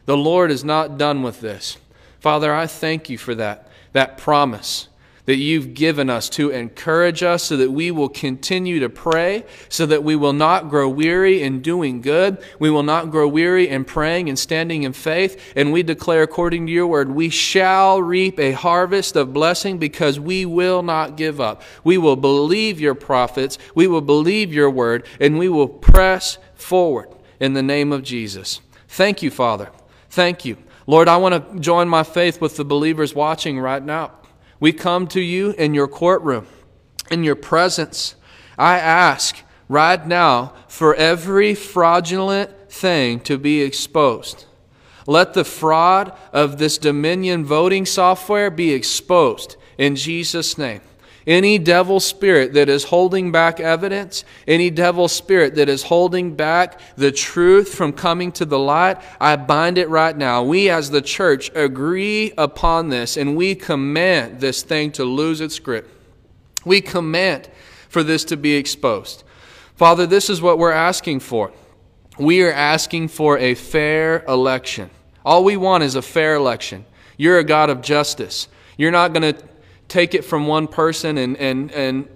The 0.05 0.15
Lord 0.15 0.51
is 0.51 0.63
not 0.63 0.99
done 0.99 1.23
with 1.23 1.41
this. 1.41 1.77
Father, 2.19 2.53
I 2.53 2.67
thank 2.67 3.09
you 3.09 3.17
for 3.17 3.33
that, 3.35 3.64
that 3.95 4.17
promise 4.17 4.89
that 5.23 5.37
you've 5.37 5.73
given 5.73 6.09
us 6.09 6.27
to 6.27 6.49
encourage 6.49 7.23
us 7.23 7.43
so 7.43 7.55
that 7.55 7.71
we 7.71 7.91
will 7.91 8.09
continue 8.09 8.81
to 8.81 8.89
pray, 8.89 9.45
so 9.69 9.85
that 9.85 10.03
we 10.03 10.17
will 10.17 10.33
not 10.33 10.69
grow 10.69 10.89
weary 10.89 11.41
in 11.41 11.61
doing 11.61 12.01
good. 12.01 12.37
We 12.59 12.69
will 12.69 12.83
not 12.83 13.09
grow 13.09 13.25
weary 13.25 13.69
in 13.69 13.85
praying 13.85 14.27
and 14.27 14.37
standing 14.37 14.83
in 14.83 14.91
faith. 14.91 15.41
And 15.55 15.71
we 15.71 15.81
declare, 15.81 16.23
according 16.23 16.67
to 16.67 16.73
your 16.73 16.87
word, 16.87 17.09
we 17.09 17.29
shall 17.29 18.01
reap 18.01 18.37
a 18.37 18.51
harvest 18.51 19.15
of 19.15 19.31
blessing 19.33 19.77
because 19.77 20.19
we 20.19 20.45
will 20.45 20.83
not 20.83 21.15
give 21.15 21.39
up. 21.39 21.61
We 21.85 21.97
will 21.97 22.17
believe 22.17 22.81
your 22.81 22.95
prophets, 22.95 23.57
we 23.73 23.87
will 23.87 24.01
believe 24.01 24.53
your 24.53 24.69
word, 24.69 25.07
and 25.21 25.39
we 25.39 25.47
will 25.47 25.69
press 25.69 26.37
forward 26.53 27.07
in 27.39 27.53
the 27.53 27.63
name 27.63 27.93
of 27.93 28.03
Jesus. 28.03 28.59
Thank 28.89 29.23
you, 29.23 29.31
Father. 29.31 29.71
Thank 30.09 30.43
you. 30.43 30.57
Lord, 30.87 31.07
I 31.07 31.17
want 31.17 31.53
to 31.53 31.59
join 31.59 31.89
my 31.89 32.03
faith 32.03 32.39
with 32.39 32.57
the 32.57 32.65
believers 32.65 33.15
watching 33.15 33.59
right 33.59 33.83
now. 33.83 34.11
We 34.59 34.71
come 34.71 35.07
to 35.07 35.21
you 35.21 35.51
in 35.51 35.73
your 35.73 35.87
courtroom, 35.87 36.47
in 37.09 37.23
your 37.23 37.35
presence. 37.35 38.15
I 38.57 38.77
ask 38.77 39.37
right 39.67 40.05
now 40.05 40.53
for 40.67 40.95
every 40.95 41.55
fraudulent 41.55 42.71
thing 42.71 43.19
to 43.21 43.37
be 43.37 43.61
exposed. 43.61 44.45
Let 45.07 45.33
the 45.33 45.43
fraud 45.43 46.15
of 46.33 46.57
this 46.57 46.77
Dominion 46.77 47.45
voting 47.45 47.85
software 47.85 48.49
be 48.49 48.71
exposed 48.71 49.55
in 49.77 49.95
Jesus' 49.95 50.57
name. 50.57 50.81
Any 51.27 51.57
devil 51.57 51.99
spirit 51.99 52.53
that 52.53 52.69
is 52.69 52.83
holding 52.83 53.31
back 53.31 53.59
evidence, 53.59 54.23
any 54.47 54.69
devil 54.69 55.07
spirit 55.07 55.55
that 55.55 55.67
is 55.67 55.83
holding 55.83 56.35
back 56.35 56.79
the 56.95 57.11
truth 57.11 57.73
from 57.73 57.93
coming 57.93 58.31
to 58.33 58.45
the 58.45 58.59
light, 58.59 58.97
I 59.19 59.35
bind 59.35 59.79
it 59.79 59.89
right 59.89 60.15
now. 60.15 60.43
We 60.43 60.69
as 60.69 60.91
the 60.91 61.01
church 61.01 61.49
agree 61.55 62.31
upon 62.37 62.89
this 62.89 63.17
and 63.17 63.35
we 63.35 63.55
command 63.55 64.39
this 64.39 64.61
thing 64.61 64.91
to 64.93 65.03
lose 65.03 65.41
its 65.41 65.57
grip. 65.57 65.89
We 66.63 66.79
command 66.81 67.49
for 67.89 68.03
this 68.03 68.23
to 68.25 68.37
be 68.37 68.55
exposed. 68.55 69.23
Father, 69.75 70.05
this 70.05 70.29
is 70.29 70.43
what 70.43 70.59
we're 70.59 70.71
asking 70.71 71.21
for. 71.21 71.51
We 72.19 72.43
are 72.43 72.51
asking 72.51 73.07
for 73.07 73.37
a 73.39 73.55
fair 73.55 74.23
election. 74.25 74.91
All 75.25 75.43
we 75.43 75.57
want 75.57 75.83
is 75.83 75.95
a 75.95 76.01
fair 76.01 76.35
election. 76.35 76.85
You're 77.17 77.39
a 77.39 77.43
God 77.43 77.71
of 77.71 77.81
justice. 77.81 78.47
You're 78.77 78.91
not 78.91 79.13
going 79.13 79.33
to 79.33 79.43
take 79.87 80.13
it 80.13 80.25
from 80.25 80.47
one 80.47 80.67
person 80.67 81.17
and, 81.17 81.37
and, 81.37 81.71
and 81.71 82.07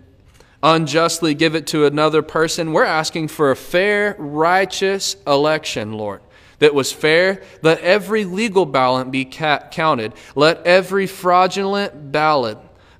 unjustly 0.62 1.34
give 1.34 1.56
it 1.56 1.68
to 1.68 1.86
another 1.86 2.22
person. 2.22 2.74
We're 2.74 2.86
asking 2.86 3.30
for 3.30 3.52
a 3.52 3.56
fair, 3.56 4.16
righteous 4.18 5.16
election, 5.26 5.94
Lord, 5.94 6.22
that 6.60 6.74
was 6.74 6.92
fair. 6.92 7.42
Let 7.62 7.80
every 7.82 8.26
legal 8.26 8.66
ballot 8.66 9.12
be 9.12 9.26
counted. 9.26 10.14
Let 10.36 10.66
every 10.66 11.08
fraudulent 11.08 12.12
ballot 12.12 12.58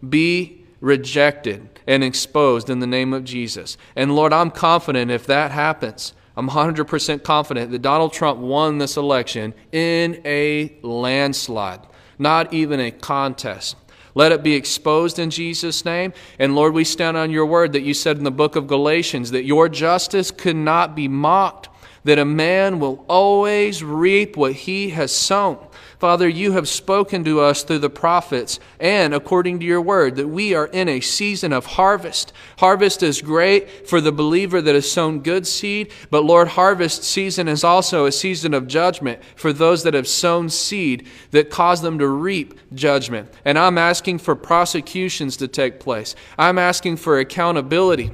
be 0.08 0.66
rejected 0.80 1.68
and 1.86 2.04
exposed 2.04 2.70
in 2.70 2.80
the 2.80 2.88
name 2.88 3.14
of 3.14 3.24
Jesus. 3.26 3.78
And 3.96 4.16
Lord, 4.16 4.32
I'm 4.32 4.52
confident 4.52 5.12
if 5.12 5.26
that 5.26 5.52
happens, 5.52 6.14
I'm 6.38 6.50
100% 6.50 7.24
confident 7.24 7.72
that 7.72 7.82
Donald 7.82 8.14
Trump 8.14 8.40
won 8.40 8.78
this 8.78 8.96
election 8.96 9.54
in 9.74 10.22
a 10.24 10.74
landslide, 10.82 11.82
not 12.18 12.54
even 12.54 12.80
a 12.80 12.92
contest. 12.92 13.76
Let 14.20 14.34
it 14.34 14.44
be 14.44 14.54
exposed 14.54 15.18
in 15.18 15.30
Jesus' 15.30 15.86
name. 15.86 16.12
And 16.40 16.54
Lord, 16.54 16.74
we 16.74 16.84
stand 16.84 17.16
on 17.16 17.32
your 17.32 17.46
word 17.46 17.72
that 17.72 17.84
you 17.84 17.94
said 17.94 18.18
in 18.18 18.26
the 18.26 18.32
book 18.32 18.58
of 18.58 18.68
Galatians 18.68 19.32
that 19.32 19.46
your 19.46 19.70
justice 19.70 20.30
could 20.30 20.58
not 20.58 20.94
be 20.94 21.08
mocked, 21.08 21.70
that 22.04 22.20
a 22.20 22.26
man 22.26 22.82
will 22.82 23.06
always 23.08 23.82
reap 23.82 24.36
what 24.36 24.52
he 24.52 24.90
has 24.90 25.16
sown. 25.16 25.66
Father, 26.00 26.30
you 26.30 26.54
have 26.54 26.70
spoken 26.70 27.26
to 27.26 27.42
us 27.42 27.64
through 27.64 27.80
the 27.80 27.90
prophets 27.90 28.58
and 28.80 29.14
according 29.14 29.60
to 29.60 29.66
your 29.66 29.82
word 29.82 30.16
that 30.16 30.30
we 30.30 30.54
are 30.54 30.68
in 30.68 30.88
a 30.88 31.02
season 31.02 31.52
of 31.52 31.66
harvest. 31.66 32.32
Harvest 32.58 33.04
is 33.04 33.22
great 33.22 33.86
for 33.86 34.00
the 34.00 34.14
believer 34.14 34.62
that 34.62 34.76
has 34.76 34.90
sown 34.90 35.20
good 35.20 35.46
seed, 35.46 35.92
but 36.10 36.24
Lord, 36.24 36.48
harvest 36.48 37.04
season 37.04 37.50
is 37.50 37.66
also 37.66 38.06
a 38.06 38.14
season 38.14 38.54
of 38.54 38.66
judgment 38.66 39.22
for 39.36 39.52
those 39.52 39.84
that 39.84 39.94
have 39.94 40.08
sown 40.08 40.50
seed 40.50 41.06
that 41.32 41.50
cause 41.50 41.82
them 41.82 42.00
to 42.00 42.08
reap 42.08 42.58
judgment. 42.74 43.30
And 43.44 43.60
I'm 43.60 43.78
asking 43.78 44.20
for 44.20 44.38
prosecutions 44.38 45.36
to 45.38 45.50
take 45.50 45.82
place. 45.82 46.16
I'm 46.38 46.58
asking 46.58 46.96
for 46.96 47.20
accountability 47.20 48.12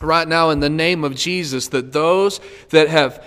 right 0.00 0.28
now 0.28 0.50
in 0.50 0.60
the 0.60 0.70
name 0.70 1.04
of 1.04 1.14
Jesus 1.14 1.68
that 1.68 1.92
those 1.92 2.40
that 2.70 2.88
have 2.88 3.24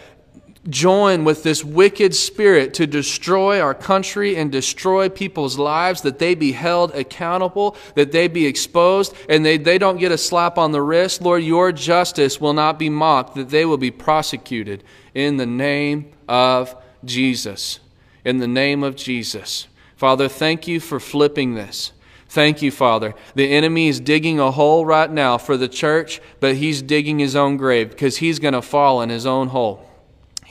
join 0.70 1.24
with 1.24 1.42
this 1.42 1.64
wicked 1.64 2.14
spirit 2.14 2.74
to 2.76 2.86
destroy 2.86 3.60
our 3.60 3.74
country 3.74 4.36
and 4.36 4.52
destroy 4.52 5.10
people's 5.10 5.58
lives, 5.58 6.02
that 6.02 6.20
they 6.20 6.36
be 6.36 6.52
held 6.52 6.94
accountable, 6.94 7.76
that 7.96 8.12
they 8.12 8.28
be 8.28 8.46
exposed, 8.46 9.16
and 9.28 9.46
they, 9.46 9.58
they 9.58 9.78
don't 9.78 9.98
get 9.98 10.12
a 10.12 10.18
slap 10.18 10.58
on 10.58 10.72
the 10.72 10.82
wrist. 10.82 11.22
Lord, 11.22 11.44
your 11.44 11.72
justice 11.72 12.40
will 12.40 12.54
not 12.54 12.78
be 12.78 12.90
mocked, 12.90 13.36
that 13.36 13.50
they 13.50 13.66
will 13.66 13.78
be 13.78 13.92
prosecuted 13.92 14.84
in 15.16 15.38
the 15.38 15.46
name 15.46 16.12
of 16.28 16.76
Jesus. 17.04 17.80
In 18.24 18.38
the 18.38 18.48
name 18.48 18.84
of 18.84 18.96
Jesus. 18.96 19.68
Father, 19.96 20.28
thank 20.28 20.68
you 20.68 20.80
for 20.80 21.00
flipping 21.00 21.56
this. 21.56 21.92
Thank 22.30 22.62
you, 22.62 22.72
Father. 22.72 23.14
The 23.36 23.52
enemy 23.52 23.90
is 23.90 24.00
digging 24.00 24.40
a 24.40 24.52
hole 24.52 24.86
right 24.86 25.12
now 25.12 25.38
for 25.38 25.58
the 25.58 25.68
church, 25.68 26.22
but 26.40 26.56
he's 26.56 26.82
digging 26.82 27.20
his 27.20 27.36
own 27.36 27.58
grave 27.58 27.90
because 27.90 28.18
he's 28.18 28.40
going 28.40 28.54
to 28.54 28.62
fall 28.62 29.02
in 29.02 29.10
his 29.10 29.26
own 29.26 29.50
hole. 29.50 29.91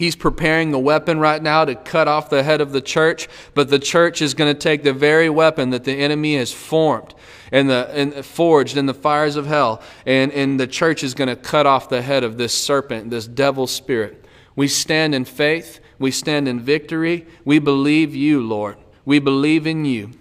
He's 0.01 0.17
preparing 0.17 0.71
the 0.71 0.79
weapon 0.79 1.21
right 1.21 1.43
now 1.43 1.67
to 1.67 1.75
cut 1.75 2.09
off 2.09 2.31
the 2.31 2.43
head 2.43 2.63
of 2.63 2.73
the 2.73 2.81
church, 2.81 3.29
but 3.53 3.69
the 3.69 3.79
church 3.79 4.23
is 4.23 4.33
going 4.33 4.51
to 4.51 4.59
take 4.59 4.83
the 4.83 4.95
very 4.95 5.29
weapon 5.29 5.69
that 5.71 5.85
the 5.85 5.93
enemy 5.93 6.37
has 6.37 6.51
formed 6.51 7.13
and, 7.53 7.69
the, 7.69 7.87
and 7.93 8.25
forged 8.25 8.79
in 8.79 8.87
the 8.87 8.95
fires 8.95 9.37
of 9.37 9.45
hell, 9.45 9.83
and, 10.07 10.33
and 10.33 10.59
the 10.59 10.67
church 10.67 11.05
is 11.05 11.13
going 11.13 11.29
to 11.29 11.37
cut 11.37 11.67
off 11.67 11.91
the 11.91 12.01
head 12.01 12.25
of 12.25 12.39
this 12.39 12.55
serpent, 12.55 13.11
this 13.11 13.27
devil 13.27 13.67
spirit. 13.67 14.25
We 14.57 14.69
stand 14.69 15.15
in 15.15 15.27
faith, 15.27 15.81
we 15.99 16.11
stand 16.11 16.49
in 16.49 16.61
victory, 16.61 17.27
we 17.45 17.59
believe 17.59 18.15
you, 18.15 18.41
Lord. 18.41 18.79
We 19.05 19.19
believe 19.19 19.67
in 19.67 19.85
you. 19.85 20.13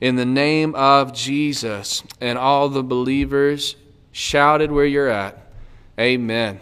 In 0.00 0.16
the 0.16 0.26
name 0.26 0.74
of 0.74 1.12
Jesus, 1.12 2.02
and 2.20 2.36
all 2.36 2.68
the 2.68 2.82
believers 2.82 3.76
shouted 4.10 4.72
where 4.72 4.86
you're 4.86 5.08
at. 5.08 5.52
Amen. 6.00 6.58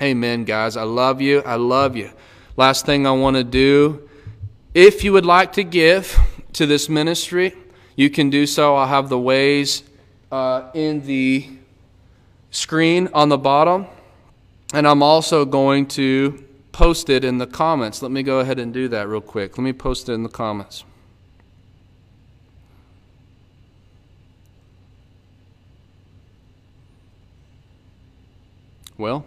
Amen, 0.00 0.44
guys. 0.44 0.76
I 0.76 0.84
love 0.84 1.20
you. 1.20 1.42
I 1.42 1.56
love 1.56 1.96
you. 1.96 2.10
Last 2.56 2.86
thing 2.86 3.06
I 3.06 3.10
want 3.10 3.36
to 3.36 3.44
do 3.44 4.08
if 4.74 5.02
you 5.02 5.12
would 5.12 5.26
like 5.26 5.54
to 5.54 5.64
give 5.64 6.16
to 6.52 6.66
this 6.66 6.88
ministry, 6.88 7.52
you 7.96 8.10
can 8.10 8.30
do 8.30 8.46
so. 8.46 8.76
I'll 8.76 8.86
have 8.86 9.08
the 9.08 9.18
ways 9.18 9.82
uh, 10.30 10.70
in 10.74 11.04
the 11.04 11.48
screen 12.50 13.08
on 13.12 13.28
the 13.28 13.38
bottom. 13.38 13.86
And 14.72 14.86
I'm 14.86 15.02
also 15.02 15.44
going 15.44 15.86
to 15.88 16.44
post 16.70 17.08
it 17.10 17.24
in 17.24 17.38
the 17.38 17.46
comments. 17.46 18.02
Let 18.02 18.12
me 18.12 18.22
go 18.22 18.40
ahead 18.40 18.58
and 18.58 18.72
do 18.72 18.86
that 18.88 19.08
real 19.08 19.20
quick. 19.20 19.56
Let 19.58 19.64
me 19.64 19.72
post 19.72 20.08
it 20.08 20.12
in 20.12 20.22
the 20.22 20.28
comments. 20.28 20.84
Well, 28.96 29.24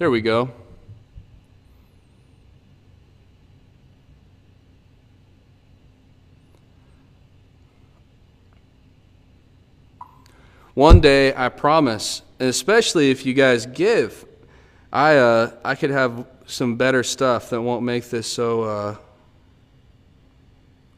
There 0.00 0.10
we 0.10 0.22
go. 0.22 0.48
One 10.72 11.02
day, 11.02 11.34
I 11.36 11.50
promise, 11.50 12.22
especially 12.38 13.10
if 13.10 13.26
you 13.26 13.34
guys 13.34 13.66
give, 13.66 14.24
I 14.90 15.18
uh, 15.18 15.50
I 15.62 15.74
could 15.74 15.90
have 15.90 16.26
some 16.46 16.76
better 16.76 17.02
stuff 17.02 17.50
that 17.50 17.60
won't 17.60 17.82
make 17.82 18.08
this 18.08 18.26
so 18.26 18.62
uh, 18.62 18.96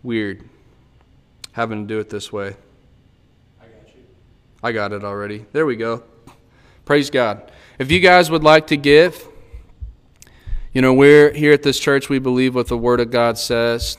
weird. 0.04 0.48
Having 1.50 1.88
to 1.88 1.94
do 1.94 1.98
it 1.98 2.08
this 2.08 2.32
way. 2.32 2.54
I 3.60 3.64
got 3.64 3.96
you. 3.96 4.02
I 4.62 4.70
got 4.70 4.92
it 4.92 5.02
already. 5.02 5.44
There 5.50 5.66
we 5.66 5.74
go. 5.74 6.04
Praise 6.84 7.10
God. 7.10 7.50
If 7.82 7.90
you 7.90 7.98
guys 7.98 8.30
would 8.30 8.44
like 8.44 8.68
to 8.68 8.76
give, 8.76 9.26
you 10.72 10.80
know, 10.80 10.94
we're 10.94 11.32
here 11.32 11.52
at 11.52 11.64
this 11.64 11.80
church, 11.80 12.08
we 12.08 12.20
believe 12.20 12.54
what 12.54 12.68
the 12.68 12.78
Word 12.78 13.00
of 13.00 13.10
God 13.10 13.36
says. 13.36 13.98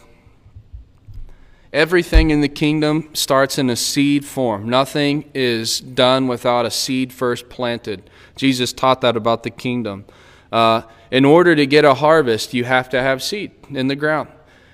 Everything 1.74 2.32
in 2.32 2.40
the 2.40 2.48
kingdom 2.48 3.10
starts 3.12 3.58
in 3.58 3.70
a 3.70 3.76
seed 3.76 4.24
form. 4.24 4.70
Nothing 4.70 5.30
is 5.34 5.82
done 5.82 6.30
without 6.30 6.66
a 6.66 6.72
seed 6.72 7.12
first 7.12 7.50
planted. 7.50 8.10
Jesus 8.38 8.72
taught 8.72 9.02
that 9.02 9.18
about 9.18 9.44
the 9.44 9.50
kingdom. 9.50 10.06
Uh, 10.50 10.84
in 11.12 11.26
order 11.26 11.54
to 11.54 11.66
get 11.66 11.84
a 11.84 11.96
harvest, 11.96 12.54
you 12.54 12.64
have 12.64 12.88
to 12.88 13.02
have 13.02 13.22
seed 13.22 13.52
in 13.70 13.90
the 13.90 13.98
ground. 13.98 14.30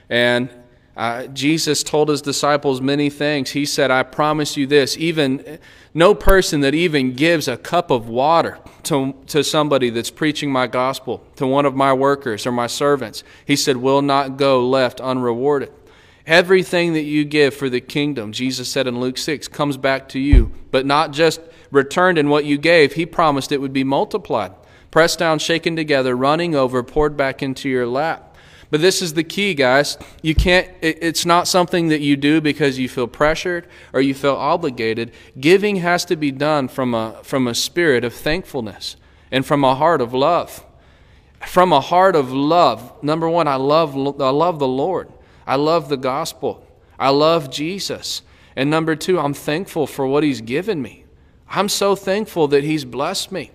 And 0.08 0.52
uh, 1.00 1.28
Jesus 1.28 1.82
told 1.82 2.10
his 2.10 2.22
disciples 2.22 2.82
many 2.82 3.10
things. 3.10 3.52
He 3.52 3.66
said, 3.66 3.90
I 3.90 4.04
promise 4.04 4.58
you 4.58 4.68
this, 4.68 4.98
even 4.98 5.58
no 5.94 6.14
person 6.14 6.60
that 6.60 6.76
even 6.76 7.14
gives 7.14 7.48
a 7.48 7.56
cup 7.56 7.90
of 7.90 8.10
water 8.10 8.60
to, 8.84 9.16
to 9.28 9.42
somebody 9.42 9.92
that's 9.92 10.12
preaching 10.12 10.52
my 10.52 10.68
gospel, 10.68 11.24
to 11.38 11.48
one 11.48 11.66
of 11.66 11.74
my 11.74 11.94
workers 11.94 12.46
or 12.46 12.52
my 12.52 12.68
servants, 12.68 13.24
he 13.46 13.56
said, 13.56 13.78
will 13.78 14.02
not 14.02 14.36
go 14.36 14.68
left 14.68 15.00
unrewarded. 15.00 15.72
Everything 16.28 16.92
that 16.92 17.04
you 17.04 17.24
give 17.24 17.54
for 17.54 17.70
the 17.70 17.80
kingdom, 17.80 18.34
Jesus 18.34 18.70
said 18.70 18.86
in 18.86 19.00
Luke 19.00 19.18
6, 19.18 19.48
comes 19.48 19.78
back 19.78 20.10
to 20.10 20.20
you, 20.20 20.52
but 20.70 20.86
not 20.86 21.14
just 21.14 21.40
returned 21.72 22.18
in 22.18 22.28
what 22.28 22.44
you 22.44 22.58
gave. 22.58 22.96
He 22.96 23.06
promised 23.06 23.54
it 23.54 23.62
would 23.62 23.72
be 23.72 23.86
multiplied, 23.86 24.52
pressed 24.92 25.20
down, 25.20 25.40
shaken 25.40 25.78
together, 25.78 26.14
running 26.14 26.56
over, 26.56 26.84
poured 26.84 27.16
back 27.16 27.42
into 27.42 27.70
your 27.70 27.88
lap. 27.88 28.29
But 28.72 28.82
this 28.82 29.02
is 29.02 29.14
the 29.16 29.24
key, 29.24 29.56
guys. 29.56 29.98
You 30.22 30.36
can't, 30.36 30.70
it's 30.82 31.26
not 31.26 31.48
something 31.48 31.88
that 31.88 32.02
you 32.02 32.16
do 32.16 32.40
because 32.40 32.78
you 32.78 32.88
feel 32.88 33.08
pressured 33.08 33.68
or 33.94 34.02
you 34.02 34.14
feel 34.14 34.36
obligated. 34.36 35.12
Giving 35.40 35.78
has 35.78 36.06
to 36.06 36.16
be 36.16 36.32
done 36.32 36.68
from 36.68 36.94
a, 36.94 37.20
from 37.24 37.48
a 37.48 37.56
spirit 37.56 38.04
of 38.04 38.14
thankfulness 38.14 38.96
and 39.32 39.46
from 39.46 39.64
a 39.64 39.74
heart 39.74 40.02
of 40.02 40.14
love. 40.14 40.64
From 41.48 41.74
a 41.74 41.82
heart 41.82 42.16
of 42.16 42.32
love. 42.32 42.94
Number 43.04 43.28
one, 43.28 43.48
I 43.48 43.56
love, 43.56 43.96
I 43.96 44.30
love 44.30 44.60
the 44.60 44.68
Lord. 44.68 45.12
I 45.48 45.56
love 45.56 45.90
the 45.90 45.98
gospel. 45.98 46.64
I 47.00 47.10
love 47.10 47.50
Jesus. 47.50 48.22
And 48.56 48.70
number 48.70 48.96
two, 48.96 49.20
I'm 49.20 49.34
thankful 49.34 49.88
for 49.88 50.06
what 50.06 50.24
He's 50.24 50.42
given 50.42 50.82
me. 50.82 51.06
I'm 51.50 51.70
so 51.70 51.96
thankful 51.96 52.48
that 52.50 52.64
He's 52.64 52.86
blessed 52.86 53.32
me. 53.32 53.50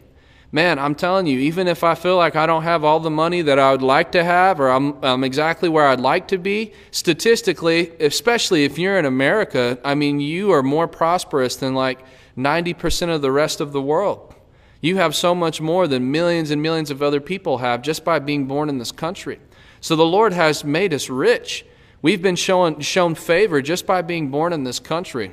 Man, 0.54 0.78
I'm 0.78 0.94
telling 0.94 1.26
you, 1.26 1.40
even 1.40 1.66
if 1.66 1.82
I 1.82 1.96
feel 1.96 2.16
like 2.16 2.36
I 2.36 2.46
don't 2.46 2.62
have 2.62 2.84
all 2.84 3.00
the 3.00 3.10
money 3.10 3.42
that 3.42 3.58
I 3.58 3.72
would 3.72 3.82
like 3.82 4.12
to 4.12 4.22
have 4.22 4.60
or 4.60 4.68
I'm, 4.68 5.02
I'm 5.02 5.24
exactly 5.24 5.68
where 5.68 5.88
I'd 5.88 5.98
like 5.98 6.28
to 6.28 6.38
be, 6.38 6.72
statistically, 6.92 7.90
especially 7.98 8.62
if 8.62 8.78
you're 8.78 8.96
in 8.96 9.04
America, 9.04 9.80
I 9.82 9.96
mean, 9.96 10.20
you 10.20 10.52
are 10.52 10.62
more 10.62 10.86
prosperous 10.86 11.56
than 11.56 11.74
like 11.74 12.04
90% 12.38 13.12
of 13.12 13.20
the 13.20 13.32
rest 13.32 13.60
of 13.60 13.72
the 13.72 13.82
world. 13.82 14.32
You 14.80 14.94
have 14.98 15.16
so 15.16 15.34
much 15.34 15.60
more 15.60 15.88
than 15.88 16.12
millions 16.12 16.52
and 16.52 16.62
millions 16.62 16.92
of 16.92 17.02
other 17.02 17.20
people 17.20 17.58
have 17.58 17.82
just 17.82 18.04
by 18.04 18.20
being 18.20 18.46
born 18.46 18.68
in 18.68 18.78
this 18.78 18.92
country. 18.92 19.40
So 19.80 19.96
the 19.96 20.06
Lord 20.06 20.32
has 20.32 20.62
made 20.62 20.94
us 20.94 21.10
rich. 21.10 21.66
We've 22.00 22.22
been 22.22 22.36
shown, 22.36 22.78
shown 22.78 23.16
favor 23.16 23.60
just 23.60 23.86
by 23.86 24.02
being 24.02 24.30
born 24.30 24.52
in 24.52 24.62
this 24.62 24.78
country. 24.78 25.32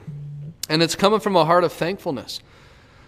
And 0.67 0.82
it's 0.82 0.95
coming 0.95 1.19
from 1.19 1.36
a 1.36 1.45
heart 1.45 1.63
of 1.63 1.72
thankfulness. 1.72 2.39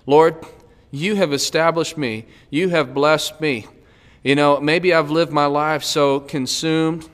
Lord, 0.05 0.45
you 0.93 1.15
have 1.15 1.33
established 1.33 1.97
me. 1.97 2.23
You 2.51 2.69
have 2.69 2.93
blessed 2.93 3.41
me. 3.41 3.65
You 4.23 4.35
know, 4.35 4.61
maybe 4.61 4.93
I've 4.93 5.09
lived 5.09 5.31
my 5.31 5.47
life 5.47 5.83
so 5.83 6.19
consumed 6.19 7.09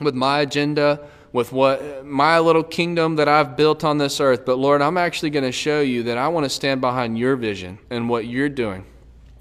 with 0.00 0.16
my 0.16 0.40
agenda, 0.40 1.08
with 1.32 1.52
what 1.52 2.04
my 2.04 2.40
little 2.40 2.64
kingdom 2.64 3.14
that 3.16 3.28
I've 3.28 3.56
built 3.56 3.84
on 3.84 3.98
this 3.98 4.18
earth. 4.18 4.44
But 4.44 4.58
Lord, 4.58 4.82
I'm 4.82 4.98
actually 4.98 5.30
going 5.30 5.44
to 5.44 5.52
show 5.52 5.80
you 5.80 6.02
that 6.02 6.18
I 6.18 6.26
want 6.26 6.46
to 6.46 6.50
stand 6.50 6.80
behind 6.80 7.16
your 7.16 7.36
vision 7.36 7.78
and 7.90 8.08
what 8.08 8.26
you're 8.26 8.48
doing. 8.48 8.84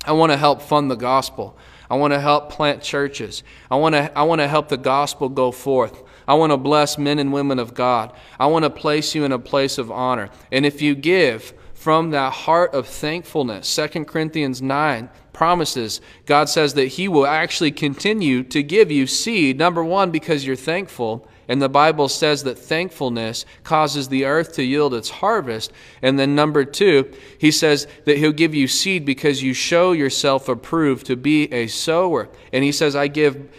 I 0.05 0.11
want 0.11 0.31
to 0.31 0.37
help 0.37 0.61
fund 0.61 0.91
the 0.91 0.95
gospel. 0.95 1.57
I 1.89 1.95
want 1.95 2.13
to 2.13 2.19
help 2.19 2.51
plant 2.51 2.83
churches. 2.83 3.41
I 3.71 3.77
want 3.77 3.95
to, 3.95 4.15
I 4.15 4.21
want 4.23 4.41
to 4.41 4.47
help 4.47 4.69
the 4.69 4.77
gospel 4.77 5.27
go 5.27 5.51
forth. 5.51 6.03
I 6.27 6.35
want 6.35 6.51
to 6.51 6.57
bless 6.57 6.99
men 6.99 7.17
and 7.17 7.33
women 7.33 7.57
of 7.57 7.73
God. 7.73 8.13
I 8.39 8.45
want 8.45 8.63
to 8.63 8.69
place 8.69 9.15
you 9.15 9.25
in 9.25 9.31
a 9.31 9.39
place 9.39 9.79
of 9.79 9.89
honor. 9.89 10.29
And 10.51 10.67
if 10.67 10.83
you 10.83 10.93
give 10.93 11.55
from 11.81 12.11
that 12.11 12.31
heart 12.31 12.75
of 12.75 12.87
thankfulness, 12.87 13.75
2 13.75 14.05
Corinthians 14.05 14.61
9 14.61 15.09
promises, 15.33 15.99
God 16.27 16.47
says 16.47 16.75
that 16.75 16.89
He 16.89 17.07
will 17.07 17.25
actually 17.25 17.71
continue 17.71 18.43
to 18.43 18.61
give 18.61 18.91
you 18.91 19.07
seed, 19.07 19.57
number 19.57 19.83
one, 19.83 20.11
because 20.11 20.45
you're 20.45 20.55
thankful. 20.55 21.27
And 21.47 21.59
the 21.59 21.69
Bible 21.69 22.07
says 22.07 22.43
that 22.43 22.59
thankfulness 22.59 23.47
causes 23.63 24.09
the 24.09 24.25
earth 24.25 24.53
to 24.53 24.63
yield 24.63 24.93
its 24.93 25.09
harvest. 25.09 25.73
And 26.03 26.19
then, 26.19 26.35
number 26.35 26.65
two, 26.65 27.11
he 27.39 27.49
says 27.49 27.87
that 28.05 28.19
he'll 28.19 28.31
give 28.31 28.53
you 28.53 28.67
seed 28.67 29.03
because 29.03 29.41
you 29.41 29.55
show 29.55 29.91
yourself 29.91 30.47
approved 30.47 31.07
to 31.07 31.15
be 31.15 31.51
a 31.51 31.65
sower. 31.65 32.29
And 32.53 32.63
he 32.63 32.71
says, 32.71 32.95
I 32.95 33.07
give 33.07 33.49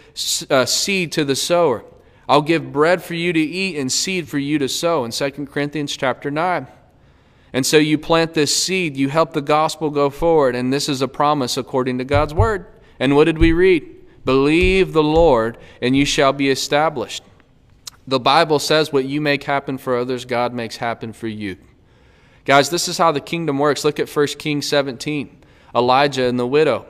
uh, 0.49 0.65
seed 0.65 1.11
to 1.11 1.25
the 1.25 1.35
sower. 1.35 1.83
I'll 2.29 2.41
give 2.41 2.71
bread 2.71 3.03
for 3.03 3.15
you 3.15 3.33
to 3.33 3.39
eat 3.41 3.77
and 3.77 3.91
seed 3.91 4.29
for 4.29 4.37
you 4.39 4.59
to 4.59 4.69
sow 4.69 5.03
in 5.03 5.11
2 5.11 5.29
Corinthians 5.47 5.97
chapter 5.97 6.31
9. 6.31 6.67
And 7.53 7.65
so 7.65 7.77
you 7.77 7.97
plant 7.97 8.33
this 8.33 8.55
seed, 8.55 8.97
you 8.97 9.09
help 9.09 9.33
the 9.33 9.41
gospel 9.41 9.91
go 9.91 10.09
forward, 10.09 10.55
and 10.55 10.73
this 10.73 10.89
is 10.89 11.01
a 11.01 11.07
promise 11.07 11.55
according 11.55 11.99
to 11.99 12.03
God's 12.03 12.33
word. 12.33 12.65
And 12.99 13.15
what 13.15 13.25
did 13.25 13.37
we 13.37 13.53
read? 13.53 13.89
Believe 14.25 14.93
the 14.93 15.03
Lord, 15.03 15.57
and 15.81 15.95
you 15.95 16.03
shall 16.03 16.33
be 16.33 16.49
established. 16.49 17.23
The 18.07 18.19
Bible 18.19 18.59
says 18.59 18.91
what 18.91 19.05
you 19.05 19.21
make 19.21 19.43
happen 19.43 19.77
for 19.77 19.95
others, 19.95 20.25
God 20.25 20.53
makes 20.53 20.77
happen 20.77 21.13
for 21.13 21.27
you. 21.27 21.57
Guys, 22.45 22.69
this 22.69 22.87
is 22.87 22.97
how 22.97 23.11
the 23.11 23.21
kingdom 23.21 23.59
works. 23.59 23.85
Look 23.85 23.99
at 23.99 24.09
1 24.09 24.27
Kings 24.39 24.67
17. 24.67 25.43
Elijah 25.75 26.25
and 26.25 26.39
the 26.39 26.47
widow. 26.47 26.85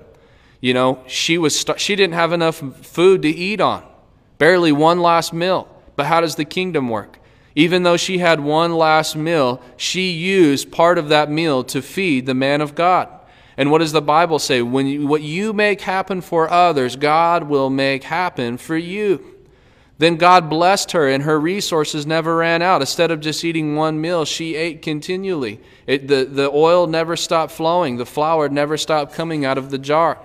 You 0.62 0.74
know, 0.74 1.04
she 1.08 1.38
was 1.38 1.66
she 1.78 1.96
didn't 1.96 2.14
have 2.14 2.32
enough 2.32 2.58
food 2.86 3.22
to 3.24 3.28
eat 3.28 3.60
on 3.60 3.84
barely 4.38 4.72
one 4.72 5.00
last 5.00 5.34
meal. 5.34 5.68
But 5.96 6.08
how 6.08 6.22
does 6.22 6.36
the 6.36 6.46
kingdom 6.46 6.90
work? 6.90 7.20
Even 7.56 7.84
though 7.84 7.98
she 7.98 8.18
had 8.18 8.40
one 8.40 8.74
last 8.74 9.16
meal, 9.16 9.62
she 9.78 10.12
used 10.12 10.72
part 10.72 10.98
of 10.98 11.10
that 11.10 11.30
meal 11.30 11.64
to 11.66 11.82
feed 11.82 12.26
the 12.26 12.34
man 12.34 12.62
of 12.62 12.76
God. 12.76 13.10
And 13.58 13.70
what 13.70 13.80
does 13.80 13.92
the 13.92 14.02
Bible 14.02 14.40
say? 14.40 14.62
When 14.62 14.88
you, 14.88 15.06
what 15.06 15.22
you 15.22 15.54
make 15.54 15.82
happen 15.82 16.22
for 16.22 16.50
others, 16.50 16.96
God 16.96 17.44
will 17.44 17.70
make 17.70 18.04
happen 18.04 18.58
for 18.58 18.76
you. 18.76 19.24
Then 20.00 20.16
God 20.16 20.50
blessed 20.50 20.92
her, 20.94 21.08
and 21.08 21.24
her 21.24 21.40
resources 21.40 22.08
never 22.08 22.36
ran 22.36 22.64
out. 22.64 22.82
Instead 22.82 23.12
of 23.12 23.20
just 23.20 23.46
eating 23.46 23.76
one 23.76 24.02
meal, 24.02 24.26
she 24.26 24.56
ate 24.56 24.82
continually. 24.82 25.60
It, 25.86 26.08
the, 26.08 26.26
the 26.26 26.50
oil 26.50 26.88
never 26.88 27.16
stopped 27.16 27.52
flowing, 27.52 27.98
the 27.98 28.06
flour 28.06 28.50
never 28.50 28.76
stopped 28.76 29.14
coming 29.14 29.46
out 29.46 29.60
of 29.60 29.70
the 29.70 29.78
jar. 29.78 30.18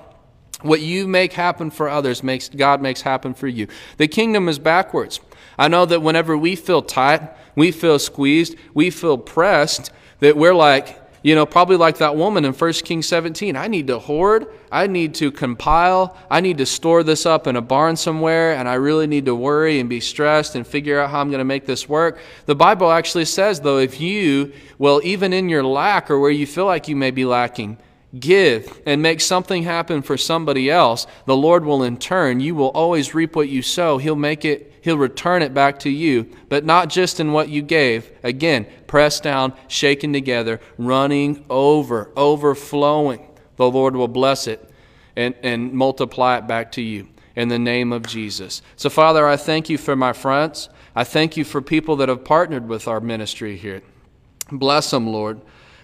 What 0.62 0.80
you 0.80 1.06
make 1.06 1.34
happen 1.34 1.70
for 1.70 1.88
others 1.88 2.22
makes 2.22 2.48
God 2.48 2.82
makes 2.82 3.02
happen 3.02 3.34
for 3.34 3.46
you. 3.46 3.68
The 3.98 4.08
kingdom 4.08 4.48
is 4.48 4.58
backwards. 4.58 5.20
I 5.58 5.68
know 5.68 5.84
that 5.86 6.02
whenever 6.02 6.36
we 6.36 6.56
feel 6.56 6.82
tight, 6.82 7.22
we 7.56 7.72
feel 7.72 7.98
squeezed, 7.98 8.56
we 8.74 8.90
feel 8.90 9.18
pressed, 9.18 9.90
that 10.20 10.36
we're 10.36 10.54
like, 10.54 11.00
you 11.22 11.34
know, 11.34 11.46
probably 11.46 11.76
like 11.76 11.98
that 11.98 12.16
woman 12.16 12.44
in 12.44 12.52
1 12.52 12.72
Kings 12.74 13.08
17. 13.08 13.56
I 13.56 13.66
need 13.66 13.88
to 13.88 13.98
hoard, 13.98 14.46
I 14.70 14.86
need 14.86 15.14
to 15.16 15.32
compile, 15.32 16.16
I 16.30 16.40
need 16.40 16.58
to 16.58 16.66
store 16.66 17.02
this 17.02 17.26
up 17.26 17.46
in 17.46 17.56
a 17.56 17.60
barn 17.60 17.96
somewhere, 17.96 18.54
and 18.54 18.68
I 18.68 18.74
really 18.74 19.06
need 19.06 19.24
to 19.26 19.34
worry 19.34 19.80
and 19.80 19.88
be 19.88 20.00
stressed 20.00 20.54
and 20.54 20.66
figure 20.66 21.00
out 21.00 21.10
how 21.10 21.20
I'm 21.20 21.30
going 21.30 21.40
to 21.40 21.44
make 21.44 21.66
this 21.66 21.88
work. 21.88 22.20
The 22.46 22.54
Bible 22.54 22.90
actually 22.90 23.24
says, 23.24 23.60
though, 23.60 23.78
if 23.78 24.00
you, 24.00 24.52
well, 24.78 25.00
even 25.02 25.32
in 25.32 25.48
your 25.48 25.64
lack 25.64 26.10
or 26.10 26.20
where 26.20 26.30
you 26.30 26.46
feel 26.46 26.66
like 26.66 26.86
you 26.86 26.96
may 26.96 27.10
be 27.10 27.24
lacking, 27.24 27.78
give 28.18 28.80
and 28.86 29.02
make 29.02 29.20
something 29.20 29.64
happen 29.64 30.02
for 30.02 30.16
somebody 30.16 30.70
else, 30.70 31.06
the 31.26 31.36
Lord 31.36 31.64
will 31.64 31.82
in 31.82 31.96
turn, 31.96 32.40
you 32.40 32.54
will 32.54 32.68
always 32.68 33.14
reap 33.14 33.36
what 33.36 33.48
you 33.48 33.60
sow. 33.60 33.98
He'll 33.98 34.16
make 34.16 34.44
it, 34.44 34.72
He'll 34.88 34.96
return 34.96 35.42
it 35.42 35.52
back 35.52 35.80
to 35.80 35.90
you, 35.90 36.34
but 36.48 36.64
not 36.64 36.88
just 36.88 37.20
in 37.20 37.34
what 37.34 37.50
you 37.50 37.60
gave. 37.60 38.10
Again, 38.22 38.66
pressed 38.86 39.22
down, 39.22 39.52
shaken 39.66 40.14
together, 40.14 40.62
running 40.78 41.44
over, 41.50 42.10
overflowing. 42.16 43.28
The 43.56 43.70
Lord 43.70 43.94
will 43.94 44.08
bless 44.08 44.46
it 44.46 44.66
and, 45.14 45.34
and 45.42 45.74
multiply 45.74 46.38
it 46.38 46.46
back 46.46 46.72
to 46.72 46.80
you 46.80 47.06
in 47.36 47.48
the 47.48 47.58
name 47.58 47.92
of 47.92 48.06
Jesus. 48.06 48.62
So, 48.76 48.88
Father, 48.88 49.26
I 49.28 49.36
thank 49.36 49.68
you 49.68 49.76
for 49.76 49.94
my 49.94 50.14
friends. 50.14 50.70
I 50.96 51.04
thank 51.04 51.36
you 51.36 51.44
for 51.44 51.60
people 51.60 51.96
that 51.96 52.08
have 52.08 52.24
partnered 52.24 52.66
with 52.66 52.88
our 52.88 52.98
ministry 52.98 53.58
here. 53.58 53.82
Bless 54.50 54.90
them, 54.90 55.06
Lord. 55.06 55.42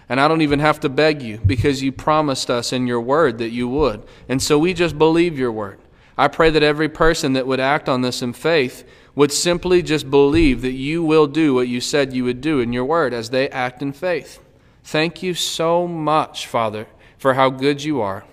And 0.09 0.19
I 0.19 0.27
don't 0.27 0.41
even 0.41 0.61
have 0.61 0.79
to 0.79 0.89
beg 0.89 1.21
you 1.21 1.37
because 1.45 1.83
you 1.83 1.91
promised 1.91 2.49
us 2.49 2.73
in 2.73 2.87
your 2.87 3.01
word 3.01 3.37
that 3.37 3.51
you 3.51 3.67
would. 3.67 4.01
And 4.27 4.41
so 4.41 4.57
we 4.57 4.73
just 4.73 4.97
believe 4.97 5.37
your 5.37 5.51
word. 5.51 5.77
I 6.17 6.27
pray 6.27 6.49
that 6.49 6.63
every 6.63 6.89
person 6.89 7.33
that 7.33 7.47
would 7.47 7.59
act 7.59 7.89
on 7.89 8.01
this 8.01 8.21
in 8.21 8.33
faith 8.33 8.87
would 9.15 9.31
simply 9.31 9.81
just 9.81 10.09
believe 10.09 10.61
that 10.61 10.71
you 10.71 11.03
will 11.03 11.27
do 11.27 11.53
what 11.53 11.67
you 11.67 11.81
said 11.81 12.13
you 12.13 12.23
would 12.25 12.41
do 12.41 12.59
in 12.59 12.73
your 12.73 12.85
word 12.85 13.13
as 13.13 13.29
they 13.29 13.49
act 13.49 13.81
in 13.81 13.93
faith. 13.93 14.39
Thank 14.83 15.23
you 15.23 15.33
so 15.33 15.87
much, 15.87 16.47
Father, 16.47 16.87
for 17.17 17.33
how 17.33 17.49
good 17.49 17.83
you 17.83 18.01
are, 18.01 18.25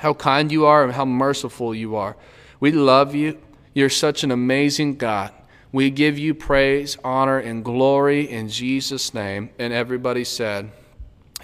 how 0.00 0.14
kind 0.14 0.52
you 0.52 0.64
are, 0.66 0.84
and 0.84 0.92
how 0.92 1.04
merciful 1.04 1.74
you 1.74 1.96
are. 1.96 2.16
We 2.60 2.70
love 2.70 3.14
you. 3.14 3.38
You're 3.74 3.88
such 3.88 4.22
an 4.22 4.30
amazing 4.30 4.96
God. 4.96 5.32
We 5.72 5.90
give 5.90 6.18
you 6.18 6.34
praise, 6.34 6.96
honor, 7.04 7.38
and 7.38 7.64
glory 7.64 8.28
in 8.28 8.48
Jesus' 8.48 9.14
name. 9.14 9.50
And 9.58 9.72
everybody 9.72 10.24
said, 10.24 10.70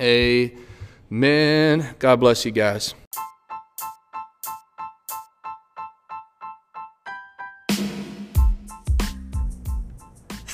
Amen. 0.01 1.95
God 1.99 2.21
bless 2.21 2.45
you 2.45 2.51
guys. 2.51 2.95